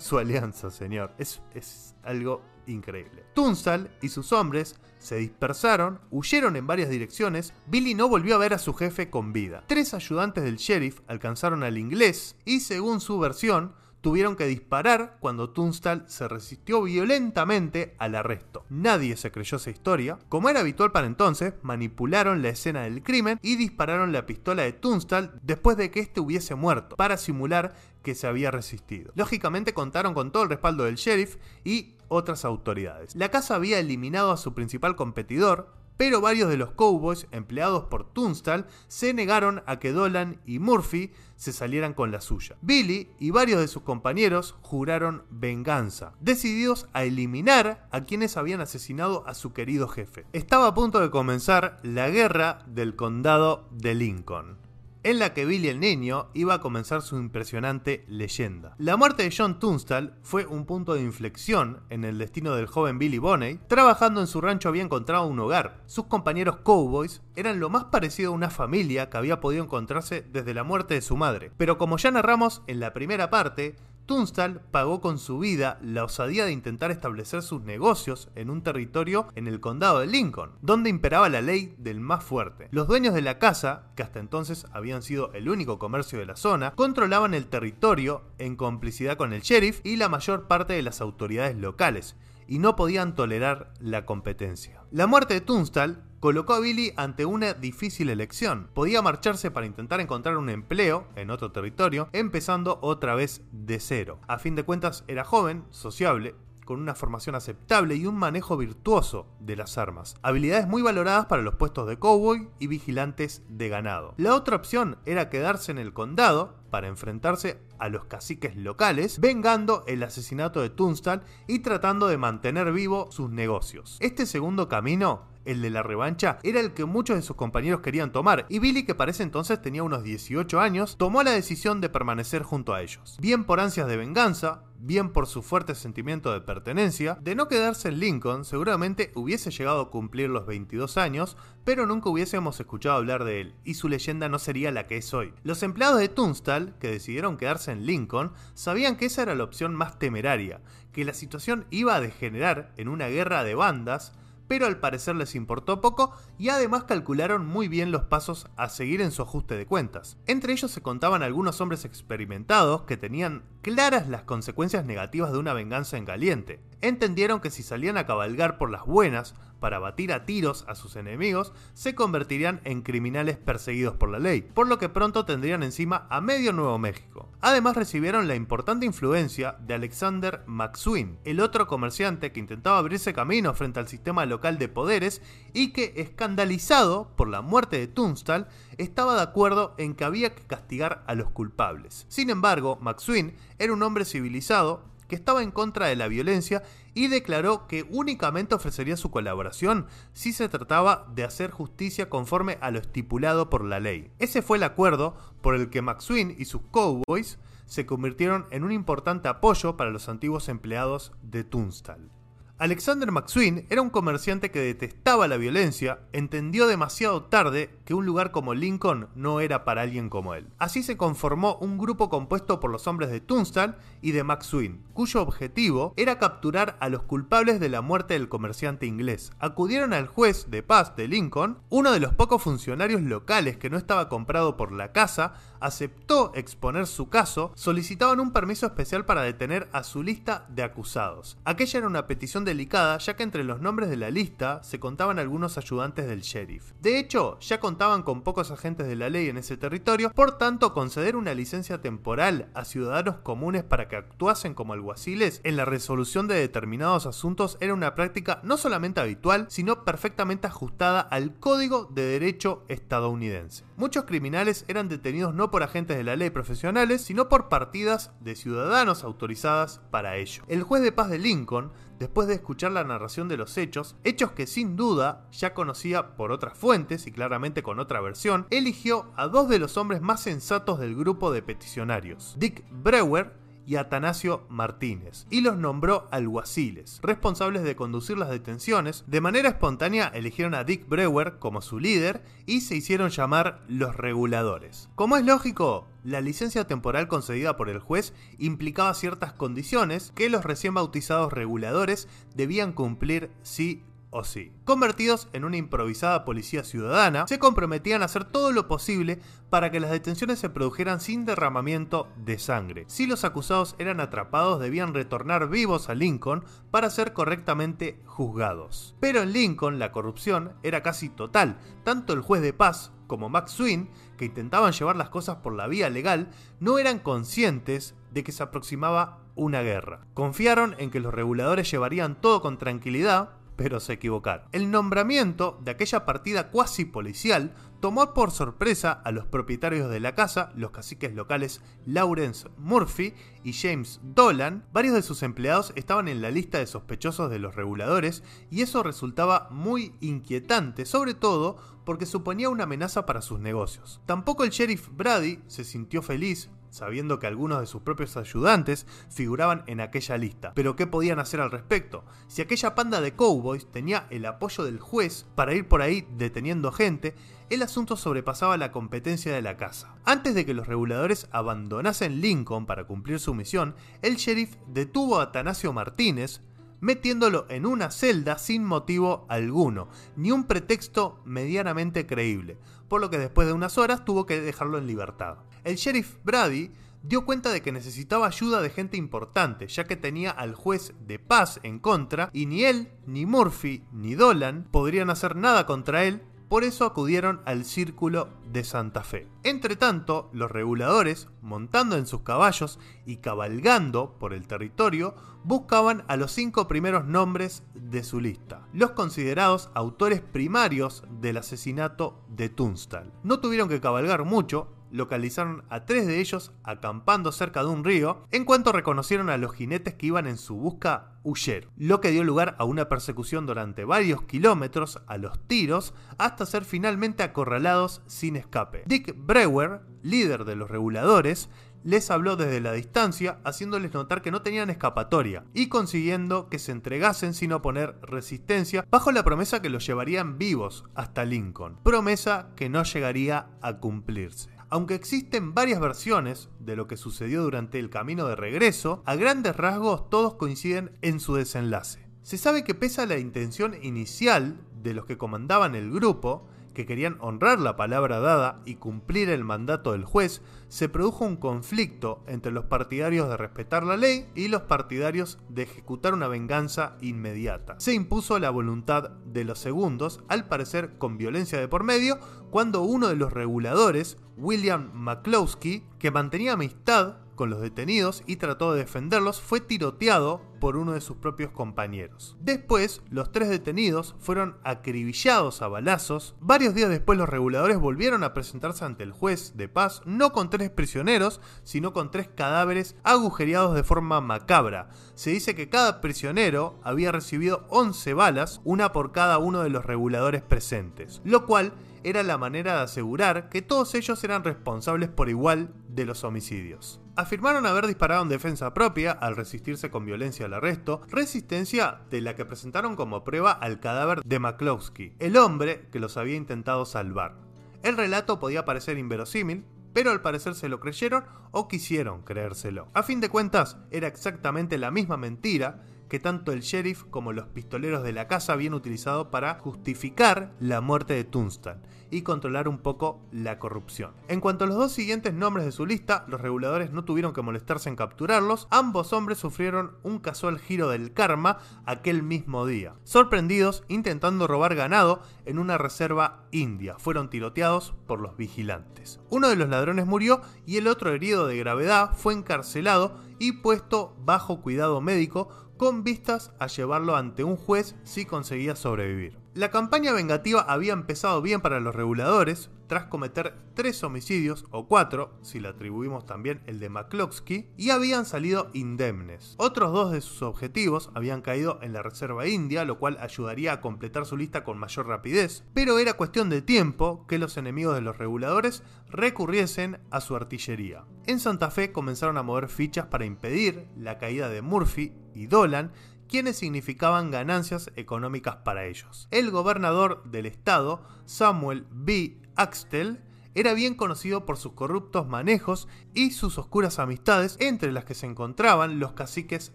su 0.00 0.18
alianza, 0.18 0.70
señor. 0.70 1.12
Es, 1.18 1.40
es 1.54 1.94
algo 2.02 2.42
increíble. 2.66 3.24
Tunstall 3.34 3.90
y 4.02 4.08
sus 4.08 4.32
hombres 4.32 4.76
se 4.98 5.16
dispersaron, 5.16 6.00
huyeron 6.10 6.56
en 6.56 6.66
varias 6.66 6.90
direcciones, 6.90 7.52
Billy 7.66 7.94
no 7.94 8.08
volvió 8.08 8.34
a 8.34 8.38
ver 8.38 8.54
a 8.54 8.58
su 8.58 8.74
jefe 8.74 9.10
con 9.10 9.32
vida. 9.32 9.62
Tres 9.66 9.94
ayudantes 9.94 10.44
del 10.44 10.56
sheriff 10.56 11.00
alcanzaron 11.06 11.62
al 11.62 11.78
inglés 11.78 12.36
y, 12.44 12.60
según 12.60 13.00
su 13.00 13.18
versión, 13.18 13.74
tuvieron 14.06 14.36
que 14.36 14.46
disparar 14.46 15.16
cuando 15.18 15.50
Tunstall 15.50 16.04
se 16.06 16.28
resistió 16.28 16.80
violentamente 16.80 17.96
al 17.98 18.14
arresto. 18.14 18.64
Nadie 18.70 19.16
se 19.16 19.32
creyó 19.32 19.56
esa 19.56 19.70
historia. 19.70 20.16
Como 20.28 20.48
era 20.48 20.60
habitual 20.60 20.92
para 20.92 21.08
entonces, 21.08 21.54
manipularon 21.62 22.40
la 22.40 22.50
escena 22.50 22.82
del 22.82 23.02
crimen 23.02 23.40
y 23.42 23.56
dispararon 23.56 24.12
la 24.12 24.24
pistola 24.24 24.62
de 24.62 24.72
Tunstall 24.72 25.40
después 25.42 25.76
de 25.76 25.90
que 25.90 25.98
éste 25.98 26.20
hubiese 26.20 26.54
muerto, 26.54 26.94
para 26.94 27.16
simular 27.16 27.74
que 28.04 28.14
se 28.14 28.28
había 28.28 28.52
resistido. 28.52 29.10
Lógicamente 29.16 29.74
contaron 29.74 30.14
con 30.14 30.30
todo 30.30 30.44
el 30.44 30.50
respaldo 30.50 30.84
del 30.84 30.94
sheriff 30.94 31.38
y 31.64 31.96
otras 32.06 32.44
autoridades. 32.44 33.16
La 33.16 33.32
casa 33.32 33.56
había 33.56 33.80
eliminado 33.80 34.30
a 34.30 34.36
su 34.36 34.54
principal 34.54 34.94
competidor, 34.94 35.74
pero 35.96 36.20
varios 36.20 36.48
de 36.48 36.56
los 36.56 36.72
cowboys 36.72 37.26
empleados 37.30 37.84
por 37.84 38.12
Tunstall 38.12 38.66
se 38.88 39.14
negaron 39.14 39.62
a 39.66 39.78
que 39.78 39.92
Dolan 39.92 40.40
y 40.44 40.58
Murphy 40.58 41.12
se 41.36 41.52
salieran 41.52 41.94
con 41.94 42.10
la 42.10 42.20
suya. 42.20 42.56
Billy 42.62 43.10
y 43.18 43.30
varios 43.30 43.60
de 43.60 43.68
sus 43.68 43.82
compañeros 43.82 44.56
juraron 44.62 45.24
venganza, 45.30 46.12
decididos 46.20 46.88
a 46.92 47.04
eliminar 47.04 47.88
a 47.90 48.04
quienes 48.04 48.36
habían 48.36 48.60
asesinado 48.60 49.26
a 49.26 49.34
su 49.34 49.52
querido 49.52 49.88
jefe. 49.88 50.26
Estaba 50.32 50.68
a 50.68 50.74
punto 50.74 51.00
de 51.00 51.10
comenzar 51.10 51.78
la 51.82 52.08
guerra 52.10 52.64
del 52.66 52.96
condado 52.96 53.68
de 53.70 53.94
Lincoln 53.94 54.65
en 55.06 55.20
la 55.20 55.32
que 55.34 55.44
Billy 55.44 55.68
el 55.68 55.78
niño 55.78 56.30
iba 56.34 56.54
a 56.54 56.60
comenzar 56.60 57.00
su 57.00 57.16
impresionante 57.16 58.04
leyenda. 58.08 58.74
La 58.78 58.96
muerte 58.96 59.22
de 59.22 59.32
John 59.32 59.60
Tunstall 59.60 60.14
fue 60.24 60.46
un 60.46 60.66
punto 60.66 60.94
de 60.94 61.02
inflexión 61.02 61.84
en 61.90 62.04
el 62.04 62.18
destino 62.18 62.56
del 62.56 62.66
joven 62.66 62.98
Billy 62.98 63.18
Bonney. 63.18 63.60
Trabajando 63.68 64.20
en 64.20 64.26
su 64.26 64.40
rancho 64.40 64.68
había 64.68 64.82
encontrado 64.82 65.28
un 65.28 65.38
hogar. 65.38 65.80
Sus 65.86 66.06
compañeros 66.06 66.56
cowboys 66.64 67.22
eran 67.36 67.60
lo 67.60 67.70
más 67.70 67.84
parecido 67.84 68.32
a 68.32 68.34
una 68.34 68.50
familia 68.50 69.08
que 69.08 69.16
había 69.16 69.38
podido 69.38 69.62
encontrarse 69.62 70.22
desde 70.22 70.54
la 70.54 70.64
muerte 70.64 70.94
de 70.94 71.02
su 71.02 71.16
madre. 71.16 71.52
Pero 71.56 71.78
como 71.78 71.98
ya 71.98 72.10
narramos 72.10 72.62
en 72.66 72.80
la 72.80 72.92
primera 72.92 73.30
parte, 73.30 73.76
Tunstall 74.06 74.60
pagó 74.70 75.00
con 75.00 75.18
su 75.18 75.40
vida 75.40 75.78
la 75.82 76.04
osadía 76.04 76.44
de 76.44 76.52
intentar 76.52 76.92
establecer 76.92 77.42
sus 77.42 77.62
negocios 77.62 78.28
en 78.36 78.50
un 78.50 78.62
territorio 78.62 79.26
en 79.34 79.48
el 79.48 79.60
condado 79.60 79.98
de 79.98 80.06
Lincoln, 80.06 80.52
donde 80.62 80.90
imperaba 80.90 81.28
la 81.28 81.42
ley 81.42 81.74
del 81.78 82.00
más 82.00 82.22
fuerte. 82.22 82.68
Los 82.70 82.86
dueños 82.86 83.14
de 83.14 83.22
la 83.22 83.40
casa, 83.40 83.90
que 83.96 84.04
hasta 84.04 84.20
entonces 84.20 84.66
habían 84.72 85.02
sido 85.02 85.32
el 85.32 85.48
único 85.48 85.80
comercio 85.80 86.20
de 86.20 86.26
la 86.26 86.36
zona, 86.36 86.72
controlaban 86.76 87.34
el 87.34 87.46
territorio 87.46 88.22
en 88.38 88.54
complicidad 88.54 89.16
con 89.16 89.32
el 89.32 89.42
sheriff 89.42 89.80
y 89.84 89.96
la 89.96 90.08
mayor 90.08 90.46
parte 90.46 90.74
de 90.74 90.82
las 90.82 91.00
autoridades 91.00 91.56
locales, 91.56 92.14
y 92.48 92.60
no 92.60 92.76
podían 92.76 93.16
tolerar 93.16 93.72
la 93.80 94.06
competencia. 94.06 94.82
La 94.92 95.08
muerte 95.08 95.34
de 95.34 95.40
Tunstall 95.40 96.04
colocó 96.20 96.54
a 96.54 96.60
Billy 96.60 96.92
ante 96.96 97.26
una 97.26 97.54
difícil 97.54 98.10
elección. 98.10 98.68
Podía 98.74 99.02
marcharse 99.02 99.50
para 99.50 99.66
intentar 99.66 100.00
encontrar 100.00 100.36
un 100.36 100.50
empleo 100.50 101.06
en 101.16 101.30
otro 101.30 101.52
territorio, 101.52 102.08
empezando 102.12 102.78
otra 102.82 103.14
vez 103.14 103.42
de 103.52 103.80
cero. 103.80 104.18
A 104.28 104.38
fin 104.38 104.54
de 104.54 104.64
cuentas 104.64 105.04
era 105.08 105.24
joven, 105.24 105.64
sociable, 105.70 106.34
con 106.66 106.80
una 106.80 106.94
formación 106.94 107.34
aceptable 107.34 107.94
y 107.94 108.04
un 108.04 108.16
manejo 108.16 108.58
virtuoso 108.58 109.26
de 109.40 109.56
las 109.56 109.78
armas, 109.78 110.16
habilidades 110.20 110.66
muy 110.66 110.82
valoradas 110.82 111.26
para 111.26 111.40
los 111.40 111.54
puestos 111.54 111.88
de 111.88 111.98
cowboy 111.98 112.48
y 112.58 112.66
vigilantes 112.66 113.42
de 113.48 113.68
ganado. 113.70 114.12
La 114.18 114.34
otra 114.34 114.56
opción 114.56 114.98
era 115.06 115.30
quedarse 115.30 115.70
en 115.70 115.78
el 115.78 115.94
condado 115.94 116.56
para 116.70 116.88
enfrentarse 116.88 117.62
a 117.78 117.88
los 117.88 118.04
caciques 118.06 118.56
locales, 118.56 119.20
vengando 119.20 119.84
el 119.86 120.02
asesinato 120.02 120.60
de 120.60 120.70
Tunstall 120.70 121.22
y 121.46 121.60
tratando 121.60 122.08
de 122.08 122.18
mantener 122.18 122.72
vivo 122.72 123.10
sus 123.12 123.30
negocios. 123.30 123.96
Este 124.00 124.26
segundo 124.26 124.68
camino 124.68 125.35
el 125.46 125.62
de 125.62 125.70
la 125.70 125.82
revancha, 125.82 126.38
era 126.42 126.60
el 126.60 126.74
que 126.74 126.84
muchos 126.84 127.16
de 127.16 127.22
sus 127.22 127.36
compañeros 127.36 127.80
querían 127.80 128.12
tomar, 128.12 128.46
y 128.48 128.58
Billy, 128.58 128.84
que 128.84 128.94
para 128.94 129.10
ese 129.10 129.22
entonces 129.22 129.62
tenía 129.62 129.82
unos 129.82 130.02
18 130.02 130.60
años, 130.60 130.96
tomó 130.98 131.22
la 131.22 131.30
decisión 131.30 131.80
de 131.80 131.88
permanecer 131.88 132.42
junto 132.42 132.74
a 132.74 132.82
ellos. 132.82 133.16
Bien 133.20 133.44
por 133.44 133.60
ansias 133.60 133.88
de 133.88 133.96
venganza, 133.96 134.62
bien 134.78 135.10
por 135.10 135.26
su 135.26 135.42
fuerte 135.42 135.74
sentimiento 135.74 136.32
de 136.32 136.40
pertenencia, 136.40 137.18
de 137.20 137.34
no 137.34 137.48
quedarse 137.48 137.88
en 137.88 138.00
Lincoln, 138.00 138.44
seguramente 138.44 139.10
hubiese 139.14 139.50
llegado 139.50 139.80
a 139.80 139.90
cumplir 139.90 140.28
los 140.30 140.46
22 140.46 140.96
años, 140.96 141.36
pero 141.64 141.86
nunca 141.86 142.10
hubiésemos 142.10 142.58
escuchado 142.60 142.96
hablar 142.96 143.24
de 143.24 143.40
él, 143.40 143.54
y 143.64 143.74
su 143.74 143.88
leyenda 143.88 144.28
no 144.28 144.38
sería 144.38 144.70
la 144.70 144.86
que 144.86 144.98
es 144.98 145.14
hoy. 145.14 145.32
Los 145.42 145.62
empleados 145.62 145.98
de 145.98 146.08
Tunstall, 146.08 146.74
que 146.78 146.90
decidieron 146.90 147.36
quedarse 147.36 147.72
en 147.72 147.86
Lincoln, 147.86 148.32
sabían 148.54 148.96
que 148.96 149.06
esa 149.06 149.22
era 149.22 149.34
la 149.34 149.44
opción 149.44 149.74
más 149.74 149.98
temeraria, 149.98 150.60
que 150.92 151.04
la 151.04 151.14
situación 151.14 151.66
iba 151.70 151.94
a 151.94 152.00
degenerar 152.00 152.72
en 152.76 152.88
una 152.88 153.08
guerra 153.08 153.44
de 153.44 153.54
bandas, 153.54 154.12
pero 154.48 154.66
al 154.66 154.78
parecer 154.78 155.16
les 155.16 155.34
importó 155.34 155.80
poco 155.80 156.12
y 156.38 156.48
además 156.48 156.84
calcularon 156.84 157.46
muy 157.46 157.68
bien 157.68 157.90
los 157.90 158.04
pasos 158.04 158.48
a 158.56 158.68
seguir 158.68 159.00
en 159.00 159.10
su 159.10 159.22
ajuste 159.22 159.56
de 159.56 159.66
cuentas. 159.66 160.18
Entre 160.26 160.52
ellos 160.52 160.70
se 160.70 160.82
contaban 160.82 161.22
algunos 161.22 161.60
hombres 161.60 161.84
experimentados 161.84 162.82
que 162.82 162.96
tenían 162.96 163.42
claras 163.62 164.08
las 164.08 164.22
consecuencias 164.22 164.84
negativas 164.84 165.32
de 165.32 165.38
una 165.38 165.52
venganza 165.52 165.96
en 165.96 166.04
caliente. 166.04 166.60
Entendieron 166.80 167.40
que 167.40 167.50
si 167.50 167.62
salían 167.62 167.96
a 167.96 168.06
cabalgar 168.06 168.58
por 168.58 168.70
las 168.70 168.84
buenas 168.84 169.34
para 169.60 169.78
batir 169.78 170.12
a 170.12 170.24
tiros 170.24 170.64
a 170.68 170.74
sus 170.74 170.96
enemigos, 170.96 171.52
se 171.74 171.94
convertirían 171.94 172.60
en 172.64 172.82
criminales 172.82 173.36
perseguidos 173.36 173.96
por 173.96 174.10
la 174.10 174.18
ley, 174.18 174.42
por 174.42 174.68
lo 174.68 174.78
que 174.78 174.88
pronto 174.88 175.24
tendrían 175.24 175.62
encima 175.62 176.06
a 176.10 176.20
medio 176.20 176.52
Nuevo 176.52 176.78
México. 176.78 177.30
Además 177.40 177.76
recibieron 177.76 178.28
la 178.28 178.34
importante 178.34 178.86
influencia 178.86 179.56
de 179.60 179.74
Alexander 179.74 180.42
McSween, 180.46 181.18
el 181.24 181.40
otro 181.40 181.66
comerciante 181.66 182.32
que 182.32 182.40
intentaba 182.40 182.78
abrirse 182.78 183.14
camino 183.14 183.54
frente 183.54 183.80
al 183.80 183.88
sistema 183.88 184.26
local 184.26 184.58
de 184.58 184.68
poderes 184.68 185.22
y 185.52 185.72
que, 185.72 185.92
escandalizado 185.96 187.12
por 187.16 187.28
la 187.28 187.42
muerte 187.42 187.78
de 187.78 187.86
Tunstall, 187.86 188.48
estaba 188.78 189.14
de 189.14 189.22
acuerdo 189.22 189.74
en 189.78 189.94
que 189.94 190.04
había 190.04 190.34
que 190.34 190.42
castigar 190.42 191.04
a 191.06 191.14
los 191.14 191.30
culpables. 191.30 192.06
Sin 192.08 192.30
embargo, 192.30 192.78
McSween 192.80 193.34
era 193.58 193.72
un 193.72 193.82
hombre 193.82 194.04
civilizado 194.04 194.84
que 195.08 195.14
estaba 195.14 195.42
en 195.42 195.50
contra 195.50 195.86
de 195.86 195.96
la 195.96 196.08
violencia 196.08 196.62
y 196.96 197.08
declaró 197.08 197.66
que 197.66 197.86
únicamente 197.90 198.54
ofrecería 198.54 198.96
su 198.96 199.10
colaboración 199.10 199.86
si 200.14 200.32
se 200.32 200.48
trataba 200.48 201.06
de 201.14 201.24
hacer 201.24 201.50
justicia 201.50 202.08
conforme 202.08 202.56
a 202.62 202.70
lo 202.70 202.78
estipulado 202.78 203.50
por 203.50 203.64
la 203.64 203.80
ley. 203.80 204.10
Ese 204.18 204.40
fue 204.40 204.56
el 204.56 204.62
acuerdo 204.62 205.14
por 205.42 205.54
el 205.54 205.68
que 205.68 205.82
McSween 205.82 206.34
y 206.38 206.46
sus 206.46 206.62
cowboys 206.70 207.38
se 207.66 207.84
convirtieron 207.84 208.46
en 208.50 208.64
un 208.64 208.72
importante 208.72 209.28
apoyo 209.28 209.76
para 209.76 209.90
los 209.90 210.08
antiguos 210.08 210.48
empleados 210.48 211.12
de 211.20 211.44
Tunstall. 211.44 212.15
Alexander 212.58 213.12
McSween 213.12 213.66
era 213.68 213.82
un 213.82 213.90
comerciante 213.90 214.50
que 214.50 214.60
detestaba 214.60 215.28
la 215.28 215.36
violencia, 215.36 215.98
entendió 216.14 216.66
demasiado 216.66 217.24
tarde 217.24 217.68
que 217.84 217.92
un 217.92 218.06
lugar 218.06 218.30
como 218.30 218.54
Lincoln 218.54 219.08
no 219.14 219.40
era 219.40 219.66
para 219.66 219.82
alguien 219.82 220.08
como 220.08 220.32
él. 220.32 220.48
Así 220.56 220.82
se 220.82 220.96
conformó 220.96 221.56
un 221.56 221.76
grupo 221.76 222.08
compuesto 222.08 222.58
por 222.58 222.70
los 222.70 222.86
hombres 222.86 223.10
de 223.10 223.20
Tunstall 223.20 223.76
y 224.00 224.12
de 224.12 224.24
McSween, 224.24 224.82
cuyo 224.94 225.20
objetivo 225.20 225.92
era 225.98 226.18
capturar 226.18 226.78
a 226.80 226.88
los 226.88 227.02
culpables 227.02 227.60
de 227.60 227.68
la 227.68 227.82
muerte 227.82 228.14
del 228.14 228.30
comerciante 228.30 228.86
inglés. 228.86 229.32
Acudieron 229.38 229.92
al 229.92 230.06
juez 230.06 230.50
de 230.50 230.62
paz 230.62 230.96
de 230.96 231.08
Lincoln, 231.08 231.58
uno 231.68 231.92
de 231.92 232.00
los 232.00 232.14
pocos 232.14 232.42
funcionarios 232.42 233.02
locales 233.02 233.58
que 233.58 233.68
no 233.68 233.76
estaba 233.76 234.08
comprado 234.08 234.56
por 234.56 234.72
la 234.72 234.92
casa, 234.92 235.34
aceptó 235.60 236.32
exponer 236.34 236.86
su 236.86 237.10
caso, 237.10 237.52
solicitaban 237.54 238.20
un 238.20 238.32
permiso 238.32 238.64
especial 238.64 239.04
para 239.04 239.22
detener 239.22 239.68
a 239.72 239.82
su 239.82 240.02
lista 240.02 240.46
de 240.48 240.62
acusados. 240.62 241.36
Aquella 241.44 241.80
era 241.80 241.86
una 241.86 242.06
petición 242.06 242.45
delicada 242.46 242.96
ya 242.96 243.14
que 243.14 243.22
entre 243.22 243.44
los 243.44 243.60
nombres 243.60 243.90
de 243.90 243.98
la 243.98 244.10
lista 244.10 244.62
se 244.62 244.80
contaban 244.80 245.18
algunos 245.18 245.58
ayudantes 245.58 246.06
del 246.06 246.22
sheriff. 246.22 246.72
De 246.80 246.98
hecho, 246.98 247.38
ya 247.40 247.60
contaban 247.60 248.02
con 248.02 248.22
pocos 248.22 248.50
agentes 248.50 248.86
de 248.86 248.96
la 248.96 249.10
ley 249.10 249.28
en 249.28 249.36
ese 249.36 249.58
territorio, 249.58 250.10
por 250.12 250.38
tanto 250.38 250.72
conceder 250.72 251.16
una 251.16 251.34
licencia 251.34 251.82
temporal 251.82 252.48
a 252.54 252.64
ciudadanos 252.64 253.16
comunes 253.18 253.62
para 253.62 253.88
que 253.88 253.96
actuasen 253.96 254.54
como 254.54 254.72
alguaciles 254.72 255.42
en 255.44 255.56
la 255.56 255.66
resolución 255.66 256.28
de 256.28 256.36
determinados 256.36 257.04
asuntos 257.04 257.58
era 257.60 257.74
una 257.74 257.94
práctica 257.94 258.40
no 258.42 258.56
solamente 258.56 259.00
habitual, 259.00 259.46
sino 259.50 259.84
perfectamente 259.84 260.46
ajustada 260.46 261.00
al 261.00 261.34
Código 261.34 261.90
de 261.92 262.02
Derecho 262.02 262.64
estadounidense. 262.68 263.64
Muchos 263.76 264.04
criminales 264.04 264.64
eran 264.68 264.88
detenidos 264.88 265.34
no 265.34 265.50
por 265.50 265.62
agentes 265.62 265.96
de 265.96 266.04
la 266.04 266.16
ley 266.16 266.30
profesionales, 266.30 267.02
sino 267.02 267.28
por 267.28 267.48
partidas 267.48 268.12
de 268.20 268.36
ciudadanos 268.36 269.04
autorizadas 269.04 269.80
para 269.90 270.16
ello. 270.16 270.44
El 270.48 270.62
juez 270.62 270.82
de 270.82 270.92
paz 270.92 271.10
de 271.10 271.18
Lincoln, 271.18 271.72
después 271.98 272.28
de 272.28 272.34
escuchar 272.34 272.72
la 272.72 272.84
narración 272.84 273.28
de 273.28 273.36
los 273.36 273.56
hechos, 273.58 273.96
hechos 274.04 274.32
que 274.32 274.46
sin 274.46 274.76
duda 274.76 275.26
ya 275.32 275.54
conocía 275.54 276.16
por 276.16 276.32
otras 276.32 276.56
fuentes 276.56 277.06
y 277.06 277.12
claramente 277.12 277.62
con 277.62 277.78
otra 277.78 278.00
versión, 278.00 278.46
eligió 278.50 279.12
a 279.16 279.28
dos 279.28 279.48
de 279.48 279.58
los 279.58 279.76
hombres 279.76 280.00
más 280.00 280.20
sensatos 280.20 280.78
del 280.78 280.94
grupo 280.94 281.32
de 281.32 281.42
peticionarios, 281.42 282.34
Dick 282.38 282.64
Brewer, 282.70 283.46
y 283.66 283.76
Atanasio 283.76 284.46
Martínez, 284.48 285.26
y 285.28 285.40
los 285.40 285.56
nombró 285.56 286.06
alguaciles, 286.12 287.00
responsables 287.02 287.64
de 287.64 287.74
conducir 287.74 288.16
las 288.16 288.30
detenciones. 288.30 289.04
De 289.08 289.20
manera 289.20 289.48
espontánea 289.48 290.06
eligieron 290.14 290.54
a 290.54 290.64
Dick 290.64 290.88
Brewer 290.88 291.38
como 291.38 291.60
su 291.60 291.80
líder 291.80 292.22
y 292.46 292.60
se 292.60 292.76
hicieron 292.76 293.10
llamar 293.10 293.64
los 293.68 293.96
reguladores. 293.96 294.88
Como 294.94 295.16
es 295.16 295.24
lógico, 295.24 295.88
la 296.06 296.20
licencia 296.20 296.66
temporal 296.66 297.08
concedida 297.08 297.56
por 297.56 297.68
el 297.68 297.80
juez 297.80 298.14
implicaba 298.38 298.94
ciertas 298.94 299.32
condiciones 299.32 300.12
que 300.14 300.30
los 300.30 300.44
recién 300.44 300.72
bautizados 300.74 301.32
reguladores 301.32 302.08
debían 302.34 302.72
cumplir 302.72 303.30
sí 303.42 303.82
o 304.10 304.22
sí. 304.22 304.52
Convertidos 304.64 305.28
en 305.32 305.44
una 305.44 305.56
improvisada 305.56 306.24
policía 306.24 306.62
ciudadana, 306.62 307.26
se 307.26 307.40
comprometían 307.40 308.02
a 308.02 308.04
hacer 308.04 308.24
todo 308.24 308.52
lo 308.52 308.68
posible 308.68 309.18
para 309.50 309.72
que 309.72 309.80
las 309.80 309.90
detenciones 309.90 310.38
se 310.38 310.48
produjeran 310.48 311.00
sin 311.00 311.24
derramamiento 311.24 312.08
de 312.24 312.38
sangre. 312.38 312.84
Si 312.86 313.08
los 313.08 313.24
acusados 313.24 313.74
eran 313.78 314.00
atrapados, 314.00 314.60
debían 314.60 314.94
retornar 314.94 315.48
vivos 315.48 315.88
a 315.88 315.96
Lincoln 315.96 316.44
para 316.70 316.88
ser 316.88 317.14
correctamente 317.14 318.00
juzgados. 318.06 318.94
Pero 319.00 319.22
en 319.22 319.32
Lincoln 319.32 319.80
la 319.80 319.90
corrupción 319.90 320.52
era 320.62 320.84
casi 320.84 321.08
total. 321.08 321.58
Tanto 321.82 322.12
el 322.12 322.20
juez 322.20 322.42
de 322.42 322.52
paz 322.52 322.92
como 323.06 323.28
Max 323.28 323.52
Swin, 323.52 323.88
que 324.16 324.24
intentaban 324.24 324.72
llevar 324.72 324.96
las 324.96 325.10
cosas 325.10 325.36
por 325.36 325.54
la 325.54 325.66
vía 325.66 325.90
legal, 325.90 326.28
no 326.60 326.78
eran 326.78 326.98
conscientes 326.98 327.94
de 328.12 328.24
que 328.24 328.32
se 328.32 328.42
aproximaba 328.42 329.18
una 329.34 329.62
guerra. 329.62 330.00
Confiaron 330.14 330.74
en 330.78 330.90
que 330.90 331.00
los 331.00 331.14
reguladores 331.14 331.70
llevarían 331.70 332.20
todo 332.20 332.40
con 332.40 332.58
tranquilidad, 332.58 333.30
pero 333.56 333.80
se 333.80 333.94
equivocaron. 333.94 334.46
El 334.52 334.70
nombramiento 334.70 335.58
de 335.62 335.72
aquella 335.72 336.04
partida 336.04 336.50
cuasi 336.50 336.84
policial 336.84 337.54
tomó 337.80 338.14
por 338.14 338.30
sorpresa 338.30 338.92
a 338.92 339.12
los 339.12 339.26
propietarios 339.26 339.90
de 339.90 340.00
la 340.00 340.14
casa, 340.14 340.52
los 340.56 340.70
caciques 340.70 341.14
locales 341.14 341.60
Lawrence 341.84 342.48
Murphy 342.56 343.14
y 343.44 343.52
James 343.52 344.00
Dolan. 344.02 344.64
Varios 344.72 344.94
de 344.94 345.02
sus 345.02 345.22
empleados 345.22 345.72
estaban 345.76 346.08
en 346.08 346.22
la 346.22 346.30
lista 346.30 346.58
de 346.58 346.66
sospechosos 346.66 347.30
de 347.30 347.38
los 347.38 347.54
reguladores 347.54 348.22
y 348.50 348.62
eso 348.62 348.82
resultaba 348.82 349.48
muy 349.50 349.94
inquietante, 350.00 350.86
sobre 350.86 351.14
todo 351.14 351.56
porque 351.84 352.06
suponía 352.06 352.48
una 352.48 352.64
amenaza 352.64 353.06
para 353.06 353.22
sus 353.22 353.38
negocios. 353.38 354.00
Tampoco 354.06 354.44
el 354.44 354.50
sheriff 354.50 354.88
Brady 354.92 355.40
se 355.46 355.64
sintió 355.64 356.02
feliz 356.02 356.50
sabiendo 356.76 357.18
que 357.18 357.26
algunos 357.26 357.60
de 357.60 357.66
sus 357.66 357.80
propios 357.80 358.16
ayudantes 358.16 358.86
figuraban 359.08 359.64
en 359.66 359.80
aquella 359.80 360.18
lista. 360.18 360.52
Pero 360.54 360.76
¿qué 360.76 360.86
podían 360.86 361.18
hacer 361.18 361.40
al 361.40 361.50
respecto? 361.50 362.04
Si 362.28 362.42
aquella 362.42 362.74
panda 362.74 363.00
de 363.00 363.14
cowboys 363.14 363.70
tenía 363.72 364.06
el 364.10 364.26
apoyo 364.26 364.62
del 364.62 364.78
juez 364.78 365.26
para 365.34 365.54
ir 365.54 365.66
por 365.66 365.80
ahí 365.80 366.06
deteniendo 366.16 366.70
gente, 366.72 367.14
el 367.48 367.62
asunto 367.62 367.96
sobrepasaba 367.96 368.58
la 368.58 368.72
competencia 368.72 369.32
de 369.32 369.40
la 369.40 369.56
casa. 369.56 369.94
Antes 370.04 370.34
de 370.34 370.44
que 370.44 370.52
los 370.52 370.66
reguladores 370.66 371.28
abandonasen 371.30 372.20
Lincoln 372.20 372.66
para 372.66 372.84
cumplir 372.84 373.20
su 373.20 373.32
misión, 373.32 373.74
el 374.02 374.16
sheriff 374.16 374.56
detuvo 374.66 375.18
a 375.18 375.24
Atanasio 375.24 375.72
Martínez, 375.72 376.42
metiéndolo 376.80 377.46
en 377.48 377.64
una 377.64 377.90
celda 377.90 378.36
sin 378.36 378.64
motivo 378.64 379.24
alguno, 379.30 379.88
ni 380.14 380.30
un 380.30 380.44
pretexto 380.44 381.22
medianamente 381.24 382.06
creíble, 382.06 382.58
por 382.88 383.00
lo 383.00 383.08
que 383.08 383.18
después 383.18 383.46
de 383.46 383.54
unas 383.54 383.78
horas 383.78 384.04
tuvo 384.04 384.26
que 384.26 384.40
dejarlo 384.40 384.76
en 384.76 384.86
libertad 384.86 385.38
el 385.66 385.74
sheriff 385.76 386.16
Brady 386.22 386.70
dio 387.02 387.26
cuenta 387.26 387.50
de 387.50 387.60
que 387.60 387.72
necesitaba 387.72 388.28
ayuda 388.28 388.62
de 388.62 388.70
gente 388.70 388.96
importante, 388.96 389.66
ya 389.66 389.84
que 389.84 389.96
tenía 389.96 390.30
al 390.30 390.54
juez 390.54 390.94
de 391.00 391.18
paz 391.18 391.58
en 391.64 391.80
contra 391.80 392.30
y 392.32 392.46
ni 392.46 392.64
él, 392.64 392.88
ni 393.04 393.26
Murphy, 393.26 393.84
ni 393.92 394.14
Dolan 394.14 394.68
podrían 394.70 395.10
hacer 395.10 395.34
nada 395.34 395.66
contra 395.66 396.04
él, 396.04 396.22
por 396.48 396.62
eso 396.62 396.84
acudieron 396.84 397.40
al 397.44 397.64
Círculo 397.64 398.28
de 398.52 398.62
Santa 398.62 399.02
Fe. 399.02 399.26
Entre 399.42 399.74
tanto, 399.74 400.30
los 400.32 400.48
reguladores, 400.48 401.28
montando 401.42 401.96
en 401.96 402.06
sus 402.06 402.20
caballos 402.20 402.78
y 403.04 403.16
cabalgando 403.16 404.16
por 404.20 404.32
el 404.32 404.46
territorio, 404.46 405.16
buscaban 405.42 406.04
a 406.06 406.16
los 406.16 406.30
cinco 406.30 406.68
primeros 406.68 407.04
nombres 407.04 407.64
de 407.74 408.04
su 408.04 408.20
lista, 408.20 408.68
los 408.72 408.92
considerados 408.92 409.70
autores 409.74 410.20
primarios 410.20 411.02
del 411.20 411.38
asesinato 411.38 412.24
de 412.28 412.48
Tunstall. 412.48 413.12
No 413.24 413.40
tuvieron 413.40 413.68
que 413.68 413.80
cabalgar 413.80 414.24
mucho, 414.24 414.68
localizaron 414.90 415.64
a 415.68 415.84
tres 415.84 416.06
de 416.06 416.20
ellos 416.20 416.52
acampando 416.62 417.32
cerca 417.32 417.62
de 417.62 417.70
un 417.70 417.84
río, 417.84 418.24
en 418.30 418.44
cuanto 418.44 418.72
reconocieron 418.72 419.30
a 419.30 419.36
los 419.36 419.54
jinetes 419.54 419.94
que 419.94 420.06
iban 420.06 420.26
en 420.26 420.38
su 420.38 420.56
busca 420.56 421.12
huyeron, 421.22 421.70
lo 421.76 422.00
que 422.00 422.10
dio 422.10 422.22
lugar 422.24 422.54
a 422.58 422.64
una 422.64 422.88
persecución 422.88 423.46
durante 423.46 423.84
varios 423.84 424.22
kilómetros 424.22 425.02
a 425.06 425.18
los 425.18 425.38
tiros 425.46 425.92
hasta 426.18 426.46
ser 426.46 426.64
finalmente 426.64 427.22
acorralados 427.22 428.02
sin 428.06 428.36
escape. 428.36 428.84
Dick 428.86 429.14
Brewer, 429.16 429.80
líder 430.02 430.44
de 430.44 430.56
los 430.56 430.70
reguladores, 430.70 431.48
les 431.86 432.10
habló 432.10 432.34
desde 432.34 432.60
la 432.60 432.72
distancia, 432.72 433.38
haciéndoles 433.44 433.94
notar 433.94 434.20
que 434.20 434.32
no 434.32 434.42
tenían 434.42 434.70
escapatoria 434.70 435.44
y 435.54 435.68
consiguiendo 435.68 436.48
que 436.48 436.58
se 436.58 436.72
entregasen 436.72 437.32
sin 437.32 437.52
oponer 437.52 437.96
resistencia, 438.02 438.84
bajo 438.90 439.12
la 439.12 439.22
promesa 439.22 439.62
que 439.62 439.70
los 439.70 439.86
llevarían 439.86 440.36
vivos 440.36 440.84
hasta 440.96 441.24
Lincoln, 441.24 441.78
promesa 441.84 442.48
que 442.56 442.68
no 442.68 442.82
llegaría 442.82 443.50
a 443.62 443.78
cumplirse. 443.78 444.55
Aunque 444.68 444.94
existen 444.94 445.54
varias 445.54 445.80
versiones 445.80 446.48
de 446.58 446.74
lo 446.74 446.88
que 446.88 446.96
sucedió 446.96 447.42
durante 447.42 447.78
el 447.78 447.88
camino 447.88 448.26
de 448.26 448.34
regreso, 448.34 449.02
a 449.06 449.14
grandes 449.14 449.54
rasgos 449.54 450.10
todos 450.10 450.34
coinciden 450.34 450.90
en 451.02 451.20
su 451.20 451.34
desenlace. 451.34 452.08
Se 452.22 452.36
sabe 452.36 452.64
que 452.64 452.74
pese 452.74 453.02
a 453.02 453.06
la 453.06 453.18
intención 453.18 453.76
inicial 453.80 454.60
de 454.82 454.94
los 454.94 455.06
que 455.06 455.16
comandaban 455.16 455.76
el 455.76 455.92
grupo, 455.92 456.48
que 456.74 456.84
querían 456.84 457.16
honrar 457.20 457.58
la 457.58 457.74
palabra 457.74 458.20
dada 458.20 458.60
y 458.66 458.74
cumplir 458.74 459.30
el 459.30 459.44
mandato 459.44 459.92
del 459.92 460.04
juez, 460.04 460.42
se 460.68 460.90
produjo 460.90 461.24
un 461.24 461.36
conflicto 461.36 462.22
entre 462.26 462.52
los 462.52 462.66
partidarios 462.66 463.30
de 463.30 463.36
respetar 463.38 463.82
la 463.82 463.96
ley 463.96 464.28
y 464.34 464.48
los 464.48 464.62
partidarios 464.62 465.38
de 465.48 465.62
ejecutar 465.62 466.12
una 466.12 466.28
venganza 466.28 466.96
inmediata. 467.00 467.80
Se 467.80 467.94
impuso 467.94 468.38
la 468.38 468.50
voluntad 468.50 469.10
de 469.24 469.44
los 469.44 469.58
segundos, 469.58 470.22
al 470.28 470.48
parecer 470.48 470.98
con 470.98 471.16
violencia 471.16 471.58
de 471.58 471.66
por 471.66 471.82
medio, 471.82 472.18
cuando 472.56 472.80
uno 472.80 473.08
de 473.08 473.16
los 473.16 473.34
reguladores, 473.34 474.16
William 474.38 474.90
McCloskey, 474.94 475.84
que 475.98 476.10
mantenía 476.10 476.54
amistad 476.54 477.16
con 477.34 477.50
los 477.50 477.60
detenidos 477.60 478.22
y 478.26 478.36
trató 478.36 478.72
de 478.72 478.78
defenderlos, 478.78 479.42
fue 479.42 479.60
tiroteado 479.60 480.40
por 480.58 480.78
uno 480.78 480.92
de 480.92 481.02
sus 481.02 481.18
propios 481.18 481.50
compañeros. 481.50 482.34
Después, 482.40 483.02
los 483.10 483.30
tres 483.30 483.50
detenidos 483.50 484.16
fueron 484.20 484.56
acribillados 484.64 485.60
a 485.60 485.68
balazos. 485.68 486.34
Varios 486.40 486.74
días 486.74 486.88
después, 486.88 487.18
los 487.18 487.28
reguladores 487.28 487.78
volvieron 487.78 488.24
a 488.24 488.32
presentarse 488.32 488.86
ante 488.86 489.02
el 489.02 489.12
juez 489.12 489.58
de 489.58 489.68
paz, 489.68 490.00
no 490.06 490.32
con 490.32 490.48
tres 490.48 490.70
prisioneros, 490.70 491.42
sino 491.62 491.92
con 491.92 492.10
tres 492.10 492.26
cadáveres 492.34 492.96
agujereados 493.04 493.74
de 493.74 493.84
forma 493.84 494.22
macabra. 494.22 494.88
Se 495.14 495.28
dice 495.28 495.54
que 495.54 495.68
cada 495.68 496.00
prisionero 496.00 496.78
había 496.82 497.12
recibido 497.12 497.66
11 497.68 498.14
balas, 498.14 498.62
una 498.64 498.92
por 498.92 499.12
cada 499.12 499.36
uno 499.36 499.62
de 499.62 499.68
los 499.68 499.84
reguladores 499.84 500.40
presentes, 500.40 501.20
lo 501.22 501.44
cual 501.44 501.74
era 502.08 502.22
la 502.22 502.38
manera 502.38 502.76
de 502.76 502.82
asegurar 502.82 503.48
que 503.48 503.62
todos 503.62 503.94
ellos 503.94 504.22
eran 504.24 504.44
responsables 504.44 505.08
por 505.08 505.28
igual 505.28 505.74
de 505.88 506.06
los 506.06 506.24
homicidios 506.24 507.00
afirmaron 507.16 507.64
haber 507.66 507.86
disparado 507.86 508.22
en 508.22 508.28
defensa 508.28 508.74
propia 508.74 509.12
al 509.12 509.36
resistirse 509.36 509.90
con 509.90 510.04
violencia 510.04 510.46
al 510.46 510.54
arresto, 510.54 511.00
resistencia 511.08 512.00
de 512.10 512.20
la 512.20 512.36
que 512.36 512.44
presentaron 512.44 512.94
como 512.94 513.24
prueba 513.24 513.52
al 513.52 513.80
cadáver 513.80 514.22
de 514.22 514.38
McCloskey, 514.38 515.14
el 515.18 515.36
hombre 515.36 515.88
que 515.90 515.98
los 515.98 516.16
había 516.16 516.36
intentado 516.36 516.84
salvar. 516.84 517.36
El 517.82 517.96
relato 517.96 518.38
podía 518.38 518.64
parecer 518.64 518.98
inverosímil, 518.98 519.64
pero 519.94 520.10
al 520.10 520.20
parecer 520.20 520.54
se 520.54 520.68
lo 520.68 520.78
creyeron 520.78 521.24
o 521.52 521.68
quisieron 521.68 522.22
creérselo. 522.22 522.88
A 522.92 523.02
fin 523.02 523.20
de 523.20 523.30
cuentas, 523.30 523.78
era 523.90 524.08
exactamente 524.08 524.76
la 524.76 524.90
misma 524.90 525.16
mentira 525.16 525.82
que 526.10 526.20
tanto 526.20 526.52
el 526.52 526.60
sheriff 526.60 527.04
como 527.04 527.32
los 527.32 527.46
pistoleros 527.48 528.02
de 528.04 528.12
la 528.12 528.28
casa 528.28 528.52
habían 528.52 528.74
utilizado 528.74 529.30
para 529.30 529.58
justificar 529.58 530.52
la 530.60 530.80
muerte 530.80 531.14
de 531.14 531.24
Tunstall 531.24 531.80
y 532.10 532.22
controlar 532.22 532.68
un 532.68 532.78
poco 532.78 533.20
la 533.32 533.58
corrupción. 533.58 534.12
En 534.28 534.40
cuanto 534.40 534.64
a 534.64 534.66
los 534.66 534.76
dos 534.76 534.92
siguientes 534.92 535.34
nombres 535.34 535.66
de 535.66 535.72
su 535.72 535.86
lista, 535.86 536.24
los 536.28 536.40
reguladores 536.40 536.92
no 536.92 537.04
tuvieron 537.04 537.32
que 537.32 537.42
molestarse 537.42 537.88
en 537.88 537.96
capturarlos, 537.96 538.68
ambos 538.70 539.12
hombres 539.12 539.38
sufrieron 539.38 539.96
un 540.02 540.18
casual 540.18 540.58
giro 540.58 540.88
del 540.88 541.12
karma 541.12 541.58
aquel 541.84 542.22
mismo 542.22 542.66
día. 542.66 542.94
Sorprendidos 543.04 543.84
intentando 543.88 544.46
robar 544.46 544.74
ganado 544.74 545.22
en 545.44 545.58
una 545.58 545.78
reserva 545.78 546.44
india, 546.50 546.96
fueron 546.98 547.30
tiroteados 547.30 547.94
por 548.06 548.20
los 548.20 548.36
vigilantes. 548.36 549.20
Uno 549.30 549.48
de 549.48 549.56
los 549.56 549.68
ladrones 549.68 550.06
murió 550.06 550.40
y 550.66 550.76
el 550.76 550.88
otro 550.88 551.12
herido 551.12 551.46
de 551.46 551.56
gravedad 551.56 552.12
fue 552.14 552.34
encarcelado 552.34 553.18
y 553.38 553.52
puesto 553.52 554.16
bajo 554.24 554.60
cuidado 554.60 555.00
médico 555.00 555.48
con 555.76 556.04
vistas 556.04 556.52
a 556.58 556.68
llevarlo 556.68 557.16
ante 557.16 557.44
un 557.44 557.56
juez 557.56 557.96
si 558.02 558.24
conseguía 558.24 558.76
sobrevivir. 558.76 559.45
La 559.56 559.70
campaña 559.70 560.12
vengativa 560.12 560.60
había 560.60 560.92
empezado 560.92 561.40
bien 561.40 561.62
para 561.62 561.80
los 561.80 561.94
reguladores, 561.94 562.68
tras 562.88 563.06
cometer 563.06 563.56
tres 563.72 564.04
homicidios, 564.04 564.66
o 564.70 564.86
cuatro, 564.86 565.38
si 565.40 565.60
le 565.60 565.68
atribuimos 565.68 566.26
también 566.26 566.60
el 566.66 566.78
de 566.78 566.90
McCloskey, 566.90 567.70
y 567.78 567.88
habían 567.88 568.26
salido 568.26 568.68
indemnes. 568.74 569.54
Otros 569.56 569.94
dos 569.94 570.12
de 570.12 570.20
sus 570.20 570.42
objetivos 570.42 571.08
habían 571.14 571.40
caído 571.40 571.78
en 571.80 571.94
la 571.94 572.02
Reserva 572.02 572.46
India, 572.46 572.84
lo 572.84 572.98
cual 572.98 573.16
ayudaría 573.18 573.72
a 573.72 573.80
completar 573.80 574.26
su 574.26 574.36
lista 574.36 574.62
con 574.62 574.76
mayor 574.76 575.06
rapidez, 575.06 575.64
pero 575.72 575.98
era 575.98 576.18
cuestión 576.18 576.50
de 576.50 576.60
tiempo 576.60 577.24
que 577.26 577.38
los 577.38 577.56
enemigos 577.56 577.94
de 577.94 578.02
los 578.02 578.18
reguladores 578.18 578.82
recurriesen 579.08 580.00
a 580.10 580.20
su 580.20 580.36
artillería. 580.36 581.06
En 581.24 581.40
Santa 581.40 581.70
Fe 581.70 581.92
comenzaron 581.92 582.36
a 582.36 582.42
mover 582.42 582.68
fichas 582.68 583.06
para 583.06 583.24
impedir 583.24 583.88
la 583.96 584.18
caída 584.18 584.50
de 584.50 584.60
Murphy 584.60 585.14
y 585.34 585.46
Dolan, 585.46 585.92
quienes 586.28 586.56
significaban 586.56 587.30
ganancias 587.30 587.90
económicas 587.96 588.56
para 588.56 588.86
ellos. 588.86 589.28
El 589.30 589.50
gobernador 589.50 590.22
del 590.24 590.46
estado, 590.46 591.02
Samuel 591.24 591.86
B. 591.90 592.40
Axtell, 592.56 593.20
era 593.56 593.72
bien 593.72 593.94
conocido 593.94 594.44
por 594.44 594.58
sus 594.58 594.72
corruptos 594.72 595.26
manejos 595.26 595.88
y 596.12 596.32
sus 596.32 596.58
oscuras 596.58 596.98
amistades, 596.98 597.56
entre 597.58 597.90
las 597.90 598.04
que 598.04 598.14
se 598.14 598.26
encontraban 598.26 599.00
los 599.00 599.12
caciques 599.12 599.72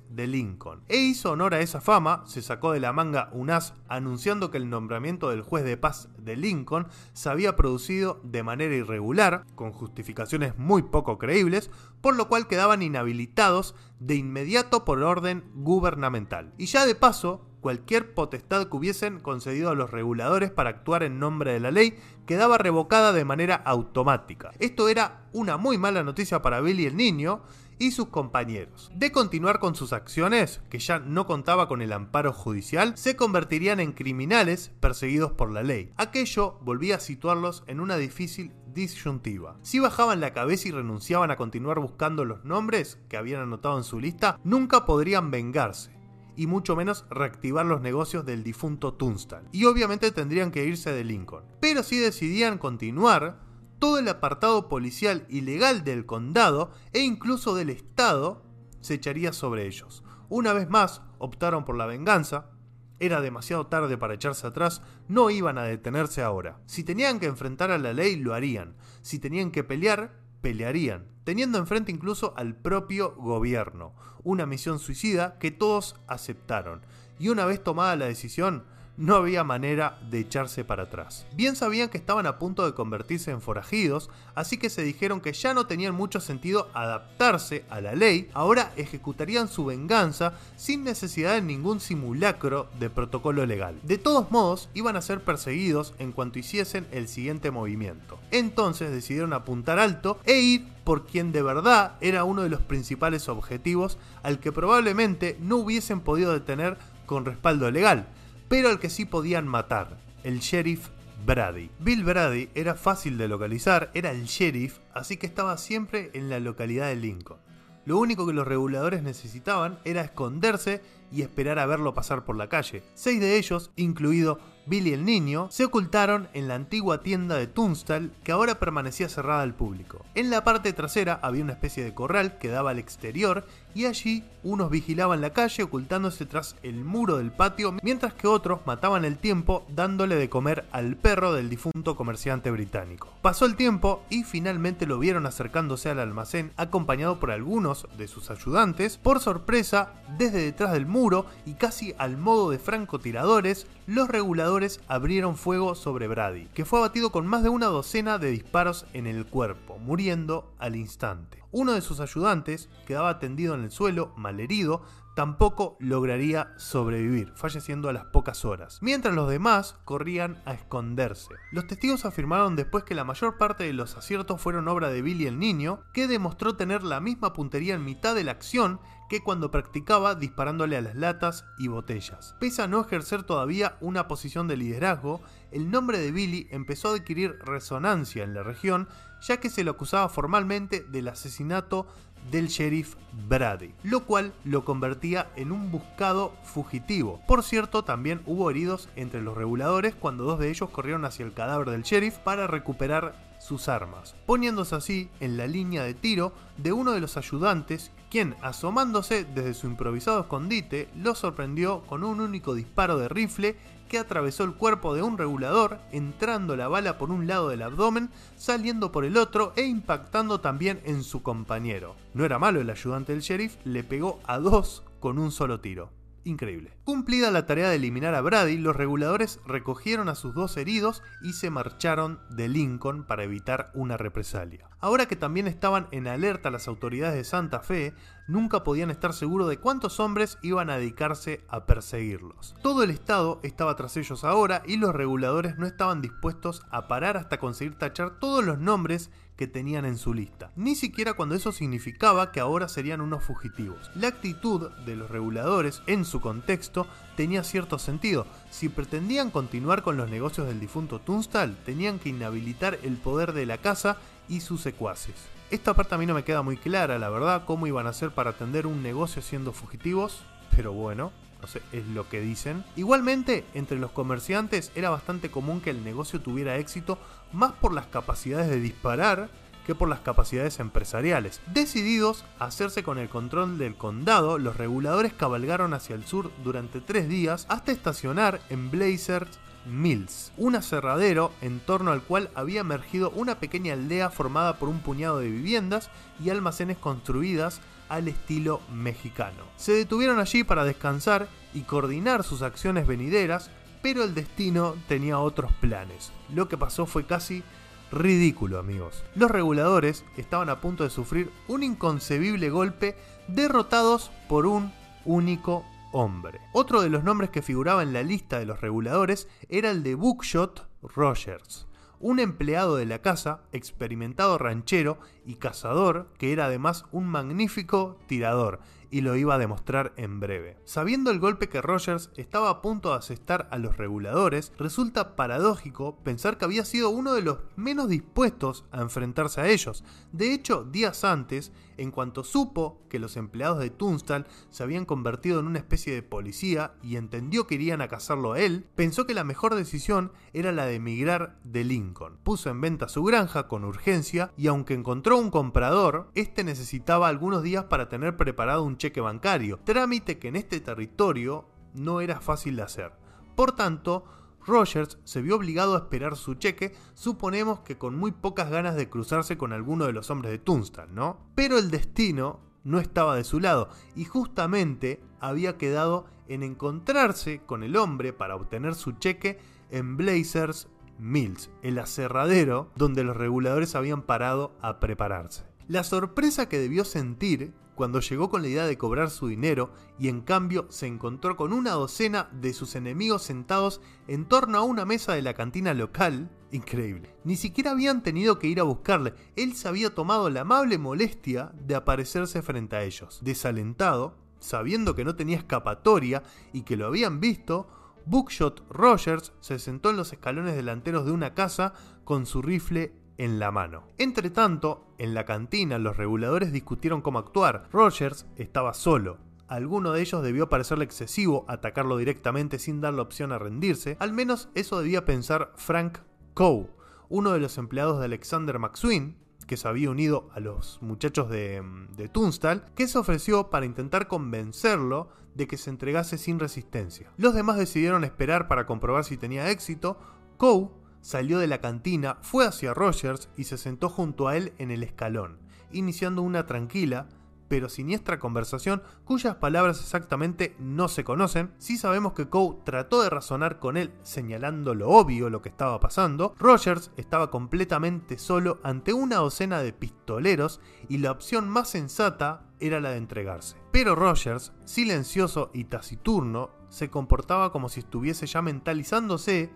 de 0.08 0.28
Lincoln. 0.28 0.84
E 0.88 0.98
hizo 0.98 1.32
honor 1.32 1.56
a 1.56 1.62
esa 1.62 1.82
fama, 1.82 2.24
se 2.28 2.44
sacó 2.44 2.74
de 2.74 2.80
la 2.80 2.94
manga 2.94 3.30
un 3.34 3.50
as 3.50 3.74
anunciando 3.88 4.52
que 4.52 4.58
el 4.58 4.70
nombramiento 4.70 5.30
del 5.30 5.41
juez 5.41 5.65
de 5.65 5.78
paz 5.78 6.10
de 6.20 6.38
Lincoln 6.38 6.88
se 7.13 7.30
había 7.30 7.56
producido 7.56 8.22
de 8.24 8.44
manera 8.44 8.76
irregular, 8.76 9.48
con 9.56 9.74
justificaciones 9.74 10.56
muy 10.60 10.84
poco 10.84 11.17
creíbles, 11.17 11.72
por 12.02 12.15
lo 12.15 12.28
cual 12.28 12.48
quedaban 12.48 12.84
inhabilitados 12.84 13.74
de 14.00 14.13
inmediato 14.13 14.86
por 14.86 15.02
orden 15.02 15.44
gubernamental. 15.56 16.54
Y 16.60 16.67
ya 16.67 16.86
de 16.86 16.94
paso, 16.94 17.51
cualquier 17.62 18.13
potestad 18.13 18.67
que 18.67 18.76
hubiesen 18.76 19.19
concedido 19.19 19.69
a 19.69 19.76
los 19.76 19.91
reguladores 19.91 20.52
para 20.52 20.71
actuar 20.71 21.04
en 21.04 21.19
nombre 21.19 21.54
de 21.54 21.60
la 21.60 21.71
ley 21.71 21.97
quedaba 22.26 22.58
revocada 22.58 23.13
de 23.13 23.24
manera 23.24 23.56
automática. 23.56 24.52
Esto 24.60 24.89
era 24.89 25.28
una 25.32 25.58
muy 25.58 25.78
mala 25.78 26.04
noticia 26.04 26.41
para 26.41 26.60
Billy 26.60 26.86
el 26.86 26.97
niño 26.97 27.41
y 27.82 27.91
sus 27.91 28.10
compañeros. 28.10 28.91
De 28.93 29.12
continuar 29.12 29.60
con 29.60 29.74
sus 29.74 29.91
acciones, 29.91 30.62
que 30.69 30.78
ya 30.78 31.00
no 31.00 31.26
contaba 31.26 31.67
con 31.67 31.82
el 31.82 31.93
amparo 31.93 32.32
judicial, 32.32 32.95
se 32.95 33.15
convertirían 33.15 33.80
en 33.80 33.93
criminales 33.93 34.71
perseguidos 34.80 35.32
por 35.32 35.52
la 35.52 35.63
ley. 35.63 35.91
Aquello 35.97 36.60
volvía 36.62 36.97
a 36.97 37.00
situarlos 37.00 37.63
en 37.65 37.80
una 37.80 37.97
difícil 37.97 38.54
disyuntiva. 38.67 39.58
Si 39.63 39.80
bajaban 39.80 40.21
la 40.21 40.32
cabeza 40.32 40.67
y 40.67 40.71
renunciaban 40.71 41.32
a 41.32 41.38
continuar 41.38 41.80
buscando 41.80 42.24
los 42.24 42.45
nombres 42.45 43.00
que 43.10 43.17
habían 43.17 43.41
anotado 43.41 43.78
en 43.80 43.84
su 43.84 44.00
lista, 44.00 44.39
nunca 44.43 44.86
podrían 44.86 45.32
vengarse 45.32 46.01
y 46.36 46.48
mucho 46.48 46.76
menos 46.76 47.06
reactivar 47.10 47.65
los 47.65 47.82
negocios 47.82 48.26
del 48.26 48.44
difunto 48.44 48.94
Tunstall. 48.94 49.48
Y 49.52 49.65
obviamente 49.65 50.12
tendrían 50.12 50.52
que 50.52 50.65
irse 50.65 50.91
de 50.91 51.04
Lincoln. 51.04 51.44
Pero 51.60 51.84
si 51.84 51.98
decidían 51.98 52.58
continuar, 52.58 53.39
todo 53.80 53.98
el 53.98 54.08
apartado 54.08 54.70
policial 54.70 55.26
y 55.28 55.41
legal 55.41 55.84
del 55.84 56.06
condado 56.06 56.72
e 56.94 57.00
incluso 57.00 57.56
del 57.56 57.70
estado 57.70 58.44
se 58.80 58.96
echaría 58.96 59.34
sobre 59.34 59.65
ellos. 59.65 60.04
Una 60.30 60.54
vez 60.54 60.70
más 60.70 61.02
optaron 61.17 61.65
por 61.65 61.76
la 61.76 61.86
venganza, 61.86 62.52
era 63.00 63.20
demasiado 63.20 63.65
tarde 63.65 63.98
para 63.98 64.13
echarse 64.13 64.46
atrás, 64.46 64.84
no 65.08 65.32
iban 65.32 65.58
a 65.58 65.63
detenerse 65.63 66.22
ahora. 66.22 66.62
Si 66.67 66.84
tenían 66.84 67.20
que 67.20 67.26
enfrentar 67.26 67.72
a 67.72 67.80
la 67.80 67.94
ley, 67.94 68.15
lo 68.15 68.36
harían. 68.36 68.76
Si 69.02 69.17
tenían 69.17 69.50
que 69.50 69.63
pelear, 69.63 70.21
pelearían, 70.42 71.08
teniendo 71.24 71.58
enfrente 71.58 71.92
incluso 71.92 72.34
al 72.38 72.56
propio 72.56 73.16
gobierno. 73.16 73.94
Una 74.24 74.46
misión 74.46 74.80
suicida 74.80 75.38
que 75.40 75.52
todos 75.52 75.96
aceptaron. 76.08 76.82
Y 77.20 77.30
una 77.30 77.46
vez 77.46 77.64
tomada 77.64 77.96
la 77.96 78.06
decisión, 78.06 78.66
no 78.98 79.16
había 79.16 79.44
manera 79.44 80.00
de 80.10 80.20
echarse 80.20 80.64
para 80.64 80.84
atrás. 80.84 81.26
Bien 81.34 81.56
sabían 81.56 81.90
que 81.90 81.98
estaban 81.98 82.26
a 82.26 82.38
punto 82.38 82.66
de 82.66 82.74
convertirse 82.74 83.32
en 83.32 83.42
forajidos, 83.42 84.10
así 84.36 84.58
que 84.58 84.70
se 84.70 84.84
dijeron 84.84 85.22
que 85.22 85.34
ya 85.34 85.54
no 85.54 85.66
tenían 85.66 85.96
mucho 85.96 86.20
sentido 86.20 86.70
adaptarse 86.74 87.66
a 87.70 87.82
la 87.82 87.96
ley, 87.96 88.30
ahora 88.34 88.72
ejecutarían 88.76 89.48
su 89.48 89.66
venganza 89.66 90.34
sin 90.56 90.84
necesidad 90.84 91.34
de 91.34 91.42
ningún 91.42 91.80
simulacro 91.80 92.70
de 92.80 92.90
protocolo 92.90 93.46
legal. 93.46 93.80
De 93.84 93.98
todos 93.98 94.32
modos, 94.32 94.70
iban 94.74 94.96
a 94.96 95.02
ser 95.02 95.24
perseguidos 95.24 95.94
en 96.00 96.12
cuanto 96.12 96.40
hiciesen 96.40 96.88
el 96.92 97.08
siguiente 97.08 97.52
movimiento. 97.52 98.20
Entonces 98.32 98.92
decidieron 98.92 99.34
apuntar 99.34 99.80
alto 99.80 100.20
e 100.26 100.40
ir 100.40 100.68
por 100.84 101.06
quien 101.06 101.32
de 101.32 101.42
verdad 101.42 101.96
era 102.02 102.24
uno 102.24 102.42
de 102.42 102.50
los 102.50 102.62
principales 102.62 103.30
objetivos 103.30 103.98
al 104.24 104.40
que 104.40 104.52
probablemente 104.52 105.38
no 105.40 105.58
hubiesen 105.58 106.02
podido 106.02 106.34
detener 106.34 106.78
con 107.06 107.26
respaldo 107.26 107.70
legal, 107.70 108.08
pero 108.52 108.68
al 108.68 108.80
que 108.80 108.90
sí 108.90 109.06
podían 109.06 109.48
matar, 109.48 109.98
el 110.26 110.40
sheriff 110.40 110.90
Brady. 111.26 111.70
Bill 111.80 112.04
Brady 112.04 112.50
era 112.54 112.76
fácil 112.76 113.18
de 113.18 113.30
localizar, 113.30 113.90
era 113.94 114.12
el 114.12 114.26
sheriff, 114.26 114.80
así 114.94 115.16
que 115.16 115.26
estaba 115.26 115.58
siempre 115.58 116.12
en 116.16 116.30
la 116.30 116.42
localidad 116.42 116.88
de 116.90 116.98
Lincoln. 116.98 117.40
Lo 117.86 117.98
único 117.98 118.28
que 118.28 118.34
los 118.34 118.46
reguladores 118.46 119.04
necesitaban 119.04 119.80
era 119.86 120.02
esconderse 120.02 120.82
y 121.14 121.22
esperar 121.22 121.60
a 121.60 121.66
verlo 121.66 121.94
pasar 121.94 122.26
por 122.26 122.36
la 122.36 122.50
calle. 122.50 122.84
Seis 122.94 123.22
de 123.22 123.38
ellos, 123.38 123.72
incluido 123.78 124.40
Billy 124.66 124.94
el 124.94 125.06
niño, 125.06 125.48
se 125.50 125.66
ocultaron 125.66 126.28
en 126.34 126.48
la 126.48 126.56
antigua 126.56 127.02
tienda 127.02 127.38
de 127.38 127.48
Tunstall 127.48 128.12
que 128.24 128.32
ahora 128.32 128.60
permanecía 128.60 129.10
cerrada 129.10 129.42
al 129.42 129.56
público. 129.56 130.06
En 130.14 130.30
la 130.30 130.44
parte 130.44 130.74
trasera 130.74 131.20
había 131.24 131.44
una 131.44 131.54
especie 131.54 131.84
de 131.84 131.94
corral 131.94 132.38
que 132.38 132.50
daba 132.50 132.72
al 132.72 132.80
exterior 132.80 133.46
y 133.74 133.86
allí 133.86 134.24
unos 134.44 134.70
vigilaban 134.70 135.22
la 135.22 135.32
calle 135.32 135.64
ocultándose 135.64 136.26
tras 136.26 136.56
el 136.64 136.84
muro 136.84 137.18
del 137.18 137.32
patio 137.32 137.76
mientras 137.84 138.14
que 138.14 138.28
otros 138.28 138.62
mataban 138.66 139.06
el 139.06 139.18
tiempo 139.18 139.66
dándole 139.70 140.16
de 140.16 140.30
comer 140.30 140.66
al 140.72 140.96
perro 140.96 141.34
del 141.34 141.50
difunto 141.50 141.96
comerciante 141.96 142.50
británico. 142.52 143.10
Pasó 143.22 143.46
el 143.46 143.56
tiempo 143.56 144.04
y 144.10 144.24
finalmente 144.24 144.86
lo 144.86 145.00
vieron 145.00 145.26
acercándose 145.26 145.90
al 145.90 146.00
almacén 146.00 146.52
acompañado 146.58 147.20
por 147.20 147.32
algunos 147.32 147.88
de 147.98 148.08
sus 148.08 148.32
ayudantes. 148.32 148.98
Por 148.98 149.20
sorpresa, 149.20 149.94
desde 150.18 150.42
detrás 150.42 150.74
del 150.74 150.86
muro 150.86 151.26
y 151.46 151.54
casi 151.54 151.94
al 151.98 152.18
modo 152.18 152.50
de 152.50 152.60
francotiradores, 152.60 153.68
los 153.88 154.08
reguladores 154.08 154.82
abrieron 154.88 155.36
fuego 155.36 155.76
sobre 155.76 156.08
Brady, 156.08 156.48
que 156.54 156.66
fue 156.66 156.80
abatido 156.80 157.12
con 157.12 157.28
más 157.28 157.44
de 157.44 157.50
una 157.50 157.68
docena 157.68 158.18
de 158.18 158.32
disparos 158.32 158.86
en 158.94 159.08
el 159.08 159.26
cuerpo, 159.26 159.78
muriendo 159.80 160.52
al 160.60 160.76
instante. 160.76 161.41
Uno 161.52 161.74
de 161.74 161.82
sus 161.82 162.00
ayudantes 162.00 162.70
quedaba 162.86 163.20
tendido 163.20 163.54
en 163.56 163.64
el 163.64 163.72
suelo, 163.72 164.14
malherido, 164.16 164.84
tampoco 165.16 165.76
lograría 165.80 166.54
sobrevivir, 166.58 167.34
falleciendo 167.36 167.90
a 167.90 167.94
las 167.94 168.06
pocas 168.06 168.46
horas, 168.46 168.80
mientras 168.82 169.14
los 169.14 169.30
demás 169.30 169.76
corrían 169.84 170.42
a 170.46 170.54
esconderse. 170.54 171.34
Los 171.52 171.68
testigos 171.68 172.06
afirmaron 172.06 172.56
después 172.56 172.84
que 172.84 172.96
la 172.96 173.04
mayor 173.04 173.38
parte 173.38 173.66
de 173.66 173.74
los 173.74 173.98
aciertos 173.98 174.42
fueron 174.42 174.68
obra 174.68 174.90
de 174.90 175.02
Billy 175.02 175.28
el 175.28 175.40
niño, 175.40 175.82
que 175.94 176.08
demostró 176.08 176.56
tener 176.56 176.84
la 176.84 177.02
misma 177.02 177.34
puntería 177.34 177.76
en 177.76 177.84
mitad 177.84 178.16
de 178.16 178.24
la 178.24 178.32
acción 178.32 178.80
que 179.12 179.21
cuando 179.21 179.52
practicaba 179.52 180.15
disparándole 180.15 180.78
a 180.78 180.82
las 180.82 180.95
latas 180.95 181.43
y 181.58 181.67
botellas. 181.67 182.34
Pese 182.39 182.62
a 182.62 182.67
no 182.69 182.80
ejercer 182.80 183.24
todavía 183.24 183.76
una 183.82 184.08
posición 184.08 184.47
de 184.47 184.56
liderazgo, 184.56 185.19
el 185.52 185.69
nombre 185.69 186.00
de 186.00 186.13
Billy 186.13 186.47
empezó 186.50 186.88
a 186.88 186.95
adquirir 186.95 187.38
resonancia 187.43 188.24
en 188.24 188.34
la 188.34 188.41
región, 188.41 188.88
ya 189.19 189.36
que 189.41 189.50
se 189.50 189.65
lo 189.65 189.71
acusaba 189.71 190.08
formalmente 190.08 190.86
del 190.88 191.10
asesinato 191.10 191.88
del 192.32 192.47
sheriff 192.47 192.95
Brady, 193.28 193.74
lo 193.84 194.06
cual 194.06 194.32
lo 194.45 194.63
convertía 194.63 195.30
en 195.36 195.52
un 195.52 195.71
buscado 195.71 196.32
fugitivo. 196.45 197.21
Por 197.28 197.43
cierto, 197.43 197.84
también 197.84 198.21
hubo 198.26 198.50
heridos 198.50 198.88
entre 198.95 199.21
los 199.21 199.36
reguladores 199.36 199.93
cuando 199.93 200.24
dos 200.24 200.39
de 200.39 200.52
ellos 200.52 200.69
corrieron 200.69 201.04
hacia 201.04 201.26
el 201.26 201.34
cadáver 201.34 201.69
del 201.69 201.84
sheriff 201.84 202.17
para 202.19 202.47
recuperar 202.47 203.13
sus 203.41 203.67
armas, 203.67 204.15
poniéndose 204.26 204.74
así 204.76 205.10
en 205.19 205.36
la 205.36 205.47
línea 205.47 205.84
de 205.84 205.95
tiro 205.95 206.32
de 206.56 206.71
uno 206.71 206.93
de 206.93 207.02
los 207.02 207.17
ayudantes, 207.17 207.91
quien, 208.12 208.36
asomándose 208.41 209.24
desde 209.24 209.54
su 209.54 209.67
improvisado 209.67 210.19
escondite, 210.19 210.89
lo 210.95 211.15
sorprendió 211.15 211.82
con 211.88 212.04
un 212.04 212.19
único 212.19 212.54
disparo 212.54 212.97
de 212.97 213.08
rifle 213.08 213.56
que 213.88 213.97
atravesó 213.97 214.43
el 214.43 214.54
cuerpo 214.54 214.93
de 214.93 215.02
un 215.02 215.17
regulador, 215.17 215.80
entrando 215.91 216.56
la 216.56 216.67
bala 216.67 216.97
por 216.97 217.10
un 217.10 217.26
lado 217.26 217.50
del 217.50 217.62
abdomen, 217.62 218.10
saliendo 218.36 218.91
por 218.91 219.06
el 219.06 219.17
otro 219.17 219.54
e 219.56 219.63
impactando 219.63 220.41
también 220.41 220.82
en 220.84 221.04
su 221.04 221.24
compañero. 221.24 221.95
No 222.13 222.26
era 222.26 222.38
malo 222.38 222.60
el 222.60 222.69
ayudante 222.69 223.13
del 223.13 223.21
sheriff, 223.21 223.56
le 223.63 223.84
pegó 223.84 224.19
a 224.26 224.39
dos 224.39 224.84
con 225.00 225.17
un 225.17 225.32
solo 225.32 225.62
tiro. 225.62 225.89
Increíble. 226.24 226.74
Cumplida 226.84 227.32
la 227.32 227.46
tarea 227.46 227.70
de 227.70 227.76
eliminar 227.76 228.14
a 228.14 228.22
Brady, 228.22 228.58
los 228.58 228.76
reguladores 228.76 229.40
recogieron 229.46 230.10
a 230.10 230.16
sus 230.16 230.34
dos 230.36 230.56
heridos 230.58 231.02
y 231.22 231.34
se 231.34 231.50
marcharon 231.50 232.20
de 232.30 232.48
Lincoln 232.48 233.06
para 233.06 233.24
evitar 233.24 233.72
una 233.74 233.98
represalia. 233.98 234.70
Ahora 234.80 235.08
que 235.08 235.16
también 235.16 235.48
estaban 235.48 235.88
en 235.92 236.08
alerta 236.08 236.50
las 236.50 236.68
autoridades 236.68 237.16
de 237.16 237.24
Santa 237.24 237.62
Fe, 237.62 237.94
nunca 238.28 238.64
podían 238.64 238.90
estar 238.90 239.14
seguros 239.14 239.48
de 239.48 239.58
cuántos 239.58 240.00
hombres 240.00 240.38
iban 240.42 240.70
a 240.70 240.78
dedicarse 240.78 241.42
a 241.50 241.66
perseguirlos. 241.66 242.56
Todo 242.62 242.84
el 242.84 242.90
Estado 242.90 243.40
estaba 243.44 243.76
tras 243.76 243.98
ellos 243.98 244.24
ahora 244.24 244.64
y 244.66 244.78
los 244.78 244.94
reguladores 244.94 245.58
no 245.58 245.68
estaban 245.68 246.02
dispuestos 246.02 246.64
a 246.72 246.88
parar 246.88 247.18
hasta 247.18 247.40
conseguir 247.40 247.78
tachar 247.78 248.20
todos 248.20 248.44
los 248.44 248.58
nombres 248.58 249.12
que 249.42 249.48
tenían 249.48 249.86
en 249.86 249.98
su 249.98 250.14
lista, 250.14 250.52
ni 250.56 250.76
siquiera 250.76 251.16
cuando 251.16 251.34
eso 251.34 251.52
significaba 251.52 252.32
que 252.32 252.40
ahora 252.40 252.70
serían 252.70 253.02
unos 253.02 253.24
fugitivos. 253.24 253.90
La 253.96 254.10
actitud 254.10 254.70
de 254.86 254.96
los 254.96 255.10
reguladores 255.10 255.82
en 255.88 256.06
su 256.06 256.22
contexto 256.22 256.86
tenía 257.18 257.44
cierto 257.44 257.80
sentido. 257.80 258.28
Si 258.52 258.70
pretendían 258.70 259.32
continuar 259.32 259.82
con 259.82 259.98
los 259.98 260.12
negocios 260.12 260.46
del 260.46 260.60
difunto 260.60 261.00
Tunstall, 261.00 261.58
tenían 261.66 261.98
que 261.98 262.10
inhabilitar 262.10 262.78
el 262.84 262.98
poder 262.98 263.34
de 263.34 263.48
la 263.48 263.58
casa 263.58 263.98
y 264.30 264.42
sus 264.42 264.62
secuaces. 264.62 265.16
Esta 265.50 265.74
parte 265.74 265.96
a 265.96 265.98
mí 265.98 266.06
no 266.06 266.14
me 266.14 266.24
queda 266.24 266.44
muy 266.44 266.58
clara, 266.58 267.00
la 267.00 267.10
verdad, 267.10 267.46
cómo 267.48 267.66
iban 267.66 267.88
a 267.88 267.90
hacer 267.90 268.12
para 268.12 268.30
atender 268.30 268.68
un 268.68 268.84
negocio 268.84 269.24
siendo 269.24 269.54
fugitivos, 269.54 270.22
pero 270.56 270.72
bueno, 270.72 271.12
no 271.42 271.48
sé, 271.48 271.62
es 271.72 271.86
lo 271.88 272.08
que 272.08 272.22
dicen. 272.22 272.64
Igualmente, 272.76 273.46
entre 273.54 273.80
los 273.80 273.92
comerciantes 273.92 274.72
era 274.76 274.90
bastante 274.90 275.32
común 275.32 275.62
que 275.62 275.72
el 275.72 275.84
negocio 275.84 276.22
tuviera 276.22 276.58
éxito 276.58 276.98
más 277.34 277.52
por 277.54 277.74
las 277.74 277.88
capacidades 277.88 278.50
de 278.50 278.60
disparar 278.60 279.30
que 279.66 279.76
por 279.76 279.90
las 279.90 280.00
capacidades 280.00 280.60
empresariales. 280.60 281.42
Decididos 281.54 282.26
a 282.40 282.46
hacerse 282.46 282.84
con 282.84 282.98
el 282.98 283.10
control 283.10 283.58
del 283.58 283.76
condado, 283.76 284.38
los 284.38 284.58
reguladores 284.58 285.14
cabalgaron 285.14 285.74
hacia 285.74 285.96
el 285.96 286.06
sur 286.06 286.32
durante 286.44 286.82
tres 286.82 287.08
días 287.08 287.46
hasta 287.50 287.72
estacionar 287.72 288.42
en 288.50 288.72
Blazers 288.72 289.40
Mills, 289.66 290.32
un 290.38 290.56
aserradero 290.56 291.32
en 291.42 291.60
torno 291.60 291.92
al 291.92 292.02
cual 292.02 292.32
había 292.34 292.62
emergido 292.62 293.12
una 293.12 293.40
pequeña 293.40 293.74
aldea 293.74 294.10
formada 294.10 294.58
por 294.58 294.70
un 294.70 294.80
puñado 294.80 295.20
de 295.20 295.30
viviendas 295.30 295.90
y 296.24 296.32
almacenes 296.32 296.78
construidas 296.78 297.62
al 297.92 298.08
estilo 298.08 298.62
mexicano. 298.72 299.44
Se 299.58 299.74
detuvieron 299.74 300.20
allí 300.20 300.46
para 300.46 300.64
descansar 300.64 301.28
y 301.54 301.62
coordinar 301.62 302.24
sus 302.24 302.42
acciones 302.42 302.88
venideras, 302.88 303.52
pero 303.82 304.04
el 304.04 304.16
destino 304.16 304.76
tenía 304.88 305.20
otros 305.20 305.52
planes. 305.60 306.14
Lo 306.34 306.48
que 306.48 306.58
pasó 306.58 306.86
fue 306.86 307.06
casi 307.06 307.44
ridículo, 307.92 308.60
amigos. 308.60 309.04
Los 309.16 309.30
reguladores 309.30 310.06
estaban 310.16 310.50
a 310.50 310.62
punto 310.62 310.86
de 310.86 310.90
sufrir 310.90 311.30
un 311.50 311.64
inconcebible 311.64 312.50
golpe 312.50 312.96
derrotados 313.28 314.10
por 314.30 314.46
un 314.46 314.72
único 315.04 315.66
hombre. 315.92 316.40
Otro 316.54 316.82
de 316.82 316.90
los 316.90 317.04
nombres 317.04 317.30
que 317.30 317.42
figuraba 317.42 317.84
en 317.84 317.92
la 317.92 318.04
lista 318.04 318.40
de 318.40 318.46
los 318.46 318.62
reguladores 318.62 319.28
era 319.50 319.70
el 319.70 319.84
de 319.84 319.96
Bookshot 319.96 320.66
Rogers, 320.96 321.68
un 322.02 322.20
empleado 322.20 322.76
de 322.76 322.86
la 322.86 323.00
casa, 323.00 323.44
experimentado 323.52 324.38
ranchero 324.38 325.00
y 325.26 325.36
cazador, 325.36 326.10
que 326.18 326.34
era 326.34 326.46
además 326.46 326.86
un 326.92 327.08
magnífico 327.08 327.98
tirador 328.08 328.60
y 328.92 329.02
lo 329.02 329.16
iba 329.16 329.36
a 329.36 329.40
demostrar 329.40 329.94
en 329.96 330.20
breve. 330.20 330.58
Sabiendo 330.66 331.10
el 331.10 331.20
golpe 331.20 331.50
que 331.50 331.62
Rogers 331.62 332.12
estaba 332.18 332.50
a 332.50 332.62
punto 332.62 332.92
de 332.92 332.98
asestar 332.98 333.48
a 333.50 333.58
los 333.58 333.78
reguladores, 333.78 334.52
resulta 334.58 335.16
paradójico 335.16 335.98
pensar 336.04 336.38
que 336.38 336.46
había 336.46 336.66
sido 336.66 336.90
uno 336.90 337.14
de 337.14 337.22
los 337.22 337.40
menos 337.56 337.90
dispuestos 337.90 338.66
a 338.72 338.82
enfrentarse 338.82 339.42
a 339.42 339.48
ellos. 339.48 339.84
De 340.12 340.34
hecho, 340.34 340.64
días 340.64 341.04
antes, 341.04 341.52
en 341.78 341.92
cuanto 341.92 342.24
supo 342.24 342.82
que 342.90 343.00
los 343.00 343.18
empleados 343.18 343.60
de 343.60 343.70
Tunstall 343.70 344.28
se 344.50 344.64
habían 344.64 344.86
convertido 344.86 345.40
en 345.40 345.48
una 345.48 345.60
especie 345.60 345.94
de 345.94 346.04
policía 346.04 346.74
y 346.84 346.98
entendió 346.98 347.48
que 347.48 347.56
irían 347.56 347.82
a 347.82 347.88
cazarlo 347.88 348.34
a 348.34 348.40
él, 348.40 348.68
pensó 348.76 349.08
que 349.08 349.14
la 349.14 349.24
mejor 349.24 349.56
decisión 349.56 350.12
era 350.34 350.52
la 350.52 350.66
de 350.66 350.76
emigrar 350.76 351.40
de 351.44 351.64
Lincoln. 351.64 352.18
Puso 352.24 352.50
en 352.50 352.62
venta 352.62 352.90
su 352.90 353.04
granja 353.04 353.48
con 353.48 353.64
urgencia 353.64 354.32
y 354.38 354.48
aunque 354.48 354.74
encontró 354.74 355.18
un 355.18 355.32
comprador, 355.32 356.12
este 356.14 356.44
necesitaba 356.44 357.08
algunos 357.08 357.42
días 357.42 357.66
para 357.66 357.90
tener 357.90 358.18
preparado 358.18 358.64
un 358.64 358.78
cheque 358.82 359.00
bancario, 359.00 359.60
trámite 359.60 360.17
que 360.17 360.30
en 360.30 360.36
este 360.36 360.60
territorio 360.60 361.46
no 361.76 362.02
era 362.02 362.20
fácil 362.20 362.56
de 362.56 362.63
hacer. 362.63 362.91
Por 363.36 363.52
tanto, 363.52 364.06
Rogers 364.44 364.98
se 365.04 365.22
vio 365.22 365.36
obligado 365.36 365.76
a 365.76 365.78
esperar 365.78 366.15
su 366.15 366.34
cheque, 366.34 366.74
suponemos 366.96 367.60
que 367.60 367.78
con 367.78 367.96
muy 367.96 368.12
pocas 368.12 368.50
ganas 368.50 368.76
de 368.76 368.89
cruzarse 368.89 369.38
con 369.38 369.54
alguno 369.54 369.86
de 369.86 369.94
los 369.94 370.10
hombres 370.10 370.32
de 370.32 370.39
Tunstall, 370.39 370.96
¿no? 370.96 371.20
Pero 371.36 371.60
el 371.60 371.70
destino 371.70 372.39
no 372.63 372.80
estaba 372.80 373.15
de 373.15 373.24
su 373.24 373.39
lado 373.39 373.70
y 373.96 374.06
justamente 374.06 375.00
había 375.20 375.60
quedado 375.60 376.08
en 376.28 376.41
encontrarse 376.41 377.41
con 377.46 377.62
el 377.62 377.76
hombre 377.76 378.13
para 378.13 378.36
obtener 378.36 378.74
su 378.74 378.94
cheque 378.94 379.38
en 379.70 379.96
Blazers 379.96 380.70
Mills, 380.98 381.52
el 381.62 381.78
aserradero 381.78 382.72
donde 382.76 383.04
los 383.04 383.15
reguladores 383.15 383.76
habían 383.76 384.02
parado 384.02 384.56
a 384.60 384.80
prepararse. 384.80 385.44
La 385.67 385.84
sorpresa 385.84 386.50
que 386.50 386.58
debió 386.58 386.84
sentir 386.84 387.54
cuando 387.76 388.00
llegó 388.00 388.30
con 388.30 388.42
la 388.42 388.48
idea 388.48 388.66
de 388.66 388.78
cobrar 388.78 389.10
su 389.10 389.28
dinero 389.28 389.72
y 389.98 390.08
en 390.08 390.22
cambio 390.22 390.68
se 390.70 390.88
encontró 390.88 391.36
con 391.36 391.54
una 391.54 391.72
docena 391.72 392.30
de 392.32 392.54
sus 392.54 392.76
enemigos 392.76 393.24
sentados 393.24 393.82
en 394.08 394.26
torno 394.26 394.58
a 394.58 394.64
una 394.64 394.86
mesa 394.86 395.14
de 395.14 395.22
la 395.22 395.34
cantina 395.34 395.74
local, 395.74 396.30
increíble. 396.52 397.16
Ni 397.24 397.36
siquiera 397.36 397.72
habían 397.72 398.04
tenido 398.04 398.40
que 398.40 398.48
ir 398.48 398.60
a 398.60 398.64
buscarle, 398.64 399.14
él 399.36 399.56
se 399.56 399.68
había 399.68 399.96
tomado 399.96 400.30
la 400.30 400.42
amable 400.42 400.78
molestia 400.78 401.52
de 401.56 401.76
aparecerse 401.76 402.42
frente 402.42 402.76
a 402.76 402.84
ellos. 402.84 403.20
Desalentado, 403.24 404.16
sabiendo 404.40 404.96
que 404.96 405.06
no 405.06 405.16
tenía 405.16 405.38
escapatoria 405.38 406.24
y 406.54 406.64
que 406.64 406.78
lo 406.78 406.88
habían 406.88 407.20
visto, 407.20 407.68
Bookshot 408.06 408.64
Rogers 408.70 409.32
se 409.42 409.60
sentó 409.60 409.92
en 409.92 409.98
los 409.98 410.12
escalones 410.12 410.56
delanteros 410.56 411.06
de 411.06 411.12
una 411.12 411.34
casa 411.34 411.74
con 412.04 412.26
su 412.26 412.42
rifle 412.42 412.94
en 413.17 413.39
la 413.39 413.52
mano. 413.52 413.84
Entre 413.97 414.30
tanto, 414.30 414.93
en 414.97 415.13
la 415.13 415.26
cantina 415.26 415.78
los 415.78 415.97
reguladores 415.97 416.52
discutieron 416.52 417.02
cómo 417.02 417.19
actuar. 417.19 417.67
Rogers 417.71 418.26
estaba 418.36 418.74
solo. 418.74 419.17
alguno 419.47 419.91
de 419.91 420.02
ellos 420.02 420.24
debió 420.24 420.47
parecerle 420.47 420.86
excesivo 420.86 421.43
atacarlo 421.50 421.97
directamente 421.97 422.58
sin 422.58 422.80
dar 422.80 422.93
la 422.93 423.02
opción 423.02 423.34
a 423.34 423.38
rendirse. 423.38 423.97
Al 424.00 424.13
menos 424.13 424.47
eso 424.56 424.80
debía 424.80 425.04
pensar 425.04 425.52
Frank 425.58 426.00
Coe, 426.34 426.69
uno 427.10 427.32
de 427.34 427.39
los 427.39 427.58
empleados 427.58 428.00
de 428.00 428.06
Alexander 428.06 428.58
McSween, 428.60 429.17
que 429.47 429.58
se 429.58 429.67
había 429.67 429.89
unido 429.89 430.30
a 430.34 430.39
los 430.39 430.82
muchachos 430.82 431.30
de, 431.30 431.62
de 431.97 432.08
Tunstall, 432.08 432.63
que 432.76 432.88
se 432.88 432.97
ofreció 432.97 433.50
para 433.50 433.65
intentar 433.65 434.08
convencerlo 434.08 435.10
de 435.36 435.47
que 435.47 435.58
se 435.58 435.69
entregase 435.69 436.17
sin 436.17 436.39
resistencia. 436.39 437.12
Los 437.17 437.34
demás 437.34 437.58
decidieron 437.58 438.06
esperar 438.06 438.47
para 438.47 438.65
comprobar 438.65 439.04
si 439.04 439.17
tenía 439.17 439.50
éxito. 439.50 439.97
Coe 440.38 440.69
salió 441.02 441.40
de 441.40 441.48
la 441.48 441.60
cantina, 441.60 442.18
fue 442.22 442.46
hacia 442.46 442.74
Rogers 442.74 443.30
y 443.36 443.46
se 443.46 443.58
sentó 443.58 443.90
junto 443.90 444.28
a 444.28 444.38
él 444.38 444.54
en 444.58 444.72
el 444.72 444.84
escalón, 444.84 445.40
iniciando 445.72 446.22
una 446.22 446.46
tranquila 446.46 447.08
pero 447.52 447.68
siniestra 447.68 448.18
conversación 448.18 448.82
cuyas 449.04 449.36
palabras 449.36 449.82
exactamente 449.82 450.56
no 450.58 450.88
se 450.88 451.04
conocen. 451.04 451.52
Si 451.58 451.76
sabemos 451.76 452.14
que 452.14 452.30
Coe 452.30 452.56
trató 452.64 453.02
de 453.02 453.10
razonar 453.10 453.60
con 453.60 453.76
él 453.76 453.92
señalando 454.04 454.74
lo 454.74 454.88
obvio 454.88 455.30
lo 455.30 455.42
que 455.42 455.50
estaba 455.50 455.78
pasando. 455.82 456.34
Rogers 456.40 456.92
estaba 456.96 457.30
completamente 457.30 458.18
solo 458.18 458.62
ante 458.64 458.94
una 458.94 459.18
docena 459.18 459.62
de 459.62 459.74
pistoleros 459.74 460.62
y 460.88 461.00
la 461.00 461.12
opción 461.12 461.50
más 461.50 461.68
sensata 461.68 462.46
era 462.62 462.80
la 462.80 462.92
de 462.92 463.00
entregarse. 463.00 463.58
Pero 463.74 463.96
Rogers, 463.96 464.54
silencioso 464.64 465.52
y 465.54 465.66
taciturno, 465.66 466.52
se 466.70 466.90
comportaba 466.90 467.52
como 467.52 467.68
si 467.68 467.82
estuviese 467.82 468.28
ya 468.28 468.42
mentalizándose 468.42 469.52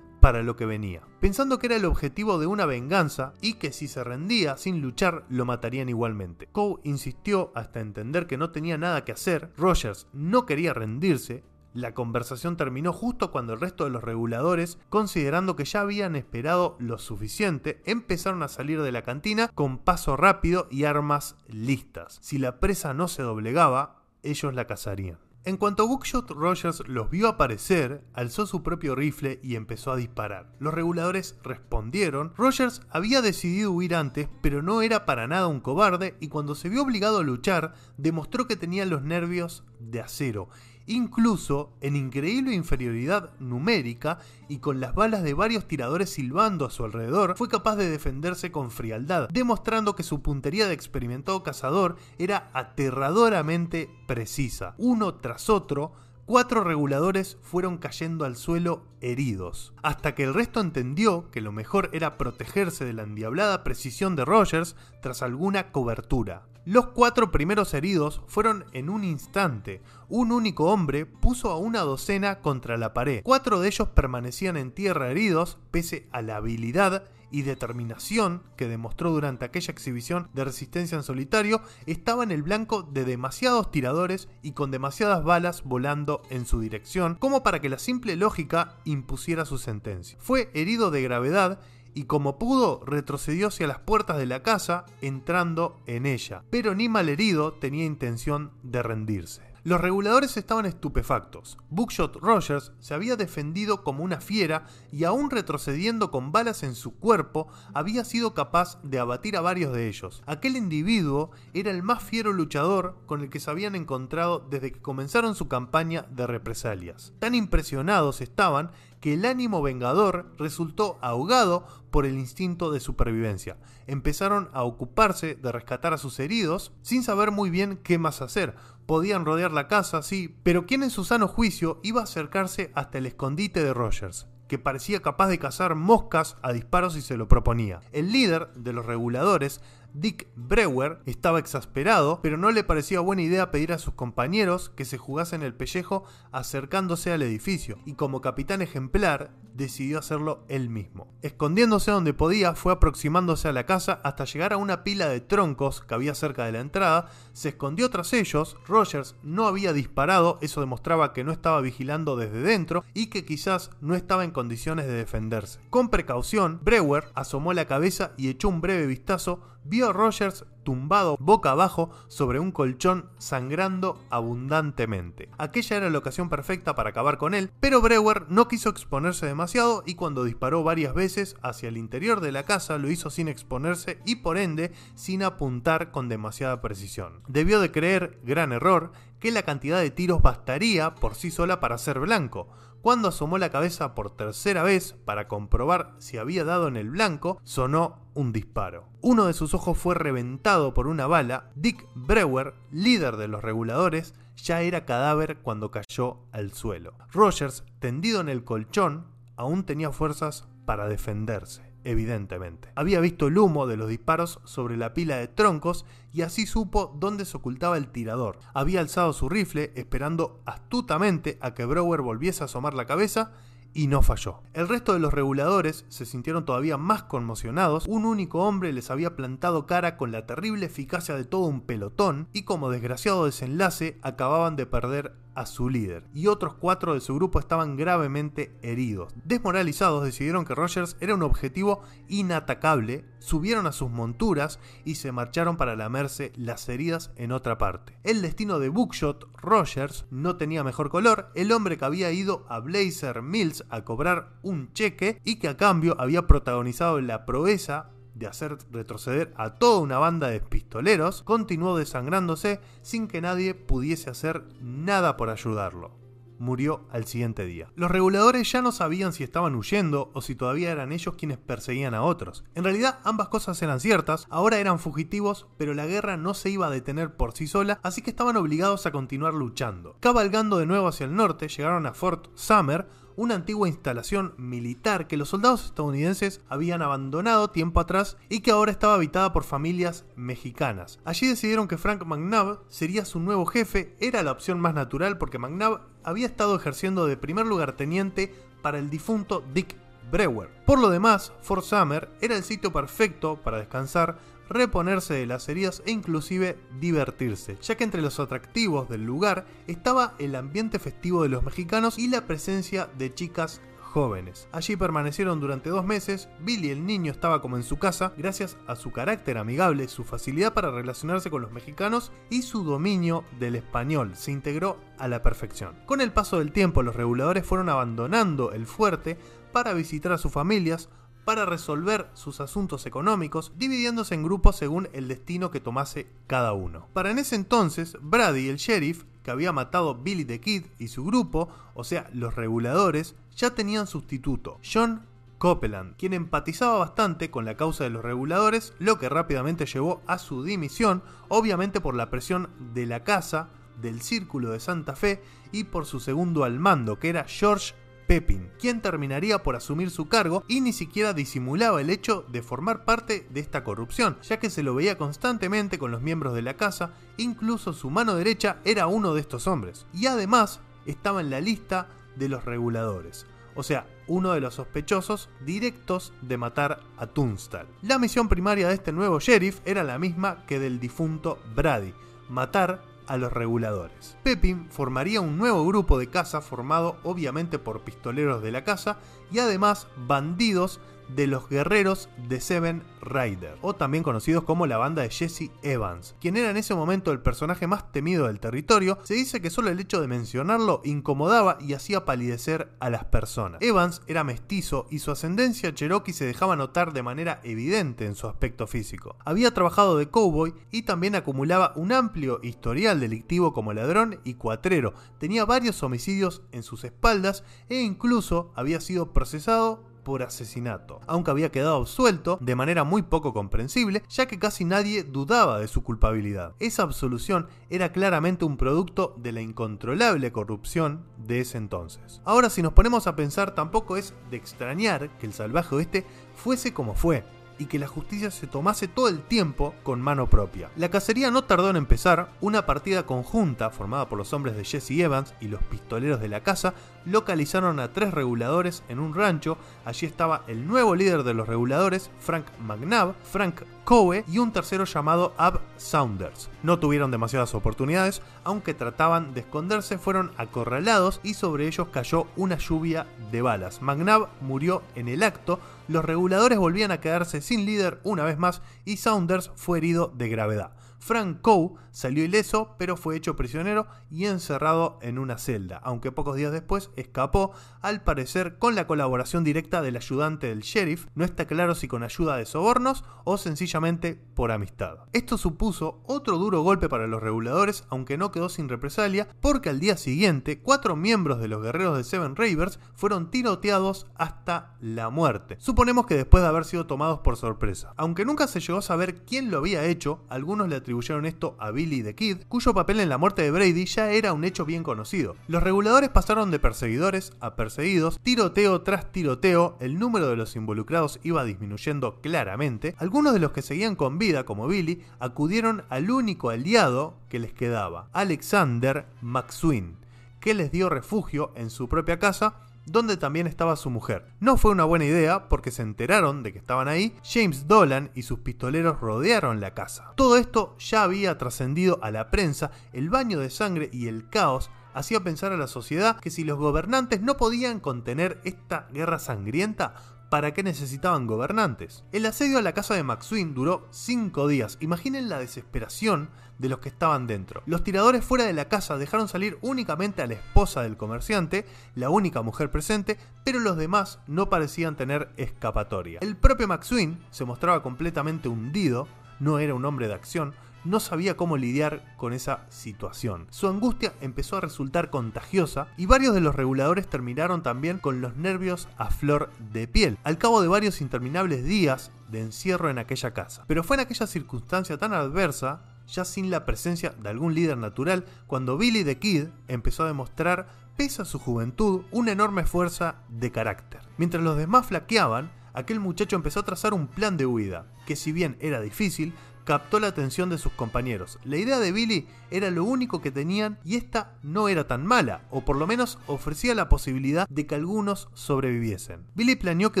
para 0.24 0.42
lo 0.42 0.56
que 0.56 0.64
venía, 0.64 1.02
pensando 1.20 1.58
que 1.58 1.66
era 1.66 1.76
el 1.76 1.84
objetivo 1.84 2.38
de 2.38 2.46
una 2.46 2.64
venganza 2.64 3.34
y 3.42 3.56
que 3.58 3.72
si 3.72 3.88
se 3.88 4.02
rendía 4.02 4.56
sin 4.56 4.80
luchar 4.80 5.26
lo 5.28 5.44
matarían 5.44 5.90
igualmente. 5.90 6.48
Coe 6.50 6.80
insistió 6.82 7.52
hasta 7.54 7.80
entender 7.80 8.26
que 8.26 8.38
no 8.38 8.48
tenía 8.48 8.78
nada 8.78 9.04
que 9.04 9.12
hacer, 9.12 9.52
Rogers 9.58 10.06
no 10.14 10.46
quería 10.46 10.72
rendirse, 10.72 11.44
la 11.74 11.92
conversación 11.92 12.56
terminó 12.56 12.94
justo 12.94 13.30
cuando 13.30 13.52
el 13.52 13.60
resto 13.60 13.84
de 13.84 13.90
los 13.90 14.02
reguladores, 14.02 14.78
considerando 14.88 15.56
que 15.56 15.66
ya 15.66 15.82
habían 15.82 16.16
esperado 16.16 16.76
lo 16.78 16.96
suficiente, 16.96 17.82
empezaron 17.84 18.42
a 18.42 18.48
salir 18.48 18.80
de 18.80 18.92
la 18.92 19.02
cantina 19.02 19.48
con 19.48 19.76
paso 19.76 20.16
rápido 20.16 20.68
y 20.70 20.84
armas 20.84 21.36
listas. 21.48 22.18
Si 22.22 22.38
la 22.38 22.60
presa 22.60 22.94
no 22.94 23.08
se 23.08 23.22
doblegaba, 23.22 24.06
ellos 24.22 24.54
la 24.54 24.66
cazarían. 24.66 25.18
En 25.46 25.58
cuanto 25.58 25.86
Bookshot 25.86 26.30
Rogers 26.30 26.82
los 26.86 27.10
vio 27.10 27.28
aparecer, 27.28 28.02
alzó 28.14 28.46
su 28.46 28.62
propio 28.62 28.94
rifle 28.94 29.40
y 29.42 29.56
empezó 29.56 29.92
a 29.92 29.96
disparar. 29.96 30.50
Los 30.58 30.72
reguladores 30.72 31.38
respondieron. 31.42 32.32
Rogers 32.34 32.80
había 32.88 33.20
decidido 33.20 33.70
huir 33.70 33.94
antes, 33.94 34.30
pero 34.40 34.62
no 34.62 34.80
era 34.80 35.04
para 35.04 35.26
nada 35.26 35.48
un 35.48 35.60
cobarde 35.60 36.16
y 36.18 36.28
cuando 36.28 36.54
se 36.54 36.70
vio 36.70 36.82
obligado 36.82 37.18
a 37.18 37.22
luchar, 37.22 37.74
demostró 37.98 38.46
que 38.46 38.56
tenía 38.56 38.86
los 38.86 39.02
nervios 39.02 39.64
de 39.80 40.00
acero 40.00 40.48
incluso 40.86 41.72
en 41.80 41.96
increíble 41.96 42.54
inferioridad 42.54 43.30
numérica 43.38 44.18
y 44.48 44.58
con 44.58 44.80
las 44.80 44.94
balas 44.94 45.22
de 45.22 45.34
varios 45.34 45.66
tiradores 45.66 46.10
silbando 46.10 46.66
a 46.66 46.70
su 46.70 46.84
alrededor, 46.84 47.36
fue 47.36 47.48
capaz 47.48 47.76
de 47.76 47.88
defenderse 47.88 48.52
con 48.52 48.70
frialdad, 48.70 49.28
demostrando 49.30 49.94
que 49.96 50.02
su 50.02 50.22
puntería 50.22 50.66
de 50.66 50.74
experimentado 50.74 51.42
cazador 51.42 51.96
era 52.18 52.50
aterradoramente 52.52 53.90
precisa. 54.06 54.74
Uno 54.78 55.14
tras 55.14 55.48
otro, 55.48 55.92
cuatro 56.26 56.64
reguladores 56.64 57.38
fueron 57.42 57.78
cayendo 57.78 58.24
al 58.24 58.36
suelo 58.36 58.84
heridos, 59.00 59.74
hasta 59.82 60.14
que 60.14 60.24
el 60.24 60.34
resto 60.34 60.60
entendió 60.60 61.30
que 61.30 61.40
lo 61.40 61.52
mejor 61.52 61.90
era 61.92 62.16
protegerse 62.16 62.84
de 62.84 62.94
la 62.94 63.02
endiablada 63.02 63.64
precisión 63.64 64.16
de 64.16 64.24
Rogers 64.24 64.76
tras 65.02 65.22
alguna 65.22 65.70
cobertura. 65.70 66.46
Los 66.66 66.86
cuatro 66.86 67.30
primeros 67.30 67.74
heridos 67.74 68.22
fueron 68.26 68.64
en 68.72 68.88
un 68.88 69.04
instante. 69.04 69.82
Un 70.08 70.32
único 70.32 70.72
hombre 70.72 71.04
puso 71.04 71.50
a 71.50 71.58
una 71.58 71.80
docena 71.80 72.40
contra 72.40 72.78
la 72.78 72.94
pared. 72.94 73.20
Cuatro 73.22 73.60
de 73.60 73.68
ellos 73.68 73.88
permanecían 73.88 74.56
en 74.56 74.72
tierra 74.72 75.10
heridos, 75.10 75.58
pese 75.70 76.08
a 76.10 76.22
la 76.22 76.36
habilidad 76.36 77.04
y 77.30 77.42
determinación 77.42 78.42
que 78.56 78.66
demostró 78.66 79.10
durante 79.10 79.44
aquella 79.44 79.72
exhibición 79.72 80.30
de 80.32 80.44
resistencia 80.44 80.96
en 80.96 81.02
solitario, 81.02 81.60
estaba 81.84 82.22
en 82.22 82.30
el 82.30 82.42
blanco 82.42 82.82
de 82.82 83.04
demasiados 83.04 83.70
tiradores 83.70 84.28
y 84.40 84.52
con 84.52 84.70
demasiadas 84.70 85.22
balas 85.22 85.64
volando 85.64 86.22
en 86.30 86.46
su 86.46 86.60
dirección, 86.60 87.16
como 87.16 87.42
para 87.42 87.60
que 87.60 87.68
la 87.68 87.78
simple 87.78 88.16
lógica 88.16 88.76
impusiera 88.84 89.44
su 89.44 89.58
sentencia. 89.58 90.16
Fue 90.18 90.50
herido 90.54 90.90
de 90.90 91.02
gravedad 91.02 91.60
y 91.94 92.04
como 92.04 92.38
pudo 92.38 92.82
retrocedió 92.84 93.48
hacia 93.48 93.66
las 93.66 93.78
puertas 93.78 94.18
de 94.18 94.26
la 94.26 94.42
casa 94.42 94.84
entrando 95.00 95.80
en 95.86 96.06
ella, 96.06 96.44
pero 96.50 96.74
ni 96.74 96.88
malherido 96.88 97.54
tenía 97.54 97.84
intención 97.84 98.52
de 98.62 98.82
rendirse. 98.82 99.53
Los 99.64 99.80
reguladores 99.80 100.36
estaban 100.36 100.66
estupefactos. 100.66 101.56
Bookshot 101.70 102.16
Rogers 102.16 102.72
se 102.80 102.92
había 102.92 103.16
defendido 103.16 103.82
como 103.82 104.04
una 104.04 104.20
fiera 104.20 104.66
y 104.92 105.04
aún 105.04 105.30
retrocediendo 105.30 106.10
con 106.10 106.32
balas 106.32 106.62
en 106.64 106.74
su 106.74 106.94
cuerpo, 106.98 107.48
había 107.72 108.04
sido 108.04 108.34
capaz 108.34 108.78
de 108.82 108.98
abatir 108.98 109.38
a 109.38 109.40
varios 109.40 109.72
de 109.72 109.88
ellos. 109.88 110.22
Aquel 110.26 110.56
individuo 110.56 111.30
era 111.54 111.70
el 111.70 111.82
más 111.82 112.02
fiero 112.02 112.34
luchador 112.34 112.98
con 113.06 113.22
el 113.22 113.30
que 113.30 113.40
se 113.40 113.50
habían 113.50 113.74
encontrado 113.74 114.46
desde 114.50 114.70
que 114.70 114.82
comenzaron 114.82 115.34
su 115.34 115.48
campaña 115.48 116.02
de 116.10 116.26
represalias. 116.26 117.14
Tan 117.18 117.34
impresionados 117.34 118.20
estaban 118.20 118.70
que 119.04 119.12
el 119.12 119.26
ánimo 119.26 119.60
vengador 119.60 120.32
resultó 120.38 120.98
ahogado 121.02 121.66
por 121.90 122.06
el 122.06 122.18
instinto 122.18 122.72
de 122.72 122.80
supervivencia. 122.80 123.58
Empezaron 123.86 124.48
a 124.54 124.62
ocuparse 124.62 125.34
de 125.34 125.52
rescatar 125.52 125.92
a 125.92 125.98
sus 125.98 126.18
heridos 126.20 126.72
sin 126.80 127.02
saber 127.02 127.30
muy 127.30 127.50
bien 127.50 127.78
qué 127.82 127.98
más 127.98 128.22
hacer. 128.22 128.54
Podían 128.86 129.24
rodear 129.24 129.52
la 129.52 129.68
casa, 129.68 130.02
sí, 130.02 130.36
pero 130.42 130.66
¿quién 130.66 130.82
en 130.82 130.90
su 130.90 131.04
sano 131.04 131.28
juicio 131.28 131.80
iba 131.82 132.00
a 132.00 132.04
acercarse 132.04 132.70
hasta 132.74 132.98
el 132.98 133.06
escondite 133.06 133.62
de 133.64 133.72
Rogers? 133.72 134.26
que 134.48 134.58
parecía 134.58 135.00
capaz 135.00 135.28
de 135.28 135.38
cazar 135.38 135.74
moscas 135.74 136.36
a 136.42 136.52
disparos 136.52 136.94
si 136.94 137.02
se 137.02 137.16
lo 137.16 137.28
proponía. 137.28 137.80
El 137.92 138.12
líder 138.12 138.52
de 138.54 138.72
los 138.72 138.86
reguladores 138.86 139.60
Dick 139.96 140.26
Brewer 140.34 140.98
estaba 141.06 141.38
exasperado, 141.38 142.18
pero 142.20 142.36
no 142.36 142.50
le 142.50 142.64
parecía 142.64 142.98
buena 142.98 143.22
idea 143.22 143.52
pedir 143.52 143.72
a 143.72 143.78
sus 143.78 143.94
compañeros 143.94 144.68
que 144.70 144.84
se 144.84 144.98
jugasen 144.98 145.42
el 145.42 145.54
pellejo 145.54 146.02
acercándose 146.32 147.12
al 147.12 147.22
edificio, 147.22 147.78
y 147.84 147.94
como 147.94 148.20
capitán 148.20 148.60
ejemplar 148.60 149.30
decidió 149.54 150.00
hacerlo 150.00 150.44
él 150.48 150.68
mismo. 150.68 151.06
Escondiéndose 151.22 151.92
donde 151.92 152.12
podía, 152.12 152.56
fue 152.56 152.72
aproximándose 152.72 153.46
a 153.46 153.52
la 153.52 153.66
casa 153.66 154.00
hasta 154.02 154.24
llegar 154.24 154.52
a 154.52 154.56
una 154.56 154.82
pila 154.82 155.06
de 155.06 155.20
troncos 155.20 155.80
que 155.82 155.94
había 155.94 156.16
cerca 156.16 156.44
de 156.44 156.50
la 156.50 156.60
entrada, 156.60 157.06
se 157.32 157.50
escondió 157.50 157.88
tras 157.88 158.12
ellos, 158.14 158.56
Rogers 158.66 159.14
no 159.22 159.46
había 159.46 159.72
disparado, 159.72 160.38
eso 160.42 160.60
demostraba 160.60 161.12
que 161.12 161.22
no 161.22 161.30
estaba 161.30 161.60
vigilando 161.60 162.16
desde 162.16 162.40
dentro 162.42 162.84
y 162.94 163.06
que 163.06 163.24
quizás 163.24 163.70
no 163.80 163.94
estaba 163.94 164.24
en 164.24 164.32
condiciones 164.32 164.86
de 164.86 164.94
defenderse. 164.94 165.60
Con 165.70 165.88
precaución, 165.88 166.58
Brewer 166.64 167.04
asomó 167.14 167.52
la 167.52 167.66
cabeza 167.66 168.10
y 168.16 168.28
echó 168.28 168.48
un 168.48 168.60
breve 168.60 168.88
vistazo 168.88 169.54
vio 169.64 169.83
Rogers 169.92 170.44
tumbado 170.64 171.16
boca 171.20 171.50
abajo 171.50 171.90
sobre 172.08 172.40
un 172.40 172.50
colchón 172.50 173.10
sangrando 173.18 174.02
abundantemente. 174.10 175.28
Aquella 175.38 175.76
era 175.76 175.90
la 175.90 175.98
ocasión 175.98 176.28
perfecta 176.28 176.74
para 176.74 176.90
acabar 176.90 177.18
con 177.18 177.34
él, 177.34 177.50
pero 177.60 177.80
Brewer 177.80 178.26
no 178.28 178.48
quiso 178.48 178.70
exponerse 178.70 179.26
demasiado 179.26 179.82
y 179.86 179.94
cuando 179.94 180.24
disparó 180.24 180.64
varias 180.64 180.94
veces 180.94 181.36
hacia 181.42 181.68
el 181.68 181.76
interior 181.76 182.20
de 182.20 182.32
la 182.32 182.44
casa 182.44 182.78
lo 182.78 182.90
hizo 182.90 183.10
sin 183.10 183.28
exponerse 183.28 184.00
y 184.04 184.16
por 184.16 184.38
ende 184.38 184.72
sin 184.94 185.22
apuntar 185.22 185.90
con 185.90 186.08
demasiada 186.08 186.60
precisión. 186.60 187.22
Debió 187.28 187.60
de 187.60 187.70
creer, 187.70 188.18
gran 188.24 188.52
error, 188.52 188.92
que 189.20 189.30
la 189.30 189.42
cantidad 189.42 189.80
de 189.80 189.90
tiros 189.90 190.22
bastaría 190.22 190.94
por 190.94 191.14
sí 191.14 191.30
sola 191.30 191.60
para 191.60 191.78
ser 191.78 191.98
blanco, 191.98 192.48
cuando 192.84 193.08
asomó 193.08 193.38
la 193.38 193.48
cabeza 193.48 193.94
por 193.94 194.14
tercera 194.14 194.62
vez 194.62 194.92
para 195.06 195.26
comprobar 195.26 195.94
si 195.96 196.18
había 196.18 196.44
dado 196.44 196.68
en 196.68 196.76
el 196.76 196.90
blanco, 196.90 197.40
sonó 197.42 198.10
un 198.12 198.30
disparo. 198.30 198.90
Uno 199.00 199.24
de 199.24 199.32
sus 199.32 199.54
ojos 199.54 199.78
fue 199.78 199.94
reventado 199.94 200.74
por 200.74 200.86
una 200.86 201.06
bala. 201.06 201.50
Dick 201.54 201.88
Brewer, 201.94 202.52
líder 202.70 203.16
de 203.16 203.26
los 203.26 203.42
reguladores, 203.42 204.12
ya 204.36 204.60
era 204.60 204.84
cadáver 204.84 205.38
cuando 205.38 205.70
cayó 205.70 206.18
al 206.30 206.52
suelo. 206.52 206.92
Rogers, 207.10 207.64
tendido 207.78 208.20
en 208.20 208.28
el 208.28 208.44
colchón, 208.44 209.06
aún 209.34 209.64
tenía 209.64 209.90
fuerzas 209.90 210.46
para 210.66 210.86
defenderse 210.86 211.73
evidentemente. 211.84 212.70
Había 212.74 213.00
visto 213.00 213.28
el 213.28 213.38
humo 213.38 213.66
de 213.66 213.76
los 213.76 213.88
disparos 213.88 214.40
sobre 214.44 214.76
la 214.76 214.94
pila 214.94 215.16
de 215.16 215.28
troncos 215.28 215.86
y 216.12 216.22
así 216.22 216.46
supo 216.46 216.96
dónde 216.98 217.24
se 217.24 217.36
ocultaba 217.36 217.76
el 217.76 217.88
tirador. 217.88 218.38
Había 218.54 218.80
alzado 218.80 219.12
su 219.12 219.28
rifle 219.28 219.72
esperando 219.74 220.40
astutamente 220.46 221.38
a 221.40 221.54
que 221.54 221.64
Brower 221.64 222.02
volviese 222.02 222.42
a 222.42 222.46
asomar 222.46 222.74
la 222.74 222.86
cabeza 222.86 223.32
y 223.74 223.88
no 223.88 224.02
falló. 224.02 224.40
El 224.54 224.68
resto 224.68 224.92
de 224.92 225.00
los 225.00 225.12
reguladores 225.12 225.84
se 225.88 226.06
sintieron 226.06 226.44
todavía 226.44 226.78
más 226.78 227.02
conmocionados. 227.02 227.86
Un 227.88 228.06
único 228.06 228.44
hombre 228.44 228.72
les 228.72 228.90
había 228.90 229.16
plantado 229.16 229.66
cara 229.66 229.96
con 229.96 230.12
la 230.12 230.26
terrible 230.26 230.66
eficacia 230.66 231.16
de 231.16 231.24
todo 231.24 231.46
un 231.46 231.60
pelotón 231.60 232.28
y 232.32 232.44
como 232.44 232.70
desgraciado 232.70 233.26
desenlace 233.26 233.98
acababan 234.02 234.56
de 234.56 234.66
perder 234.66 235.16
a 235.34 235.46
su 235.46 235.68
líder, 235.68 236.04
y 236.12 236.26
otros 236.26 236.54
cuatro 236.54 236.94
de 236.94 237.00
su 237.00 237.14
grupo 237.14 237.38
estaban 237.38 237.76
gravemente 237.76 238.56
heridos. 238.62 239.12
Desmoralizados 239.24 240.04
decidieron 240.04 240.44
que 240.44 240.54
Rogers 240.54 240.96
era 241.00 241.14
un 241.14 241.22
objetivo 241.22 241.82
inatacable, 242.08 243.04
subieron 243.18 243.66
a 243.66 243.72
sus 243.72 243.90
monturas 243.90 244.58
y 244.84 244.96
se 244.96 245.12
marcharon 245.12 245.56
para 245.56 245.76
lamerse 245.76 246.32
las 246.36 246.68
heridas 246.68 247.10
en 247.16 247.32
otra 247.32 247.58
parte. 247.58 247.98
El 248.02 248.22
destino 248.22 248.58
de 248.58 248.68
Bookshot 248.68 249.28
Rogers 249.36 250.06
no 250.10 250.36
tenía 250.36 250.64
mejor 250.64 250.90
color, 250.90 251.30
el 251.34 251.52
hombre 251.52 251.78
que 251.78 251.84
había 251.84 252.12
ido 252.12 252.44
a 252.48 252.60
Blazer 252.60 253.22
Mills 253.22 253.64
a 253.70 253.82
cobrar 253.84 254.34
un 254.42 254.72
cheque 254.72 255.20
y 255.24 255.36
que 255.36 255.48
a 255.48 255.56
cambio 255.56 255.96
había 255.98 256.26
protagonizado 256.26 257.00
la 257.00 257.24
proeza 257.26 257.90
de 258.14 258.26
hacer 258.26 258.58
retroceder 258.70 259.32
a 259.36 259.54
toda 259.54 259.80
una 259.80 259.98
banda 259.98 260.28
de 260.28 260.40
pistoleros, 260.40 261.22
continuó 261.22 261.76
desangrándose 261.76 262.60
sin 262.82 263.08
que 263.08 263.20
nadie 263.20 263.54
pudiese 263.54 264.10
hacer 264.10 264.44
nada 264.60 265.16
por 265.16 265.30
ayudarlo. 265.30 265.92
Murió 266.38 266.84
al 266.90 267.04
siguiente 267.04 267.44
día. 267.44 267.68
Los 267.76 267.90
reguladores 267.90 268.50
ya 268.50 268.60
no 268.60 268.72
sabían 268.72 269.12
si 269.12 269.22
estaban 269.22 269.54
huyendo 269.54 270.10
o 270.14 270.20
si 270.20 270.34
todavía 270.34 270.72
eran 270.72 270.92
ellos 270.92 271.14
quienes 271.16 271.38
perseguían 271.38 271.94
a 271.94 272.02
otros. 272.02 272.44
En 272.54 272.64
realidad 272.64 272.98
ambas 273.04 273.28
cosas 273.28 273.62
eran 273.62 273.78
ciertas, 273.78 274.26
ahora 274.30 274.58
eran 274.58 274.80
fugitivos, 274.80 275.46
pero 275.56 275.74
la 275.74 275.86
guerra 275.86 276.16
no 276.16 276.34
se 276.34 276.50
iba 276.50 276.66
a 276.66 276.70
detener 276.70 277.16
por 277.16 277.32
sí 277.32 277.46
sola, 277.46 277.78
así 277.82 278.02
que 278.02 278.10
estaban 278.10 278.36
obligados 278.36 278.84
a 278.84 278.90
continuar 278.90 279.32
luchando. 279.32 279.96
Cabalgando 280.00 280.58
de 280.58 280.66
nuevo 280.66 280.88
hacia 280.88 281.06
el 281.06 281.14
norte, 281.14 281.48
llegaron 281.48 281.86
a 281.86 281.94
Fort 281.94 282.26
Summer, 282.34 282.88
una 283.16 283.34
antigua 283.34 283.68
instalación 283.68 284.34
militar 284.36 285.06
que 285.06 285.16
los 285.16 285.28
soldados 285.28 285.64
estadounidenses 285.64 286.40
habían 286.48 286.82
abandonado 286.82 287.50
tiempo 287.50 287.80
atrás 287.80 288.16
y 288.28 288.40
que 288.40 288.50
ahora 288.50 288.72
estaba 288.72 288.94
habitada 288.94 289.32
por 289.32 289.44
familias 289.44 290.04
mexicanas. 290.16 291.00
Allí 291.04 291.26
decidieron 291.26 291.68
que 291.68 291.78
Frank 291.78 292.04
McNabb 292.04 292.60
sería 292.68 293.04
su 293.04 293.20
nuevo 293.20 293.46
jefe, 293.46 293.96
era 294.00 294.22
la 294.22 294.32
opción 294.32 294.60
más 294.60 294.74
natural 294.74 295.18
porque 295.18 295.38
McNabb 295.38 295.80
había 296.02 296.26
estado 296.26 296.56
ejerciendo 296.56 297.06
de 297.06 297.16
primer 297.16 297.46
lugarteniente 297.46 298.34
para 298.62 298.78
el 298.78 298.90
difunto 298.90 299.44
Dick 299.52 299.76
Brewer. 300.10 300.48
Por 300.64 300.78
lo 300.78 300.90
demás, 300.90 301.32
Fort 301.40 301.64
Summer 301.64 302.10
era 302.20 302.36
el 302.36 302.44
sitio 302.44 302.72
perfecto 302.72 303.36
para 303.36 303.58
descansar 303.58 304.18
reponerse 304.48 305.14
de 305.14 305.26
las 305.26 305.48
heridas 305.48 305.82
e 305.86 305.90
inclusive 305.90 306.58
divertirse, 306.80 307.56
ya 307.62 307.76
que 307.76 307.84
entre 307.84 308.02
los 308.02 308.20
atractivos 308.20 308.88
del 308.88 309.04
lugar 309.04 309.46
estaba 309.66 310.14
el 310.18 310.34
ambiente 310.34 310.78
festivo 310.78 311.22
de 311.22 311.28
los 311.28 311.42
mexicanos 311.42 311.98
y 311.98 312.08
la 312.08 312.26
presencia 312.26 312.88
de 312.98 313.14
chicas 313.14 313.60
jóvenes. 313.94 314.48
Allí 314.50 314.74
permanecieron 314.74 315.38
durante 315.38 315.70
dos 315.70 315.84
meses, 315.86 316.28
Billy 316.40 316.70
el 316.70 316.84
niño 316.84 317.12
estaba 317.12 317.40
como 317.40 317.56
en 317.56 317.62
su 317.62 317.78
casa 317.78 318.12
gracias 318.18 318.56
a 318.66 318.74
su 318.74 318.90
carácter 318.90 319.38
amigable, 319.38 319.86
su 319.86 320.02
facilidad 320.02 320.52
para 320.52 320.72
relacionarse 320.72 321.30
con 321.30 321.42
los 321.42 321.52
mexicanos 321.52 322.10
y 322.28 322.42
su 322.42 322.64
dominio 322.64 323.22
del 323.38 323.54
español, 323.54 324.16
se 324.16 324.32
integró 324.32 324.80
a 324.98 325.06
la 325.06 325.22
perfección. 325.22 325.76
Con 325.86 326.00
el 326.00 326.10
paso 326.10 326.40
del 326.40 326.50
tiempo 326.50 326.82
los 326.82 326.96
reguladores 326.96 327.46
fueron 327.46 327.68
abandonando 327.68 328.50
el 328.50 328.66
fuerte 328.66 329.16
para 329.52 329.72
visitar 329.74 330.10
a 330.10 330.18
sus 330.18 330.32
familias, 330.32 330.88
para 331.24 331.46
resolver 331.46 332.08
sus 332.14 332.40
asuntos 332.40 332.86
económicos, 332.86 333.52
dividiéndose 333.56 334.14
en 334.14 334.22
grupos 334.22 334.56
según 334.56 334.88
el 334.92 335.08
destino 335.08 335.50
que 335.50 335.60
tomase 335.60 336.06
cada 336.26 336.52
uno. 336.52 336.88
Para 336.92 337.10
en 337.10 337.18
ese 337.18 337.36
entonces, 337.36 337.96
Brady, 338.00 338.48
el 338.48 338.56
sheriff, 338.56 339.04
que 339.22 339.30
había 339.30 339.52
matado 339.52 339.94
Billy 339.94 340.24
the 340.24 340.40
Kid 340.40 340.64
y 340.78 340.88
su 340.88 341.04
grupo, 341.04 341.48
o 341.74 341.82
sea, 341.82 342.08
los 342.12 342.34
reguladores, 342.34 343.14
ya 343.34 343.54
tenían 343.54 343.86
sustituto, 343.86 344.58
John 344.62 345.06
Copeland, 345.38 345.96
quien 345.96 346.12
empatizaba 346.12 346.78
bastante 346.78 347.30
con 347.30 347.44
la 347.44 347.56
causa 347.56 347.84
de 347.84 347.90
los 347.90 348.04
reguladores, 348.04 348.74
lo 348.78 348.98
que 348.98 349.08
rápidamente 349.08 349.66
llevó 349.66 350.02
a 350.06 350.18
su 350.18 350.44
dimisión, 350.44 351.02
obviamente 351.28 351.80
por 351.80 351.94
la 351.94 352.10
presión 352.10 352.50
de 352.74 352.86
la 352.86 353.02
casa, 353.02 353.48
del 353.80 354.02
Círculo 354.02 354.50
de 354.50 354.60
Santa 354.60 354.94
Fe 354.94 355.22
y 355.52 355.64
por 355.64 355.86
su 355.86 356.00
segundo 356.00 356.44
al 356.44 356.60
mando, 356.60 356.98
que 356.98 357.08
era 357.08 357.24
George 357.24 357.74
Pepin, 358.06 358.50
quien 358.60 358.82
terminaría 358.82 359.42
por 359.42 359.56
asumir 359.56 359.90
su 359.90 360.08
cargo 360.08 360.44
y 360.48 360.60
ni 360.60 360.72
siquiera 360.72 361.12
disimulaba 361.12 361.80
el 361.80 361.90
hecho 361.90 362.24
de 362.28 362.42
formar 362.42 362.84
parte 362.84 363.26
de 363.30 363.40
esta 363.40 363.64
corrupción, 363.64 364.18
ya 364.22 364.38
que 364.38 364.50
se 364.50 364.62
lo 364.62 364.74
veía 364.74 364.98
constantemente 364.98 365.78
con 365.78 365.90
los 365.90 366.02
miembros 366.02 366.34
de 366.34 366.42
la 366.42 366.56
casa, 366.56 366.92
incluso 367.16 367.72
su 367.72 367.90
mano 367.90 368.14
derecha 368.14 368.58
era 368.64 368.86
uno 368.86 369.14
de 369.14 369.20
estos 369.20 369.46
hombres, 369.46 369.86
y 369.92 370.06
además 370.06 370.60
estaba 370.86 371.20
en 371.20 371.30
la 371.30 371.40
lista 371.40 371.88
de 372.16 372.28
los 372.28 372.44
reguladores, 372.44 373.26
o 373.54 373.62
sea, 373.62 373.86
uno 374.06 374.32
de 374.32 374.40
los 374.40 374.54
sospechosos 374.54 375.30
directos 375.44 376.12
de 376.20 376.36
matar 376.36 376.80
a 376.98 377.06
Tunstall. 377.06 377.66
La 377.82 377.98
misión 377.98 378.28
primaria 378.28 378.68
de 378.68 378.74
este 378.74 378.92
nuevo 378.92 379.18
sheriff 379.18 379.60
era 379.64 379.82
la 379.82 379.98
misma 379.98 380.44
que 380.46 380.58
del 380.58 380.78
difunto 380.78 381.38
Brady, 381.54 381.94
matar 382.28 382.82
a 383.06 383.16
los 383.16 383.32
reguladores. 383.32 384.16
Pepin 384.22 384.68
formaría 384.70 385.20
un 385.20 385.38
nuevo 385.38 385.66
grupo 385.66 385.98
de 385.98 386.08
caza 386.08 386.40
formado 386.40 386.96
obviamente 387.02 387.58
por 387.58 387.82
pistoleros 387.82 388.42
de 388.42 388.52
la 388.52 388.64
casa 388.64 388.98
y 389.30 389.38
además 389.38 389.86
bandidos 389.96 390.80
de 391.08 391.26
los 391.26 391.48
guerreros 391.48 392.08
de 392.28 392.40
Seven 392.40 392.82
Rider, 393.00 393.56
o 393.62 393.74
también 393.74 394.02
conocidos 394.02 394.44
como 394.44 394.66
la 394.66 394.78
banda 394.78 395.02
de 395.02 395.10
Jesse 395.10 395.50
Evans, 395.62 396.14
quien 396.20 396.36
era 396.36 396.50
en 396.50 396.56
ese 396.56 396.74
momento 396.74 397.12
el 397.12 397.20
personaje 397.20 397.66
más 397.66 397.92
temido 397.92 398.26
del 398.26 398.40
territorio, 398.40 398.98
se 399.02 399.14
dice 399.14 399.40
que 399.40 399.50
solo 399.50 399.70
el 399.70 399.80
hecho 399.80 400.00
de 400.00 400.08
mencionarlo 400.08 400.80
incomodaba 400.84 401.58
y 401.60 401.74
hacía 401.74 402.04
palidecer 402.04 402.70
a 402.80 402.90
las 402.90 403.04
personas. 403.04 403.60
Evans 403.62 404.02
era 404.06 404.24
mestizo 404.24 404.86
y 404.90 405.00
su 405.00 405.10
ascendencia 405.10 405.74
cherokee 405.74 406.12
se 406.12 406.24
dejaba 406.24 406.56
notar 406.56 406.92
de 406.92 407.02
manera 407.02 407.40
evidente 407.44 408.06
en 408.06 408.14
su 408.14 408.26
aspecto 408.26 408.66
físico. 408.66 409.16
Había 409.24 409.52
trabajado 409.52 409.98
de 409.98 410.08
cowboy 410.08 410.54
y 410.70 410.82
también 410.82 411.14
acumulaba 411.14 411.72
un 411.76 411.92
amplio 411.92 412.40
historial 412.42 413.00
delictivo 413.00 413.52
como 413.52 413.72
ladrón 413.72 414.20
y 414.24 414.34
cuatrero, 414.34 414.94
tenía 415.18 415.44
varios 415.44 415.82
homicidios 415.82 416.42
en 416.52 416.62
sus 416.62 416.84
espaldas 416.84 417.44
e 417.68 417.80
incluso 417.80 418.52
había 418.54 418.80
sido 418.80 419.12
procesado 419.12 419.93
por 420.04 420.22
asesinato, 420.22 421.00
aunque 421.06 421.30
había 421.30 421.50
quedado 421.50 421.76
absuelto 421.76 422.38
de 422.40 422.54
manera 422.54 422.84
muy 422.84 423.02
poco 423.02 423.32
comprensible, 423.32 424.02
ya 424.08 424.26
que 424.26 424.38
casi 424.38 424.64
nadie 424.64 425.02
dudaba 425.02 425.58
de 425.58 425.66
su 425.66 425.82
culpabilidad. 425.82 426.54
Esa 426.60 426.82
absolución 426.82 427.48
era 427.70 427.90
claramente 427.90 428.44
un 428.44 428.56
producto 428.56 429.14
de 429.18 429.32
la 429.32 429.40
incontrolable 429.40 430.30
corrupción 430.30 431.06
de 431.16 431.40
ese 431.40 431.58
entonces. 431.58 432.20
Ahora 432.24 432.50
si 432.50 432.62
nos 432.62 432.74
ponemos 432.74 433.06
a 433.06 433.16
pensar, 433.16 433.54
tampoco 433.54 433.96
es 433.96 434.14
de 434.30 434.36
extrañar 434.36 435.10
que 435.18 435.26
el 435.26 435.32
salvaje 435.32 435.74
oeste 435.74 436.06
fuese 436.34 436.72
como 436.72 436.94
fue, 436.94 437.24
y 437.58 437.66
que 437.66 437.78
la 437.78 437.86
justicia 437.86 438.30
se 438.30 438.46
tomase 438.46 438.88
todo 438.88 439.08
el 439.08 439.22
tiempo 439.22 439.74
con 439.82 440.00
mano 440.00 440.28
propia. 440.28 440.70
La 440.76 440.90
cacería 440.90 441.30
no 441.30 441.44
tardó 441.44 441.70
en 441.70 441.76
empezar, 441.76 442.30
una 442.40 442.66
partida 442.66 443.06
conjunta 443.06 443.70
formada 443.70 444.08
por 444.08 444.18
los 444.18 444.32
hombres 444.32 444.56
de 444.56 444.64
Jesse 444.64 444.90
Evans 444.92 445.34
y 445.40 445.48
los 445.48 445.62
pistoleros 445.62 446.20
de 446.20 446.28
la 446.28 446.42
casa 446.42 446.74
localizaron 447.06 447.80
a 447.80 447.92
tres 447.92 448.12
reguladores 448.12 448.82
en 448.88 448.98
un 448.98 449.14
rancho, 449.14 449.58
allí 449.84 450.06
estaba 450.06 450.42
el 450.46 450.66
nuevo 450.66 450.94
líder 450.94 451.22
de 451.22 451.34
los 451.34 451.48
reguladores, 451.48 452.10
Frank 452.20 452.46
McNabb, 452.60 453.14
Frank 453.24 453.62
Coe 453.84 454.24
y 454.26 454.38
un 454.38 454.52
tercero 454.52 454.84
llamado 454.84 455.34
Ab 455.36 455.60
Saunders. 455.76 456.48
No 456.62 456.78
tuvieron 456.78 457.10
demasiadas 457.10 457.54
oportunidades, 457.54 458.22
aunque 458.42 458.74
trataban 458.74 459.34
de 459.34 459.40
esconderse, 459.40 459.98
fueron 459.98 460.32
acorralados 460.36 461.20
y 461.22 461.34
sobre 461.34 461.66
ellos 461.66 461.88
cayó 461.88 462.26
una 462.36 462.56
lluvia 462.56 463.06
de 463.30 463.42
balas. 463.42 463.82
McNabb 463.82 464.28
murió 464.40 464.82
en 464.94 465.08
el 465.08 465.22
acto, 465.22 465.60
los 465.88 466.04
reguladores 466.04 466.58
volvían 466.58 466.92
a 466.92 467.00
quedarse 467.00 467.42
sin 467.42 467.66
líder 467.66 468.00
una 468.04 468.24
vez 468.24 468.38
más 468.38 468.62
y 468.84 468.96
Saunders 468.96 469.50
fue 469.54 469.78
herido 469.78 470.12
de 470.14 470.28
gravedad. 470.28 470.70
Frank 471.04 471.42
Coe 471.42 471.74
salió 471.90 472.24
ileso, 472.24 472.74
pero 472.78 472.96
fue 472.96 473.14
hecho 473.14 473.36
prisionero 473.36 473.86
y 474.10 474.24
encerrado 474.24 474.98
en 475.02 475.18
una 475.18 475.36
celda, 475.36 475.76
aunque 475.84 476.10
pocos 476.10 476.34
días 476.34 476.50
después 476.50 476.90
escapó, 476.96 477.52
al 477.82 478.02
parecer 478.02 478.58
con 478.58 478.74
la 478.74 478.86
colaboración 478.86 479.44
directa 479.44 479.82
del 479.82 479.96
ayudante 479.96 480.46
del 480.46 480.62
sheriff, 480.62 481.06
no 481.14 481.26
está 481.26 481.46
claro 481.46 481.74
si 481.74 481.88
con 481.88 482.02
ayuda 482.04 482.38
de 482.38 482.46
sobornos 482.46 483.04
o 483.24 483.36
sencillamente 483.36 484.18
por 484.34 484.50
amistad. 484.50 485.00
Esto 485.12 485.36
supuso 485.36 486.02
otro 486.06 486.38
duro 486.38 486.62
golpe 486.62 486.88
para 486.88 487.06
los 487.06 487.22
reguladores, 487.22 487.84
aunque 487.90 488.16
no 488.16 488.32
quedó 488.32 488.48
sin 488.48 488.70
represalia, 488.70 489.28
porque 489.42 489.68
al 489.68 489.80
día 489.80 489.98
siguiente 489.98 490.62
cuatro 490.62 490.96
miembros 490.96 491.38
de 491.38 491.48
los 491.48 491.62
guerreros 491.62 491.98
de 491.98 492.04
Seven 492.04 492.34
Ravers 492.34 492.80
fueron 492.94 493.30
tiroteados 493.30 494.06
hasta 494.14 494.74
la 494.80 495.10
muerte. 495.10 495.58
Suponemos 495.60 496.06
que 496.06 496.16
después 496.16 496.42
de 496.42 496.48
haber 496.48 496.64
sido 496.64 496.86
tomados 496.86 497.20
por 497.20 497.36
sorpresa. 497.36 497.92
Aunque 497.98 498.24
nunca 498.24 498.48
se 498.48 498.60
llegó 498.60 498.78
a 498.78 498.82
saber 498.82 499.24
quién 499.26 499.50
lo 499.50 499.58
había 499.58 499.84
hecho, 499.84 500.24
algunos 500.28 500.66
le 500.68 500.76
atribuyeron 500.76 500.93
esto 501.24 501.56
a 501.58 501.70
Billy 501.70 502.02
the 502.02 502.14
Kid, 502.14 502.38
cuyo 502.48 502.74
papel 502.74 503.00
en 503.00 503.08
la 503.08 503.18
muerte 503.18 503.42
de 503.42 503.50
Brady 503.50 503.84
ya 503.86 504.10
era 504.10 504.32
un 504.32 504.44
hecho 504.44 504.64
bien 504.64 504.82
conocido. 504.82 505.36
Los 505.48 505.62
reguladores 505.62 506.10
pasaron 506.10 506.50
de 506.50 506.58
perseguidores 506.58 507.32
a 507.40 507.56
perseguidos, 507.56 508.20
tiroteo 508.22 508.82
tras 508.82 509.10
tiroteo, 509.10 509.76
el 509.80 509.98
número 509.98 510.28
de 510.28 510.36
los 510.36 510.56
involucrados 510.56 511.20
iba 511.22 511.44
disminuyendo 511.44 512.20
claramente. 512.20 512.94
Algunos 512.98 513.32
de 513.32 513.40
los 513.40 513.52
que 513.52 513.62
seguían 513.62 513.96
con 513.96 514.18
vida, 514.18 514.44
como 514.44 514.68
Billy, 514.68 515.02
acudieron 515.18 515.84
al 515.88 516.10
único 516.10 516.50
aliado 516.50 517.14
que 517.28 517.38
les 517.38 517.52
quedaba, 517.52 518.08
Alexander 518.12 519.06
McSween, 519.20 519.96
que 520.40 520.54
les 520.54 520.70
dio 520.70 520.88
refugio 520.88 521.52
en 521.56 521.70
su 521.70 521.88
propia 521.88 522.18
casa 522.18 522.54
donde 522.86 523.16
también 523.16 523.46
estaba 523.46 523.76
su 523.76 523.90
mujer. 523.90 524.26
No 524.40 524.56
fue 524.56 524.70
una 524.70 524.84
buena 524.84 525.04
idea 525.04 525.48
porque 525.48 525.70
se 525.70 525.82
enteraron 525.82 526.42
de 526.42 526.52
que 526.52 526.58
estaban 526.58 526.88
ahí, 526.88 527.16
James 527.24 527.66
Dolan 527.66 528.10
y 528.14 528.22
sus 528.22 528.40
pistoleros 528.40 529.00
rodearon 529.00 529.60
la 529.60 529.74
casa. 529.74 530.12
Todo 530.16 530.36
esto 530.36 530.76
ya 530.78 531.02
había 531.02 531.38
trascendido 531.38 531.98
a 532.02 532.10
la 532.10 532.30
prensa, 532.30 532.70
el 532.92 533.10
baño 533.10 533.38
de 533.40 533.50
sangre 533.50 533.88
y 533.92 534.08
el 534.08 534.28
caos 534.28 534.70
hacía 534.94 535.20
pensar 535.20 535.52
a 535.52 535.56
la 535.56 535.66
sociedad 535.66 536.18
que 536.20 536.30
si 536.30 536.44
los 536.44 536.58
gobernantes 536.58 537.20
no 537.20 537.36
podían 537.36 537.80
contener 537.80 538.40
esta 538.44 538.88
guerra 538.92 539.18
sangrienta, 539.18 539.94
¿para 540.30 540.52
qué 540.52 540.62
necesitaban 540.62 541.26
gobernantes? 541.26 542.04
El 542.12 542.26
asedio 542.26 542.58
a 542.58 542.62
la 542.62 542.74
casa 542.74 542.94
de 542.94 543.02
McSween 543.02 543.54
duró 543.54 543.86
5 543.90 544.48
días. 544.48 544.78
Imaginen 544.80 545.28
la 545.28 545.38
desesperación 545.38 546.30
de 546.58 546.68
los 546.68 546.78
que 546.78 546.88
estaban 546.88 547.26
dentro. 547.26 547.62
Los 547.66 547.82
tiradores 547.82 548.24
fuera 548.24 548.44
de 548.44 548.52
la 548.52 548.68
casa 548.68 548.96
dejaron 548.96 549.28
salir 549.28 549.58
únicamente 549.60 550.22
a 550.22 550.26
la 550.26 550.34
esposa 550.34 550.82
del 550.82 550.96
comerciante, 550.96 551.66
la 551.94 552.10
única 552.10 552.42
mujer 552.42 552.70
presente, 552.70 553.18
pero 553.44 553.58
los 553.58 553.76
demás 553.76 554.20
no 554.26 554.48
parecían 554.48 554.96
tener 554.96 555.30
escapatoria. 555.36 556.20
El 556.22 556.36
propio 556.36 556.68
McSween 556.68 557.18
se 557.30 557.44
mostraba 557.44 557.82
completamente 557.82 558.48
hundido, 558.48 559.08
no 559.40 559.58
era 559.58 559.74
un 559.74 559.84
hombre 559.84 560.08
de 560.08 560.14
acción, 560.14 560.54
no 560.84 561.00
sabía 561.00 561.36
cómo 561.36 561.56
lidiar 561.56 562.14
con 562.16 562.32
esa 562.32 562.66
situación. 562.68 563.46
Su 563.50 563.68
angustia 563.68 564.12
empezó 564.20 564.56
a 564.56 564.60
resultar 564.60 565.10
contagiosa 565.10 565.88
y 565.96 566.06
varios 566.06 566.34
de 566.34 566.40
los 566.40 566.54
reguladores 566.54 567.08
terminaron 567.08 567.62
también 567.62 567.98
con 567.98 568.20
los 568.20 568.36
nervios 568.36 568.88
a 568.96 569.10
flor 569.10 569.50
de 569.72 569.88
piel, 569.88 570.18
al 570.24 570.38
cabo 570.38 570.62
de 570.62 570.68
varios 570.68 571.00
interminables 571.00 571.64
días 571.64 572.12
de 572.30 572.40
encierro 572.40 572.90
en 572.90 572.98
aquella 572.98 573.32
casa. 573.32 573.64
Pero 573.66 573.82
fue 573.82 573.96
en 573.96 574.00
aquella 574.00 574.26
circunstancia 574.26 574.98
tan 574.98 575.12
adversa 575.12 575.82
ya 576.06 576.24
sin 576.24 576.50
la 576.50 576.66
presencia 576.66 577.10
de 577.10 577.28
algún 577.28 577.54
líder 577.54 577.78
natural, 577.78 578.24
cuando 578.46 578.76
Billy 578.76 579.04
the 579.04 579.18
Kid 579.18 579.46
empezó 579.68 580.04
a 580.04 580.08
demostrar, 580.08 580.68
pese 580.96 581.22
a 581.22 581.24
su 581.24 581.38
juventud, 581.38 582.02
una 582.10 582.32
enorme 582.32 582.66
fuerza 582.66 583.16
de 583.28 583.50
carácter. 583.50 584.02
Mientras 584.18 584.42
los 584.42 584.56
demás 584.56 584.86
flaqueaban, 584.86 585.50
aquel 585.72 586.00
muchacho 586.00 586.36
empezó 586.36 586.60
a 586.60 586.64
trazar 586.64 586.94
un 586.94 587.06
plan 587.08 587.36
de 587.36 587.46
huida, 587.46 587.86
que 588.06 588.16
si 588.16 588.32
bien 588.32 588.56
era 588.60 588.80
difícil, 588.80 589.34
captó 589.64 589.98
la 589.98 590.08
atención 590.08 590.50
de 590.50 590.58
sus 590.58 590.72
compañeros. 590.72 591.38
La 591.44 591.56
idea 591.56 591.78
de 591.78 591.92
Billy 591.92 592.26
era 592.50 592.70
lo 592.70 592.84
único 592.84 593.20
que 593.20 593.30
tenían 593.30 593.78
y 593.84 593.96
esta 593.96 594.34
no 594.42 594.68
era 594.68 594.86
tan 594.86 595.04
mala, 595.06 595.42
o 595.50 595.64
por 595.64 595.76
lo 595.76 595.86
menos 595.86 596.18
ofrecía 596.26 596.74
la 596.74 596.88
posibilidad 596.88 597.48
de 597.48 597.66
que 597.66 597.74
algunos 597.74 598.28
sobreviviesen. 598.34 599.24
Billy 599.34 599.56
planeó 599.56 599.92
que 599.92 600.00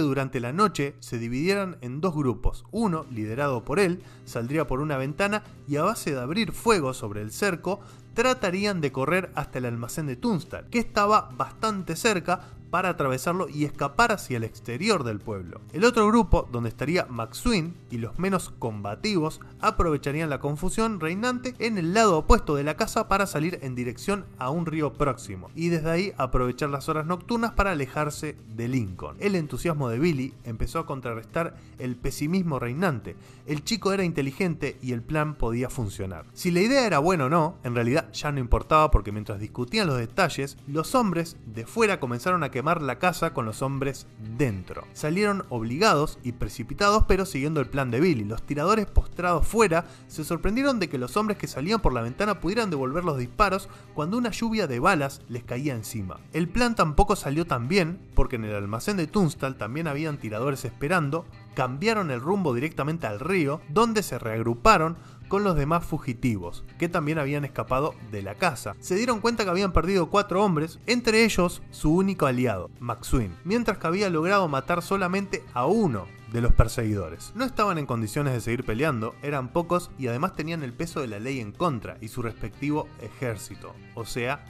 durante 0.00 0.40
la 0.40 0.52
noche 0.52 0.94
se 1.00 1.18
dividieran 1.18 1.78
en 1.80 2.00
dos 2.00 2.14
grupos. 2.14 2.64
Uno, 2.70 3.06
liderado 3.10 3.64
por 3.64 3.80
él, 3.80 4.02
saldría 4.24 4.66
por 4.66 4.80
una 4.80 4.96
ventana 4.96 5.42
y 5.66 5.76
a 5.76 5.82
base 5.82 6.12
de 6.12 6.20
abrir 6.20 6.52
fuego 6.52 6.94
sobre 6.94 7.22
el 7.22 7.32
cerco, 7.32 7.80
tratarían 8.14 8.80
de 8.80 8.92
correr 8.92 9.30
hasta 9.34 9.58
el 9.58 9.66
almacén 9.66 10.06
de 10.06 10.16
Tunstall, 10.16 10.68
que 10.70 10.78
estaba 10.78 11.30
bastante 11.36 11.96
cerca, 11.96 12.40
para 12.74 12.88
atravesarlo 12.88 13.48
y 13.48 13.64
escapar 13.64 14.10
hacia 14.10 14.36
el 14.36 14.42
exterior 14.42 15.04
del 15.04 15.20
pueblo. 15.20 15.60
El 15.72 15.84
otro 15.84 16.08
grupo, 16.08 16.48
donde 16.50 16.70
estaría 16.70 17.06
McSween 17.08 17.72
y 17.88 17.98
los 17.98 18.18
menos 18.18 18.52
combativos, 18.58 19.38
aprovecharían 19.60 20.28
la 20.28 20.40
confusión 20.40 20.98
reinante 20.98 21.54
en 21.60 21.78
el 21.78 21.94
lado 21.94 22.18
opuesto 22.18 22.56
de 22.56 22.64
la 22.64 22.76
casa 22.76 23.06
para 23.06 23.28
salir 23.28 23.60
en 23.62 23.76
dirección 23.76 24.24
a 24.38 24.50
un 24.50 24.66
río 24.66 24.92
próximo 24.94 25.52
y 25.54 25.68
desde 25.68 25.88
ahí 25.88 26.12
aprovechar 26.16 26.68
las 26.68 26.88
horas 26.88 27.06
nocturnas 27.06 27.52
para 27.52 27.70
alejarse 27.70 28.36
de 28.56 28.66
Lincoln. 28.66 29.18
El 29.20 29.36
entusiasmo 29.36 29.88
de 29.88 30.00
Billy 30.00 30.34
empezó 30.42 30.80
a 30.80 30.86
contrarrestar 30.86 31.54
el 31.78 31.94
pesimismo 31.94 32.58
reinante. 32.58 33.14
El 33.46 33.62
chico 33.62 33.92
era 33.92 34.02
inteligente 34.02 34.78
y 34.82 34.90
el 34.90 35.02
plan 35.02 35.36
podía 35.36 35.70
funcionar. 35.70 36.24
Si 36.32 36.50
la 36.50 36.60
idea 36.60 36.88
era 36.88 36.98
buena 36.98 37.26
o 37.26 37.28
no, 37.28 37.54
en 37.62 37.76
realidad 37.76 38.03
ya 38.12 38.32
no 38.32 38.40
importaba 38.40 38.90
porque 38.90 39.12
mientras 39.12 39.40
discutían 39.40 39.86
los 39.86 39.98
detalles, 39.98 40.56
los 40.66 40.94
hombres 40.94 41.36
de 41.46 41.66
fuera 41.66 42.00
comenzaron 42.00 42.42
a 42.42 42.50
quemar 42.50 42.82
la 42.82 42.98
casa 42.98 43.32
con 43.32 43.46
los 43.46 43.62
hombres 43.62 44.06
dentro. 44.36 44.84
Salieron 44.92 45.44
obligados 45.48 46.18
y 46.22 46.32
precipitados, 46.32 47.04
pero 47.06 47.24
siguiendo 47.26 47.60
el 47.60 47.68
plan 47.68 47.90
de 47.90 48.00
Billy. 48.00 48.24
Los 48.24 48.42
tiradores 48.42 48.86
postrados 48.86 49.46
fuera 49.46 49.86
se 50.08 50.24
sorprendieron 50.24 50.78
de 50.78 50.88
que 50.88 50.98
los 50.98 51.16
hombres 51.16 51.38
que 51.38 51.46
salían 51.46 51.80
por 51.80 51.92
la 51.92 52.02
ventana 52.02 52.40
pudieran 52.40 52.70
devolver 52.70 53.04
los 53.04 53.18
disparos 53.18 53.68
cuando 53.94 54.18
una 54.18 54.30
lluvia 54.30 54.66
de 54.66 54.80
balas 54.80 55.22
les 55.28 55.44
caía 55.44 55.74
encima. 55.74 56.20
El 56.32 56.48
plan 56.48 56.74
tampoco 56.74 57.16
salió 57.16 57.46
tan 57.46 57.68
bien, 57.68 58.00
porque 58.14 58.36
en 58.36 58.44
el 58.44 58.54
almacén 58.54 58.96
de 58.96 59.06
Tunstall 59.06 59.56
también 59.56 59.88
habían 59.88 60.18
tiradores 60.18 60.64
esperando, 60.64 61.26
cambiaron 61.54 62.10
el 62.10 62.20
rumbo 62.20 62.54
directamente 62.54 63.06
al 63.06 63.20
río, 63.20 63.60
donde 63.68 64.02
se 64.02 64.18
reagruparon 64.18 64.96
con 65.28 65.44
los 65.44 65.56
demás 65.56 65.84
fugitivos, 65.84 66.64
que 66.78 66.88
también 66.88 67.18
habían 67.18 67.44
escapado 67.44 67.94
de 68.10 68.22
la 68.22 68.34
casa. 68.34 68.74
Se 68.80 68.94
dieron 68.94 69.20
cuenta 69.20 69.44
que 69.44 69.50
habían 69.50 69.72
perdido 69.72 70.10
cuatro 70.10 70.44
hombres, 70.44 70.78
entre 70.86 71.24
ellos 71.24 71.62
su 71.70 71.94
único 71.94 72.26
aliado, 72.26 72.70
McSween, 72.80 73.34
mientras 73.44 73.78
que 73.78 73.86
había 73.86 74.10
logrado 74.10 74.48
matar 74.48 74.82
solamente 74.82 75.42
a 75.54 75.66
uno 75.66 76.06
de 76.34 76.40
los 76.40 76.52
perseguidores. 76.52 77.32
No 77.36 77.44
estaban 77.44 77.78
en 77.78 77.86
condiciones 77.86 78.32
de 78.34 78.40
seguir 78.40 78.64
peleando, 78.64 79.14
eran 79.22 79.52
pocos 79.52 79.92
y 79.98 80.08
además 80.08 80.34
tenían 80.34 80.64
el 80.64 80.72
peso 80.72 81.00
de 81.00 81.06
la 81.06 81.20
ley 81.20 81.38
en 81.38 81.52
contra 81.52 81.96
y 82.00 82.08
su 82.08 82.22
respectivo 82.22 82.88
ejército, 83.00 83.72
o 83.94 84.04
sea, 84.04 84.44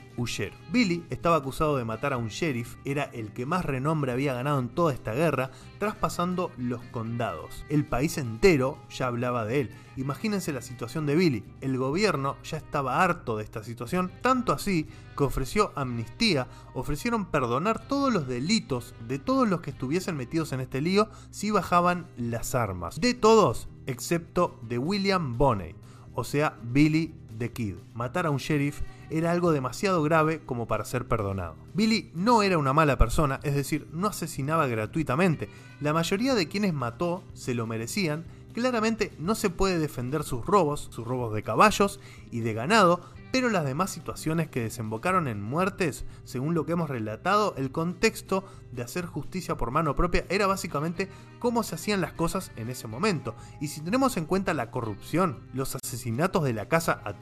Billy 0.72 1.04
estaba 1.10 1.36
acusado 1.36 1.76
de 1.76 1.84
matar 1.84 2.12
a 2.12 2.16
un 2.16 2.28
sheriff, 2.28 2.76
era 2.84 3.04
el 3.04 3.32
que 3.32 3.46
más 3.46 3.64
renombre 3.64 4.12
había 4.12 4.34
ganado 4.34 4.58
en 4.58 4.68
toda 4.68 4.92
esta 4.92 5.12
guerra, 5.12 5.50
traspasando 5.78 6.50
los 6.56 6.82
condados. 6.86 7.64
El 7.68 7.84
país 7.84 8.18
entero 8.18 8.78
ya 8.90 9.06
hablaba 9.06 9.44
de 9.44 9.60
él. 9.60 9.70
Imagínense 9.96 10.52
la 10.52 10.62
situación 10.62 11.06
de 11.06 11.14
Billy. 11.14 11.44
El 11.60 11.78
gobierno 11.78 12.36
ya 12.42 12.56
estaba 12.56 13.02
harto 13.02 13.36
de 13.36 13.44
esta 13.44 13.62
situación, 13.62 14.10
tanto 14.22 14.52
así 14.52 14.88
que 15.16 15.24
ofreció 15.24 15.72
amnistía, 15.76 16.48
ofrecieron 16.74 17.26
perdonar 17.26 17.86
todos 17.86 18.12
los 18.12 18.26
delitos 18.26 18.94
de 19.06 19.18
todos 19.18 19.48
los 19.48 19.60
que 19.60 19.70
estuviesen 19.70 20.16
metidos 20.16 20.52
en 20.52 20.60
este 20.60 20.80
lío 20.80 21.08
si 21.30 21.50
bajaban 21.50 22.06
las 22.16 22.54
armas. 22.54 23.00
De 23.00 23.14
todos, 23.14 23.68
excepto 23.86 24.58
de 24.62 24.78
William 24.78 25.38
Bonney, 25.38 25.74
o 26.14 26.24
sea, 26.24 26.58
Billy 26.62 27.14
the 27.38 27.52
Kid. 27.52 27.76
Matar 27.94 28.26
a 28.26 28.30
un 28.30 28.38
sheriff 28.38 28.80
era 29.18 29.30
algo 29.30 29.52
demasiado 29.52 30.02
grave 30.02 30.40
como 30.44 30.66
para 30.66 30.84
ser 30.84 31.06
perdonado. 31.06 31.54
Billy 31.72 32.10
no 32.14 32.42
era 32.42 32.58
una 32.58 32.72
mala 32.72 32.98
persona, 32.98 33.38
es 33.44 33.54
decir, 33.54 33.86
no 33.92 34.08
asesinaba 34.08 34.66
gratuitamente. 34.66 35.48
La 35.80 35.92
mayoría 35.92 36.34
de 36.34 36.48
quienes 36.48 36.74
mató 36.74 37.22
se 37.32 37.54
lo 37.54 37.68
merecían. 37.68 38.24
Claramente 38.54 39.12
no 39.20 39.36
se 39.36 39.50
puede 39.50 39.78
defender 39.78 40.24
sus 40.24 40.44
robos, 40.44 40.88
sus 40.90 41.06
robos 41.06 41.32
de 41.32 41.44
caballos 41.44 42.00
y 42.32 42.40
de 42.40 42.54
ganado, 42.54 43.02
pero 43.30 43.50
las 43.50 43.64
demás 43.64 43.90
situaciones 43.90 44.48
que 44.48 44.62
desembocaron 44.62 45.28
en 45.28 45.42
muertes, 45.42 46.04
según 46.24 46.54
lo 46.54 46.66
que 46.66 46.72
hemos 46.72 46.90
relatado, 46.90 47.54
el 47.56 47.70
contexto 47.70 48.44
de 48.72 48.82
hacer 48.82 49.06
justicia 49.06 49.56
por 49.56 49.70
mano 49.70 49.94
propia 49.94 50.24
era 50.28 50.48
básicamente 50.48 51.08
cómo 51.38 51.62
se 51.62 51.76
hacían 51.76 52.00
las 52.00 52.12
cosas 52.12 52.50
en 52.56 52.68
ese 52.68 52.88
momento. 52.88 53.36
Y 53.60 53.68
si 53.68 53.80
tenemos 53.80 54.16
en 54.16 54.26
cuenta 54.26 54.54
la 54.54 54.72
corrupción, 54.72 55.38
los 55.52 55.76
asesinatos 55.76 56.42
de 56.42 56.52
la 56.52 56.68
casa 56.68 57.00
a 57.04 57.14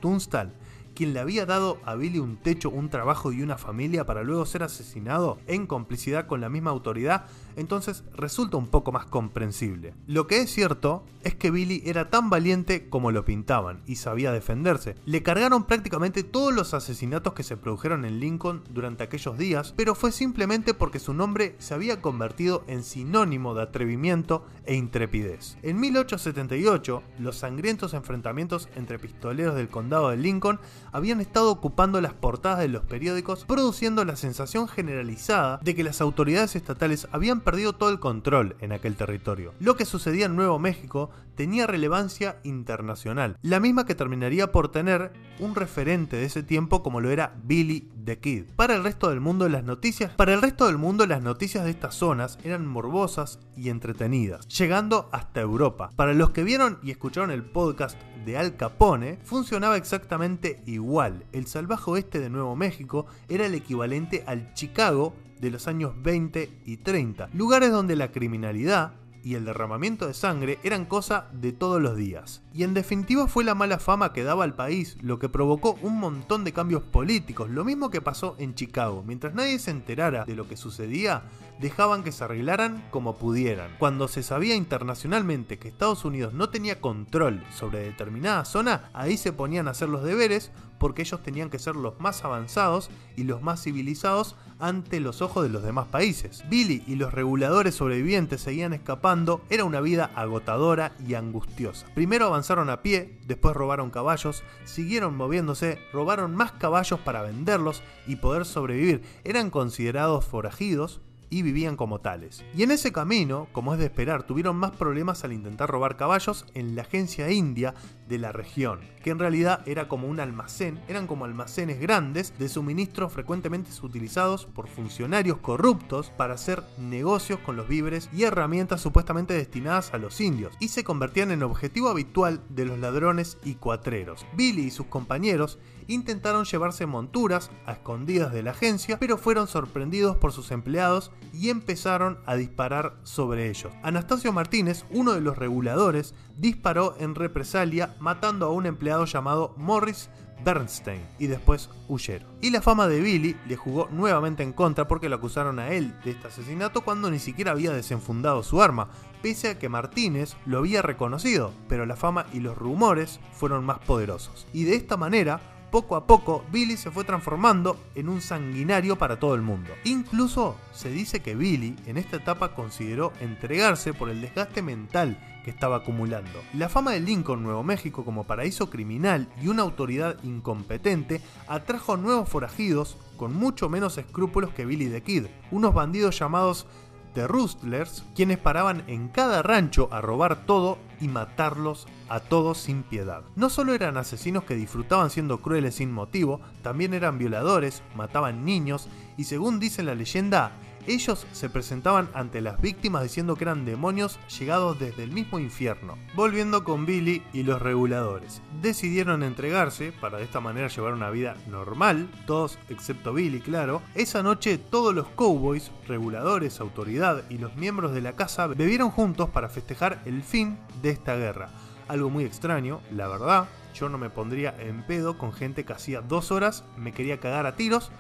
quien 0.94 1.12
le 1.12 1.20
había 1.20 1.46
dado 1.46 1.78
a 1.84 1.94
Billy 1.94 2.18
un 2.18 2.36
techo, 2.36 2.70
un 2.70 2.90
trabajo 2.90 3.32
y 3.32 3.42
una 3.42 3.58
familia 3.58 4.06
para 4.06 4.22
luego 4.22 4.46
ser 4.46 4.62
asesinado 4.62 5.38
en 5.46 5.66
complicidad 5.66 6.26
con 6.26 6.40
la 6.40 6.48
misma 6.48 6.70
autoridad, 6.70 7.26
entonces 7.56 8.04
resulta 8.14 8.56
un 8.56 8.68
poco 8.68 8.92
más 8.92 9.06
comprensible. 9.06 9.94
Lo 10.06 10.26
que 10.26 10.40
es 10.40 10.50
cierto 10.50 11.04
es 11.22 11.34
que 11.34 11.50
Billy 11.50 11.82
era 11.84 12.10
tan 12.10 12.30
valiente 12.30 12.88
como 12.88 13.10
lo 13.10 13.24
pintaban 13.24 13.82
y 13.86 13.96
sabía 13.96 14.32
defenderse. 14.32 14.96
Le 15.04 15.22
cargaron 15.22 15.64
prácticamente 15.64 16.22
todos 16.22 16.52
los 16.54 16.74
asesinatos 16.74 17.32
que 17.34 17.42
se 17.42 17.56
produjeron 17.56 18.04
en 18.04 18.20
Lincoln 18.20 18.62
durante 18.70 19.04
aquellos 19.04 19.38
días, 19.38 19.74
pero 19.76 19.94
fue 19.94 20.12
simplemente 20.12 20.74
porque 20.74 20.98
su 20.98 21.14
nombre 21.14 21.54
se 21.58 21.74
había 21.74 22.00
convertido 22.00 22.64
en 22.66 22.82
sinónimo 22.82 23.54
de 23.54 23.62
atrevimiento 23.62 24.46
e 24.64 24.74
intrepidez. 24.74 25.56
En 25.62 25.80
1878, 25.80 27.02
los 27.18 27.36
sangrientos 27.36 27.94
enfrentamientos 27.94 28.68
entre 28.76 28.98
pistoleros 28.98 29.54
del 29.54 29.68
condado 29.68 30.10
de 30.10 30.16
Lincoln 30.16 30.60
habían 30.92 31.20
estado 31.20 31.50
ocupando 31.50 32.00
las 32.00 32.14
portadas 32.14 32.60
de 32.60 32.68
los 32.68 32.84
periódicos, 32.84 33.44
produciendo 33.44 34.04
la 34.04 34.16
sensación 34.16 34.68
generalizada 34.68 35.58
de 35.62 35.74
que 35.74 35.84
las 35.84 36.00
autoridades 36.00 36.56
estatales 36.56 37.08
habían 37.12 37.40
perdido 37.44 37.72
todo 37.74 37.90
el 37.90 38.00
control 38.00 38.56
en 38.60 38.72
aquel 38.72 38.96
territorio. 38.96 39.54
Lo 39.60 39.76
que 39.76 39.84
sucedía 39.84 40.26
en 40.26 40.36
Nuevo 40.36 40.58
México 40.58 41.10
tenía 41.34 41.66
relevancia 41.66 42.36
internacional, 42.44 43.36
la 43.42 43.60
misma 43.60 43.86
que 43.86 43.94
terminaría 43.94 44.52
por 44.52 44.70
tener 44.70 45.12
un 45.38 45.54
referente 45.54 46.16
de 46.16 46.24
ese 46.24 46.42
tiempo 46.42 46.82
como 46.82 47.00
lo 47.00 47.10
era 47.10 47.34
Billy 47.44 47.88
the 48.04 48.18
Kid. 48.18 48.44
Para 48.56 48.74
el 48.74 48.84
resto 48.84 49.08
del 49.08 49.20
mundo 49.20 49.48
las 49.48 49.64
noticias, 49.64 50.12
para 50.12 50.34
el 50.34 50.42
resto 50.42 50.66
del 50.66 50.78
mundo 50.78 51.06
las 51.06 51.22
noticias 51.22 51.64
de 51.64 51.70
estas 51.70 51.94
zonas 51.94 52.38
eran 52.44 52.66
morbosas 52.66 53.38
y 53.56 53.70
entretenidas, 53.70 54.46
llegando 54.48 55.08
hasta 55.12 55.40
Europa. 55.40 55.90
Para 55.96 56.14
los 56.14 56.30
que 56.30 56.44
vieron 56.44 56.78
y 56.82 56.90
escucharon 56.90 57.30
el 57.30 57.44
podcast 57.44 57.96
de 58.24 58.38
Al 58.38 58.56
Capone, 58.56 59.18
funcionaba 59.22 59.76
exactamente 59.76 60.62
igual. 60.66 61.24
El 61.32 61.46
salvaje 61.46 61.90
oeste 61.90 62.20
de 62.20 62.30
Nuevo 62.30 62.56
México 62.56 63.06
era 63.28 63.46
el 63.46 63.54
equivalente 63.54 64.24
al 64.26 64.54
Chicago 64.54 65.14
de 65.40 65.50
los 65.50 65.66
años 65.66 65.92
20 66.02 66.50
y 66.64 66.76
30, 66.78 67.30
lugares 67.32 67.72
donde 67.72 67.96
la 67.96 68.12
criminalidad 68.12 68.92
y 69.22 69.34
el 69.34 69.44
derramamiento 69.44 70.06
de 70.06 70.14
sangre 70.14 70.58
eran 70.62 70.84
cosa 70.84 71.28
de 71.32 71.52
todos 71.52 71.80
los 71.80 71.96
días. 71.96 72.42
Y 72.52 72.64
en 72.64 72.74
definitiva 72.74 73.28
fue 73.28 73.44
la 73.44 73.54
mala 73.54 73.78
fama 73.78 74.12
que 74.12 74.24
daba 74.24 74.44
al 74.44 74.54
país 74.54 74.96
lo 75.00 75.18
que 75.18 75.28
provocó 75.28 75.78
un 75.82 75.98
montón 75.98 76.44
de 76.44 76.52
cambios 76.52 76.82
políticos, 76.82 77.50
lo 77.50 77.64
mismo 77.64 77.90
que 77.90 78.00
pasó 78.00 78.36
en 78.38 78.54
Chicago. 78.54 79.02
Mientras 79.06 79.34
nadie 79.34 79.58
se 79.58 79.70
enterara 79.70 80.24
de 80.24 80.36
lo 80.36 80.48
que 80.48 80.56
sucedía, 80.56 81.22
dejaban 81.60 82.02
que 82.02 82.12
se 82.12 82.24
arreglaran 82.24 82.84
como 82.90 83.16
pudieran. 83.16 83.70
Cuando 83.78 84.08
se 84.08 84.22
sabía 84.22 84.54
internacionalmente 84.54 85.58
que 85.58 85.68
Estados 85.68 86.04
Unidos 86.04 86.34
no 86.34 86.50
tenía 86.50 86.80
control 86.80 87.42
sobre 87.54 87.80
determinada 87.80 88.44
zona, 88.44 88.90
ahí 88.92 89.16
se 89.16 89.32
ponían 89.32 89.68
a 89.68 89.70
hacer 89.70 89.88
los 89.88 90.02
deberes 90.02 90.50
porque 90.78 91.02
ellos 91.02 91.22
tenían 91.22 91.48
que 91.48 91.60
ser 91.60 91.76
los 91.76 92.00
más 92.00 92.24
avanzados 92.24 92.90
y 93.16 93.22
los 93.22 93.40
más 93.40 93.62
civilizados 93.62 94.34
ante 94.62 95.00
los 95.00 95.22
ojos 95.22 95.42
de 95.42 95.50
los 95.50 95.64
demás 95.64 95.88
países. 95.88 96.44
Billy 96.48 96.84
y 96.86 96.94
los 96.94 97.12
reguladores 97.12 97.74
sobrevivientes 97.74 98.40
seguían 98.40 98.72
escapando, 98.72 99.42
era 99.50 99.64
una 99.64 99.80
vida 99.80 100.12
agotadora 100.14 100.92
y 101.04 101.14
angustiosa. 101.14 101.86
Primero 101.94 102.26
avanzaron 102.26 102.70
a 102.70 102.80
pie, 102.80 103.18
después 103.26 103.56
robaron 103.56 103.90
caballos, 103.90 104.44
siguieron 104.64 105.16
moviéndose, 105.16 105.80
robaron 105.92 106.36
más 106.36 106.52
caballos 106.52 107.00
para 107.00 107.22
venderlos 107.22 107.82
y 108.06 108.16
poder 108.16 108.44
sobrevivir. 108.44 109.02
Eran 109.24 109.50
considerados 109.50 110.24
forajidos, 110.24 111.00
y 111.32 111.40
vivían 111.40 111.76
como 111.76 111.98
tales. 111.98 112.44
Y 112.54 112.62
en 112.62 112.70
ese 112.72 112.92
camino, 112.92 113.48
como 113.52 113.72
es 113.72 113.78
de 113.78 113.86
esperar, 113.86 114.22
tuvieron 114.24 114.54
más 114.54 114.72
problemas 114.72 115.24
al 115.24 115.32
intentar 115.32 115.70
robar 115.70 115.96
caballos 115.96 116.44
en 116.52 116.76
la 116.76 116.82
agencia 116.82 117.30
india 117.30 117.74
de 118.12 118.18
la 118.18 118.30
región, 118.30 118.80
que 119.02 119.08
en 119.08 119.18
realidad 119.18 119.66
era 119.66 119.88
como 119.88 120.06
un 120.06 120.20
almacén, 120.20 120.78
eran 120.86 121.06
como 121.06 121.24
almacenes 121.24 121.80
grandes 121.80 122.38
de 122.38 122.50
suministros 122.50 123.10
frecuentemente 123.10 123.70
utilizados 123.82 124.44
por 124.44 124.68
funcionarios 124.68 125.38
corruptos 125.38 126.10
para 126.10 126.34
hacer 126.34 126.62
negocios 126.76 127.40
con 127.40 127.56
los 127.56 127.68
víveres 127.68 128.10
y 128.12 128.24
herramientas 128.24 128.82
supuestamente 128.82 129.32
destinadas 129.32 129.94
a 129.94 129.98
los 129.98 130.20
indios, 130.20 130.54
y 130.60 130.68
se 130.68 130.84
convertían 130.84 131.30
en 131.30 131.42
objetivo 131.42 131.88
habitual 131.88 132.42
de 132.50 132.66
los 132.66 132.78
ladrones 132.78 133.38
y 133.44 133.54
cuatreros. 133.54 134.26
Billy 134.36 134.64
y 134.64 134.70
sus 134.70 134.88
compañeros 134.88 135.58
intentaron 135.86 136.44
llevarse 136.44 136.84
monturas 136.84 137.50
a 137.64 137.72
escondidas 137.72 138.32
de 138.32 138.42
la 138.42 138.50
agencia, 138.50 138.98
pero 138.98 139.16
fueron 139.16 139.48
sorprendidos 139.48 140.18
por 140.18 140.32
sus 140.32 140.50
empleados 140.50 141.12
y 141.32 141.48
empezaron 141.48 142.18
a 142.26 142.36
disparar 142.36 142.96
sobre 143.04 143.48
ellos. 143.48 143.72
Anastasio 143.82 144.32
Martínez, 144.34 144.84
uno 144.90 145.12
de 145.12 145.22
los 145.22 145.38
reguladores, 145.38 146.14
disparó 146.36 146.96
en 146.98 147.14
represalia 147.14 147.94
matando 148.00 148.46
a 148.46 148.50
un 148.50 148.66
empleado 148.66 149.04
llamado 149.04 149.54
Morris 149.56 150.10
Bernstein 150.44 151.02
y 151.18 151.26
después 151.26 151.70
huyeron. 151.88 152.28
Y 152.40 152.50
la 152.50 152.62
fama 152.62 152.88
de 152.88 153.00
Billy 153.00 153.36
le 153.46 153.56
jugó 153.56 153.88
nuevamente 153.90 154.42
en 154.42 154.52
contra 154.52 154.88
porque 154.88 155.08
lo 155.08 155.16
acusaron 155.16 155.58
a 155.58 155.70
él 155.70 155.94
de 156.04 156.12
este 156.12 156.28
asesinato 156.28 156.82
cuando 156.82 157.10
ni 157.10 157.18
siquiera 157.18 157.52
había 157.52 157.72
desenfundado 157.72 158.42
su 158.42 158.62
arma, 158.62 158.88
pese 159.22 159.50
a 159.50 159.58
que 159.58 159.68
Martínez 159.68 160.36
lo 160.46 160.58
había 160.58 160.82
reconocido, 160.82 161.52
pero 161.68 161.86
la 161.86 161.96
fama 161.96 162.26
y 162.32 162.40
los 162.40 162.56
rumores 162.56 163.20
fueron 163.32 163.64
más 163.64 163.78
poderosos. 163.80 164.46
Y 164.52 164.64
de 164.64 164.74
esta 164.74 164.96
manera, 164.96 165.40
poco 165.70 165.96
a 165.96 166.06
poco 166.06 166.44
Billy 166.52 166.76
se 166.76 166.90
fue 166.90 167.04
transformando 167.04 167.78
en 167.94 168.08
un 168.08 168.20
sanguinario 168.20 168.96
para 168.96 169.18
todo 169.18 169.34
el 169.34 169.42
mundo. 169.42 169.70
Incluso 169.84 170.56
se 170.72 170.90
dice 170.90 171.20
que 171.20 171.34
Billy 171.34 171.76
en 171.86 171.96
esta 171.96 172.16
etapa 172.16 172.54
consideró 172.54 173.12
entregarse 173.20 173.94
por 173.94 174.10
el 174.10 174.20
desgaste 174.20 174.60
mental 174.60 175.18
que 175.44 175.50
estaba 175.50 175.76
acumulando. 175.76 176.40
La 176.54 176.68
fama 176.68 176.92
de 176.92 177.00
Lincoln, 177.00 177.42
Nuevo 177.42 177.62
México, 177.62 178.04
como 178.04 178.24
paraíso 178.24 178.70
criminal 178.70 179.28
y 179.42 179.48
una 179.48 179.62
autoridad 179.62 180.16
incompetente 180.22 181.20
atrajo 181.48 181.96
nuevos 181.96 182.28
forajidos 182.28 182.96
con 183.16 183.34
mucho 183.34 183.68
menos 183.68 183.98
escrúpulos 183.98 184.50
que 184.50 184.66
Billy 184.66 184.88
the 184.88 185.02
Kid, 185.02 185.26
unos 185.50 185.74
bandidos 185.74 186.18
llamados 186.18 186.66
The 187.14 187.26
Rustlers, 187.26 188.04
quienes 188.14 188.38
paraban 188.38 188.84
en 188.86 189.08
cada 189.08 189.42
rancho 189.42 189.88
a 189.92 190.00
robar 190.00 190.46
todo 190.46 190.78
y 191.00 191.08
matarlos 191.08 191.86
a 192.08 192.20
todos 192.20 192.58
sin 192.58 192.82
piedad. 192.82 193.22
No 193.36 193.50
solo 193.50 193.74
eran 193.74 193.98
asesinos 193.98 194.44
que 194.44 194.54
disfrutaban 194.54 195.10
siendo 195.10 195.42
crueles 195.42 195.74
sin 195.74 195.92
motivo, 195.92 196.40
también 196.62 196.94
eran 196.94 197.18
violadores, 197.18 197.82
mataban 197.94 198.44
niños 198.44 198.88
y 199.18 199.24
según 199.24 199.60
dice 199.60 199.82
la 199.82 199.94
leyenda, 199.94 200.52
ellos 200.86 201.26
se 201.32 201.48
presentaban 201.48 202.08
ante 202.14 202.40
las 202.40 202.60
víctimas 202.60 203.02
diciendo 203.02 203.36
que 203.36 203.44
eran 203.44 203.64
demonios 203.64 204.18
llegados 204.38 204.78
desde 204.78 205.04
el 205.04 205.12
mismo 205.12 205.38
infierno. 205.38 205.96
Volviendo 206.14 206.64
con 206.64 206.86
Billy 206.86 207.22
y 207.32 207.42
los 207.42 207.60
reguladores. 207.62 208.42
Decidieron 208.60 209.22
entregarse 209.22 209.92
para 209.92 210.18
de 210.18 210.24
esta 210.24 210.40
manera 210.40 210.68
llevar 210.68 210.94
una 210.94 211.10
vida 211.10 211.36
normal, 211.48 212.08
todos 212.26 212.58
excepto 212.68 213.12
Billy, 213.12 213.40
claro. 213.40 213.82
Esa 213.94 214.22
noche 214.22 214.58
todos 214.58 214.94
los 214.94 215.08
cowboys, 215.08 215.70
reguladores, 215.86 216.60
autoridad 216.60 217.22
y 217.30 217.38
los 217.38 217.56
miembros 217.56 217.92
de 217.92 218.00
la 218.00 218.12
casa 218.12 218.46
bebieron 218.46 218.90
juntos 218.90 219.30
para 219.30 219.48
festejar 219.48 220.02
el 220.04 220.22
fin 220.22 220.58
de 220.82 220.90
esta 220.90 221.16
guerra. 221.16 221.50
Algo 221.88 222.10
muy 222.10 222.24
extraño, 222.24 222.80
la 222.90 223.08
verdad. 223.08 223.48
Yo 223.74 223.88
no 223.88 223.98
me 223.98 224.10
pondría 224.10 224.54
en 224.58 224.82
pedo 224.86 225.16
con 225.16 225.32
gente 225.32 225.64
que 225.64 225.72
hacía 225.72 226.02
dos 226.02 226.30
horas 226.30 226.64
me 226.76 226.92
quería 226.92 227.20
cagar 227.20 227.46
a 227.46 227.56
tiros 227.56 227.90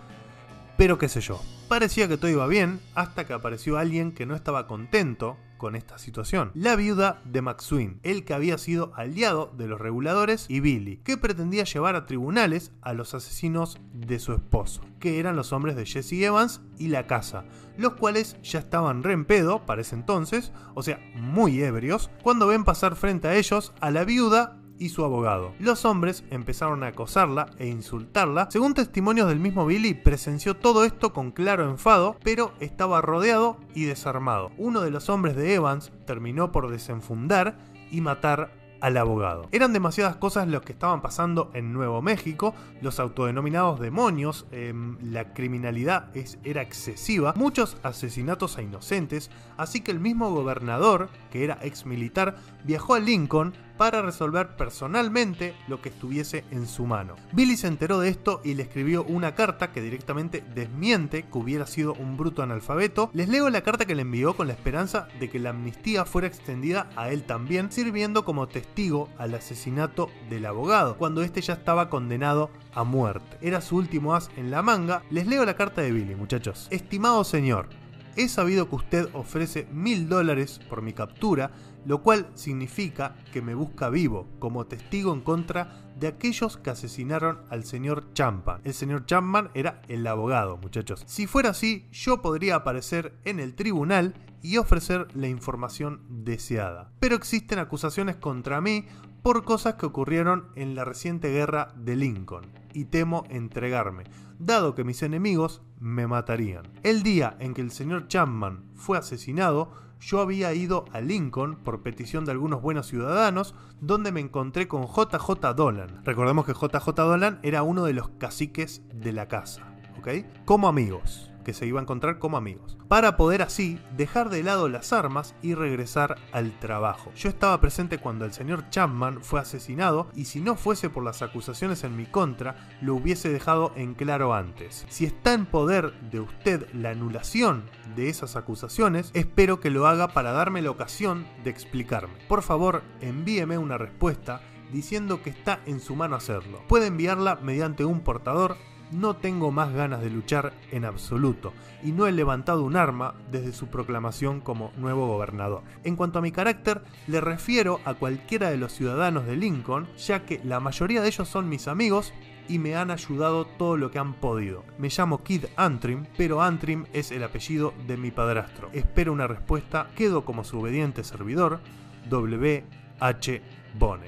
pero 0.76 0.98
qué 0.98 1.08
sé 1.08 1.20
yo. 1.20 1.40
Parecía 1.68 2.08
que 2.08 2.16
todo 2.16 2.30
iba 2.30 2.46
bien 2.46 2.80
hasta 2.94 3.26
que 3.26 3.32
apareció 3.32 3.78
alguien 3.78 4.12
que 4.12 4.26
no 4.26 4.34
estaba 4.34 4.66
contento 4.66 5.38
con 5.62 5.76
esta 5.76 5.96
situación. 5.96 6.50
La 6.54 6.74
viuda 6.74 7.22
de 7.24 7.40
McSween, 7.40 8.00
el 8.02 8.24
que 8.24 8.34
había 8.34 8.58
sido 8.58 8.92
aliado 8.96 9.52
de 9.56 9.68
los 9.68 9.80
reguladores, 9.80 10.46
y 10.48 10.58
Billy, 10.58 10.96
que 11.04 11.16
pretendía 11.16 11.62
llevar 11.62 11.94
a 11.94 12.04
tribunales 12.04 12.72
a 12.82 12.94
los 12.94 13.14
asesinos 13.14 13.78
de 13.92 14.18
su 14.18 14.32
esposo, 14.32 14.82
que 14.98 15.20
eran 15.20 15.36
los 15.36 15.52
hombres 15.52 15.76
de 15.76 15.86
Jesse 15.86 16.14
Evans 16.14 16.62
y 16.78 16.88
la 16.88 17.06
casa, 17.06 17.44
los 17.78 17.94
cuales 17.94 18.36
ya 18.42 18.58
estaban 18.58 19.04
re 19.04 19.12
en 19.12 19.24
pedo 19.24 19.64
para 19.64 19.82
ese 19.82 19.94
entonces, 19.94 20.50
o 20.74 20.82
sea, 20.82 20.98
muy 21.14 21.62
ebrios, 21.62 22.10
cuando 22.24 22.48
ven 22.48 22.64
pasar 22.64 22.96
frente 22.96 23.28
a 23.28 23.36
ellos 23.36 23.72
a 23.80 23.92
la 23.92 24.04
viuda 24.04 24.58
y 24.78 24.88
su 24.88 25.04
abogado. 25.04 25.52
Los 25.58 25.84
hombres 25.84 26.24
empezaron 26.30 26.82
a 26.82 26.88
acosarla 26.88 27.46
e 27.58 27.68
insultarla. 27.68 28.48
Según 28.50 28.74
testimonios 28.74 29.28
del 29.28 29.40
mismo 29.40 29.66
Billy, 29.66 29.94
presenció 29.94 30.56
todo 30.56 30.84
esto 30.84 31.12
con 31.12 31.30
claro 31.30 31.68
enfado, 31.68 32.16
pero 32.22 32.52
estaba 32.60 33.00
rodeado 33.00 33.58
y 33.74 33.84
desarmado. 33.84 34.50
Uno 34.58 34.80
de 34.80 34.90
los 34.90 35.08
hombres 35.08 35.36
de 35.36 35.54
Evans 35.54 35.92
terminó 36.06 36.52
por 36.52 36.70
desenfundar 36.70 37.56
y 37.90 38.00
matar 38.00 38.62
al 38.82 38.96
abogado. 38.96 39.46
Eran 39.52 39.72
demasiadas 39.72 40.16
cosas 40.16 40.48
lo 40.48 40.60
que 40.60 40.72
estaban 40.72 41.02
pasando 41.02 41.52
en 41.54 41.72
Nuevo 41.72 42.02
México, 42.02 42.52
los 42.80 42.98
autodenominados 42.98 43.78
demonios, 43.78 44.44
em, 44.50 44.98
la 45.00 45.32
criminalidad 45.32 46.10
era 46.42 46.62
excesiva, 46.62 47.32
muchos 47.36 47.76
asesinatos 47.84 48.58
a 48.58 48.62
inocentes, 48.62 49.30
así 49.56 49.82
que 49.82 49.92
el 49.92 50.00
mismo 50.00 50.32
gobernador, 50.32 51.10
que 51.30 51.44
era 51.44 51.58
ex 51.62 51.86
militar, 51.86 52.34
viajó 52.64 52.94
a 52.94 52.98
Lincoln 52.98 53.54
para 53.76 54.02
resolver 54.02 54.56
personalmente 54.56 55.54
lo 55.68 55.80
que 55.80 55.88
estuviese 55.88 56.44
en 56.50 56.66
su 56.66 56.86
mano. 56.86 57.16
Billy 57.32 57.56
se 57.56 57.66
enteró 57.66 58.00
de 58.00 58.08
esto 58.08 58.40
y 58.44 58.54
le 58.54 58.62
escribió 58.62 59.04
una 59.04 59.34
carta 59.34 59.72
que 59.72 59.80
directamente 59.80 60.44
desmiente 60.54 61.24
que 61.24 61.38
hubiera 61.38 61.66
sido 61.66 61.94
un 61.94 62.16
bruto 62.16 62.42
analfabeto. 62.42 63.10
Les 63.12 63.28
leo 63.28 63.50
la 63.50 63.62
carta 63.62 63.84
que 63.84 63.94
le 63.94 64.02
envió 64.02 64.34
con 64.36 64.46
la 64.46 64.52
esperanza 64.52 65.08
de 65.18 65.28
que 65.30 65.38
la 65.38 65.50
amnistía 65.50 66.04
fuera 66.04 66.28
extendida 66.28 66.90
a 66.96 67.10
él 67.10 67.24
también, 67.24 67.72
sirviendo 67.72 68.24
como 68.24 68.48
testigo 68.48 69.08
al 69.18 69.34
asesinato 69.34 70.10
del 70.28 70.46
abogado, 70.46 70.96
cuando 70.96 71.22
este 71.22 71.40
ya 71.40 71.54
estaba 71.54 71.88
condenado 71.88 72.50
a 72.74 72.84
muerte. 72.84 73.38
Era 73.40 73.60
su 73.60 73.76
último 73.76 74.14
as 74.14 74.30
en 74.36 74.50
la 74.50 74.62
manga. 74.62 75.02
Les 75.10 75.26
leo 75.26 75.44
la 75.44 75.54
carta 75.54 75.82
de 75.82 75.92
Billy, 75.92 76.14
muchachos. 76.14 76.68
Estimado 76.70 77.24
señor, 77.24 77.68
he 78.16 78.28
sabido 78.28 78.68
que 78.68 78.76
usted 78.76 79.08
ofrece 79.14 79.66
mil 79.72 80.08
dólares 80.08 80.60
por 80.68 80.82
mi 80.82 80.92
captura 80.92 81.50
lo 81.84 82.02
cual 82.02 82.28
significa 82.34 83.16
que 83.32 83.42
me 83.42 83.54
busca 83.54 83.90
vivo 83.90 84.28
como 84.38 84.66
testigo 84.66 85.12
en 85.12 85.20
contra 85.20 85.82
de 85.98 86.08
aquellos 86.08 86.56
que 86.56 86.70
asesinaron 86.70 87.40
al 87.50 87.64
señor 87.64 88.12
Champan. 88.12 88.60
El 88.64 88.74
señor 88.74 89.06
Champan 89.06 89.50
era 89.54 89.82
el 89.88 90.06
abogado, 90.06 90.56
muchachos. 90.56 91.02
Si 91.06 91.26
fuera 91.26 91.50
así, 91.50 91.86
yo 91.92 92.22
podría 92.22 92.56
aparecer 92.56 93.14
en 93.24 93.40
el 93.40 93.54
tribunal 93.54 94.14
y 94.42 94.56
ofrecer 94.56 95.06
la 95.14 95.28
información 95.28 96.00
deseada. 96.08 96.92
Pero 96.98 97.14
existen 97.14 97.58
acusaciones 97.58 98.16
contra 98.16 98.60
mí 98.60 98.86
por 99.22 99.44
cosas 99.44 99.74
que 99.74 99.86
ocurrieron 99.86 100.48
en 100.56 100.74
la 100.74 100.84
reciente 100.84 101.30
guerra 101.30 101.72
de 101.76 101.94
Lincoln, 101.94 102.46
y 102.74 102.86
temo 102.86 103.24
entregarme, 103.30 104.04
dado 104.38 104.74
que 104.74 104.82
mis 104.82 105.02
enemigos 105.02 105.62
me 105.78 106.08
matarían. 106.08 106.64
El 106.82 107.02
día 107.04 107.36
en 107.38 107.54
que 107.54 107.60
el 107.60 107.70
señor 107.70 108.08
Chapman 108.08 108.64
fue 108.74 108.98
asesinado, 108.98 109.72
yo 110.02 110.20
había 110.20 110.52
ido 110.52 110.84
a 110.92 111.00
Lincoln 111.00 111.56
por 111.56 111.82
petición 111.82 112.24
de 112.24 112.32
algunos 112.32 112.60
buenos 112.60 112.88
ciudadanos, 112.88 113.54
donde 113.80 114.12
me 114.12 114.20
encontré 114.20 114.66
con 114.66 114.86
JJ 114.86 115.54
Dolan. 115.54 116.04
Recordemos 116.04 116.44
que 116.44 116.54
JJ 116.54 116.88
Dolan 116.94 117.38
era 117.42 117.62
uno 117.62 117.84
de 117.84 117.92
los 117.92 118.08
caciques 118.10 118.82
de 118.92 119.12
la 119.12 119.28
casa, 119.28 119.62
¿ok? 119.98 120.44
Como 120.44 120.68
amigos 120.68 121.31
que 121.42 121.54
se 121.54 121.66
iba 121.66 121.80
a 121.80 121.82
encontrar 121.82 122.18
como 122.18 122.36
amigos, 122.36 122.78
para 122.88 123.16
poder 123.16 123.42
así 123.42 123.78
dejar 123.96 124.30
de 124.30 124.42
lado 124.42 124.68
las 124.68 124.92
armas 124.92 125.34
y 125.42 125.54
regresar 125.54 126.16
al 126.32 126.58
trabajo. 126.58 127.12
Yo 127.16 127.28
estaba 127.28 127.60
presente 127.60 127.98
cuando 127.98 128.24
el 128.24 128.32
señor 128.32 128.68
Chapman 128.70 129.22
fue 129.22 129.40
asesinado 129.40 130.08
y 130.14 130.26
si 130.26 130.40
no 130.40 130.56
fuese 130.56 130.90
por 130.90 131.04
las 131.04 131.22
acusaciones 131.22 131.84
en 131.84 131.96
mi 131.96 132.06
contra, 132.06 132.68
lo 132.80 132.94
hubiese 132.94 133.30
dejado 133.30 133.72
en 133.76 133.94
claro 133.94 134.34
antes. 134.34 134.86
Si 134.88 135.04
está 135.04 135.34
en 135.34 135.46
poder 135.46 135.92
de 136.10 136.20
usted 136.20 136.66
la 136.72 136.90
anulación 136.90 137.64
de 137.96 138.08
esas 138.08 138.36
acusaciones, 138.36 139.10
espero 139.14 139.60
que 139.60 139.70
lo 139.70 139.86
haga 139.86 140.08
para 140.08 140.32
darme 140.32 140.62
la 140.62 140.70
ocasión 140.70 141.26
de 141.44 141.50
explicarme. 141.50 142.14
Por 142.28 142.42
favor, 142.42 142.82
envíeme 143.00 143.58
una 143.58 143.78
respuesta 143.78 144.40
diciendo 144.72 145.22
que 145.22 145.30
está 145.30 145.60
en 145.66 145.80
su 145.80 145.94
mano 145.94 146.16
hacerlo. 146.16 146.62
Puede 146.66 146.86
enviarla 146.86 147.36
mediante 147.36 147.84
un 147.84 148.00
portador 148.00 148.56
no 148.92 149.16
tengo 149.16 149.50
más 149.50 149.72
ganas 149.72 150.02
de 150.02 150.10
luchar 150.10 150.52
en 150.70 150.84
absoluto 150.84 151.52
y 151.82 151.92
no 151.92 152.06
he 152.06 152.12
levantado 152.12 152.62
un 152.62 152.76
arma 152.76 153.14
desde 153.30 153.52
su 153.52 153.66
proclamación 153.66 154.40
como 154.40 154.72
nuevo 154.76 155.06
gobernador. 155.06 155.62
En 155.84 155.96
cuanto 155.96 156.18
a 156.18 156.22
mi 156.22 156.30
carácter, 156.30 156.82
le 157.06 157.20
refiero 157.20 157.80
a 157.84 157.94
cualquiera 157.94 158.50
de 158.50 158.56
los 158.56 158.72
ciudadanos 158.72 159.26
de 159.26 159.36
Lincoln, 159.36 159.88
ya 159.96 160.24
que 160.24 160.40
la 160.44 160.60
mayoría 160.60 161.02
de 161.02 161.08
ellos 161.08 161.28
son 161.28 161.48
mis 161.48 161.68
amigos 161.68 162.12
y 162.48 162.58
me 162.58 162.76
han 162.76 162.90
ayudado 162.90 163.46
todo 163.46 163.76
lo 163.76 163.90
que 163.90 163.98
han 163.98 164.14
podido. 164.14 164.64
Me 164.78 164.88
llamo 164.88 165.22
Kid 165.22 165.46
Antrim, 165.56 166.06
pero 166.16 166.42
Antrim 166.42 166.86
es 166.92 167.10
el 167.10 167.24
apellido 167.24 167.72
de 167.86 167.96
mi 167.96 168.10
padrastro. 168.10 168.68
Espero 168.72 169.12
una 169.12 169.26
respuesta, 169.26 169.88
quedo 169.96 170.24
como 170.24 170.44
su 170.44 170.60
obediente 170.60 171.04
servidor, 171.04 171.60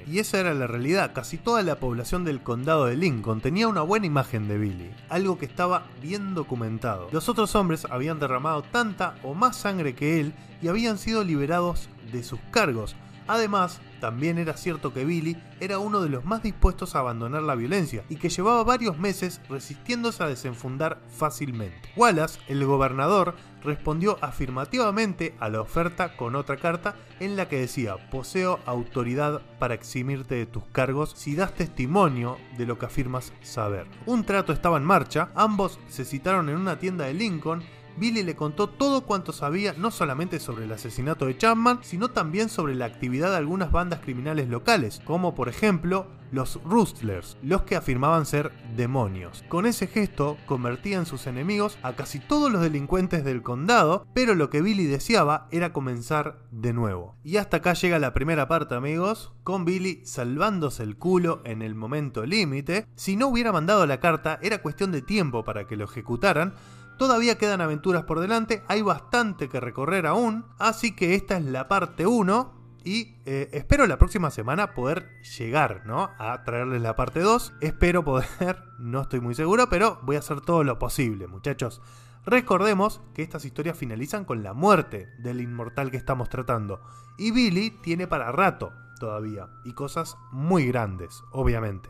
Y 0.07 0.19
esa 0.19 0.39
era 0.39 0.53
la 0.53 0.67
realidad, 0.67 1.11
casi 1.13 1.37
toda 1.37 1.63
la 1.63 1.79
población 1.79 2.23
del 2.23 2.41
condado 2.41 2.85
de 2.85 2.95
Lincoln 2.95 3.41
tenía 3.41 3.67
una 3.67 3.81
buena 3.81 4.05
imagen 4.05 4.47
de 4.47 4.57
Billy, 4.57 4.91
algo 5.09 5.37
que 5.37 5.45
estaba 5.45 5.85
bien 6.01 6.33
documentado. 6.33 7.09
Los 7.11 7.29
otros 7.29 7.55
hombres 7.55 7.85
habían 7.89 8.19
derramado 8.19 8.61
tanta 8.61 9.15
o 9.23 9.33
más 9.33 9.57
sangre 9.57 9.95
que 9.95 10.19
él 10.19 10.33
y 10.61 10.67
habían 10.67 10.97
sido 10.97 11.23
liberados 11.23 11.89
de 12.11 12.23
sus 12.23 12.39
cargos, 12.51 12.95
Además, 13.27 13.81
también 13.99 14.37
era 14.37 14.55
cierto 14.55 14.93
que 14.93 15.05
Billy 15.05 15.37
era 15.59 15.79
uno 15.79 16.01
de 16.01 16.09
los 16.09 16.25
más 16.25 16.43
dispuestos 16.43 16.95
a 16.95 16.99
abandonar 16.99 17.41
la 17.41 17.55
violencia 17.55 18.03
y 18.09 18.17
que 18.17 18.29
llevaba 18.29 18.63
varios 18.63 18.99
meses 18.99 19.41
resistiéndose 19.49 20.23
a 20.23 20.27
desenfundar 20.27 21.01
fácilmente. 21.09 21.89
Wallace, 21.95 22.39
el 22.47 22.63
gobernador, 22.65 23.35
respondió 23.63 24.17
afirmativamente 24.21 25.35
a 25.39 25.49
la 25.49 25.61
oferta 25.61 26.15
con 26.15 26.35
otra 26.35 26.57
carta 26.57 26.95
en 27.19 27.35
la 27.35 27.49
que 27.49 27.59
decía, 27.59 27.95
poseo 28.11 28.59
autoridad 28.65 29.41
para 29.59 29.73
eximirte 29.73 30.35
de 30.35 30.45
tus 30.45 30.63
cargos 30.65 31.13
si 31.15 31.35
das 31.35 31.53
testimonio 31.53 32.37
de 32.57 32.65
lo 32.65 32.77
que 32.77 32.85
afirmas 32.85 33.33
saber. 33.41 33.87
Un 34.05 34.23
trato 34.23 34.53
estaba 34.53 34.77
en 34.77 34.83
marcha, 34.83 35.29
ambos 35.35 35.79
se 35.87 36.05
citaron 36.05 36.49
en 36.49 36.57
una 36.57 36.77
tienda 36.77 37.05
de 37.05 37.15
Lincoln 37.15 37.63
Billy 37.97 38.23
le 38.23 38.35
contó 38.35 38.67
todo 38.67 39.01
cuanto 39.05 39.31
sabía 39.31 39.73
no 39.77 39.91
solamente 39.91 40.39
sobre 40.39 40.65
el 40.65 40.71
asesinato 40.71 41.25
de 41.25 41.37
Chapman, 41.37 41.79
sino 41.81 42.09
también 42.09 42.49
sobre 42.49 42.75
la 42.75 42.85
actividad 42.85 43.31
de 43.31 43.37
algunas 43.37 43.71
bandas 43.71 44.01
criminales 44.01 44.49
locales, 44.49 45.01
como 45.05 45.33
por 45.35 45.49
ejemplo 45.49 46.07
los 46.31 46.59
Rustlers, 46.63 47.37
los 47.41 47.61
que 47.61 47.75
afirmaban 47.75 48.25
ser 48.25 48.51
demonios. 48.75 49.43
Con 49.47 49.65
ese 49.65 49.87
gesto 49.87 50.37
convertía 50.45 50.97
en 50.97 51.05
sus 51.05 51.27
enemigos 51.27 51.77
a 51.81 51.93
casi 51.93 52.19
todos 52.19 52.51
los 52.51 52.61
delincuentes 52.61 53.23
del 53.23 53.41
condado, 53.41 54.05
pero 54.13 54.35
lo 54.35 54.49
que 54.49 54.61
Billy 54.61 54.85
deseaba 54.85 55.47
era 55.51 55.71
comenzar 55.71 56.39
de 56.51 56.73
nuevo. 56.73 57.15
Y 57.23 57.37
hasta 57.37 57.57
acá 57.57 57.73
llega 57.73 57.99
la 57.99 58.13
primera 58.13 58.47
parte 58.47 58.75
amigos, 58.75 59.31
con 59.43 59.63
Billy 59.63 60.01
salvándose 60.05 60.83
el 60.83 60.97
culo 60.97 61.41
en 61.45 61.61
el 61.61 61.75
momento 61.75 62.25
límite. 62.25 62.85
Si 62.95 63.15
no 63.15 63.27
hubiera 63.27 63.53
mandado 63.53 63.85
la 63.85 63.99
carta, 63.99 64.39
era 64.41 64.61
cuestión 64.61 64.91
de 64.91 65.01
tiempo 65.01 65.45
para 65.45 65.67
que 65.67 65.77
lo 65.77 65.85
ejecutaran, 65.85 66.53
Todavía 66.97 67.37
quedan 67.37 67.61
aventuras 67.61 68.03
por 68.03 68.19
delante, 68.19 68.63
hay 68.67 68.81
bastante 68.81 69.49
que 69.49 69.59
recorrer 69.59 70.07
aún, 70.07 70.45
así 70.59 70.95
que 70.95 71.15
esta 71.15 71.37
es 71.37 71.45
la 71.45 71.67
parte 71.67 72.07
1 72.07 72.53
y 72.85 73.15
eh, 73.25 73.49
espero 73.51 73.87
la 73.87 73.97
próxima 73.97 74.29
semana 74.29 74.75
poder 74.75 75.19
llegar, 75.37 75.81
¿no? 75.85 76.11
A 76.19 76.43
traerles 76.43 76.83
la 76.83 76.95
parte 76.95 77.19
2. 77.19 77.53
Espero 77.59 78.05
poder, 78.05 78.63
no 78.79 79.01
estoy 79.01 79.19
muy 79.19 79.33
seguro, 79.33 79.67
pero 79.69 79.99
voy 80.03 80.15
a 80.15 80.19
hacer 80.19 80.39
todo 80.39 80.63
lo 80.63 80.77
posible, 80.77 81.27
muchachos. 81.27 81.81
Recordemos 82.25 83.01
que 83.13 83.23
estas 83.23 83.43
historias 83.43 83.75
finalizan 83.75 84.23
con 84.23 84.43
la 84.43 84.53
muerte 84.53 85.09
del 85.17 85.41
inmortal 85.41 85.89
que 85.89 85.97
estamos 85.97 86.29
tratando. 86.29 86.79
Y 87.17 87.31
Billy 87.31 87.71
tiene 87.71 88.07
para 88.07 88.31
rato 88.31 88.71
todavía. 88.99 89.49
Y 89.63 89.73
cosas 89.73 90.17
muy 90.31 90.67
grandes, 90.67 91.23
obviamente. 91.31 91.89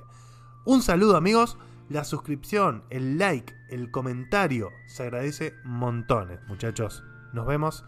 Un 0.63 0.81
saludo 0.81 1.17
amigos 1.17 1.57
la 1.89 2.03
suscripción, 2.03 2.85
el 2.89 3.17
like, 3.17 3.53
el 3.69 3.91
comentario. 3.91 4.71
Se 4.87 5.03
agradece 5.03 5.55
montones, 5.63 6.39
muchachos. 6.47 7.03
Nos 7.33 7.45
vemos 7.45 7.85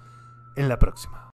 en 0.56 0.70
la 0.70 0.80
próxima. 0.80 1.30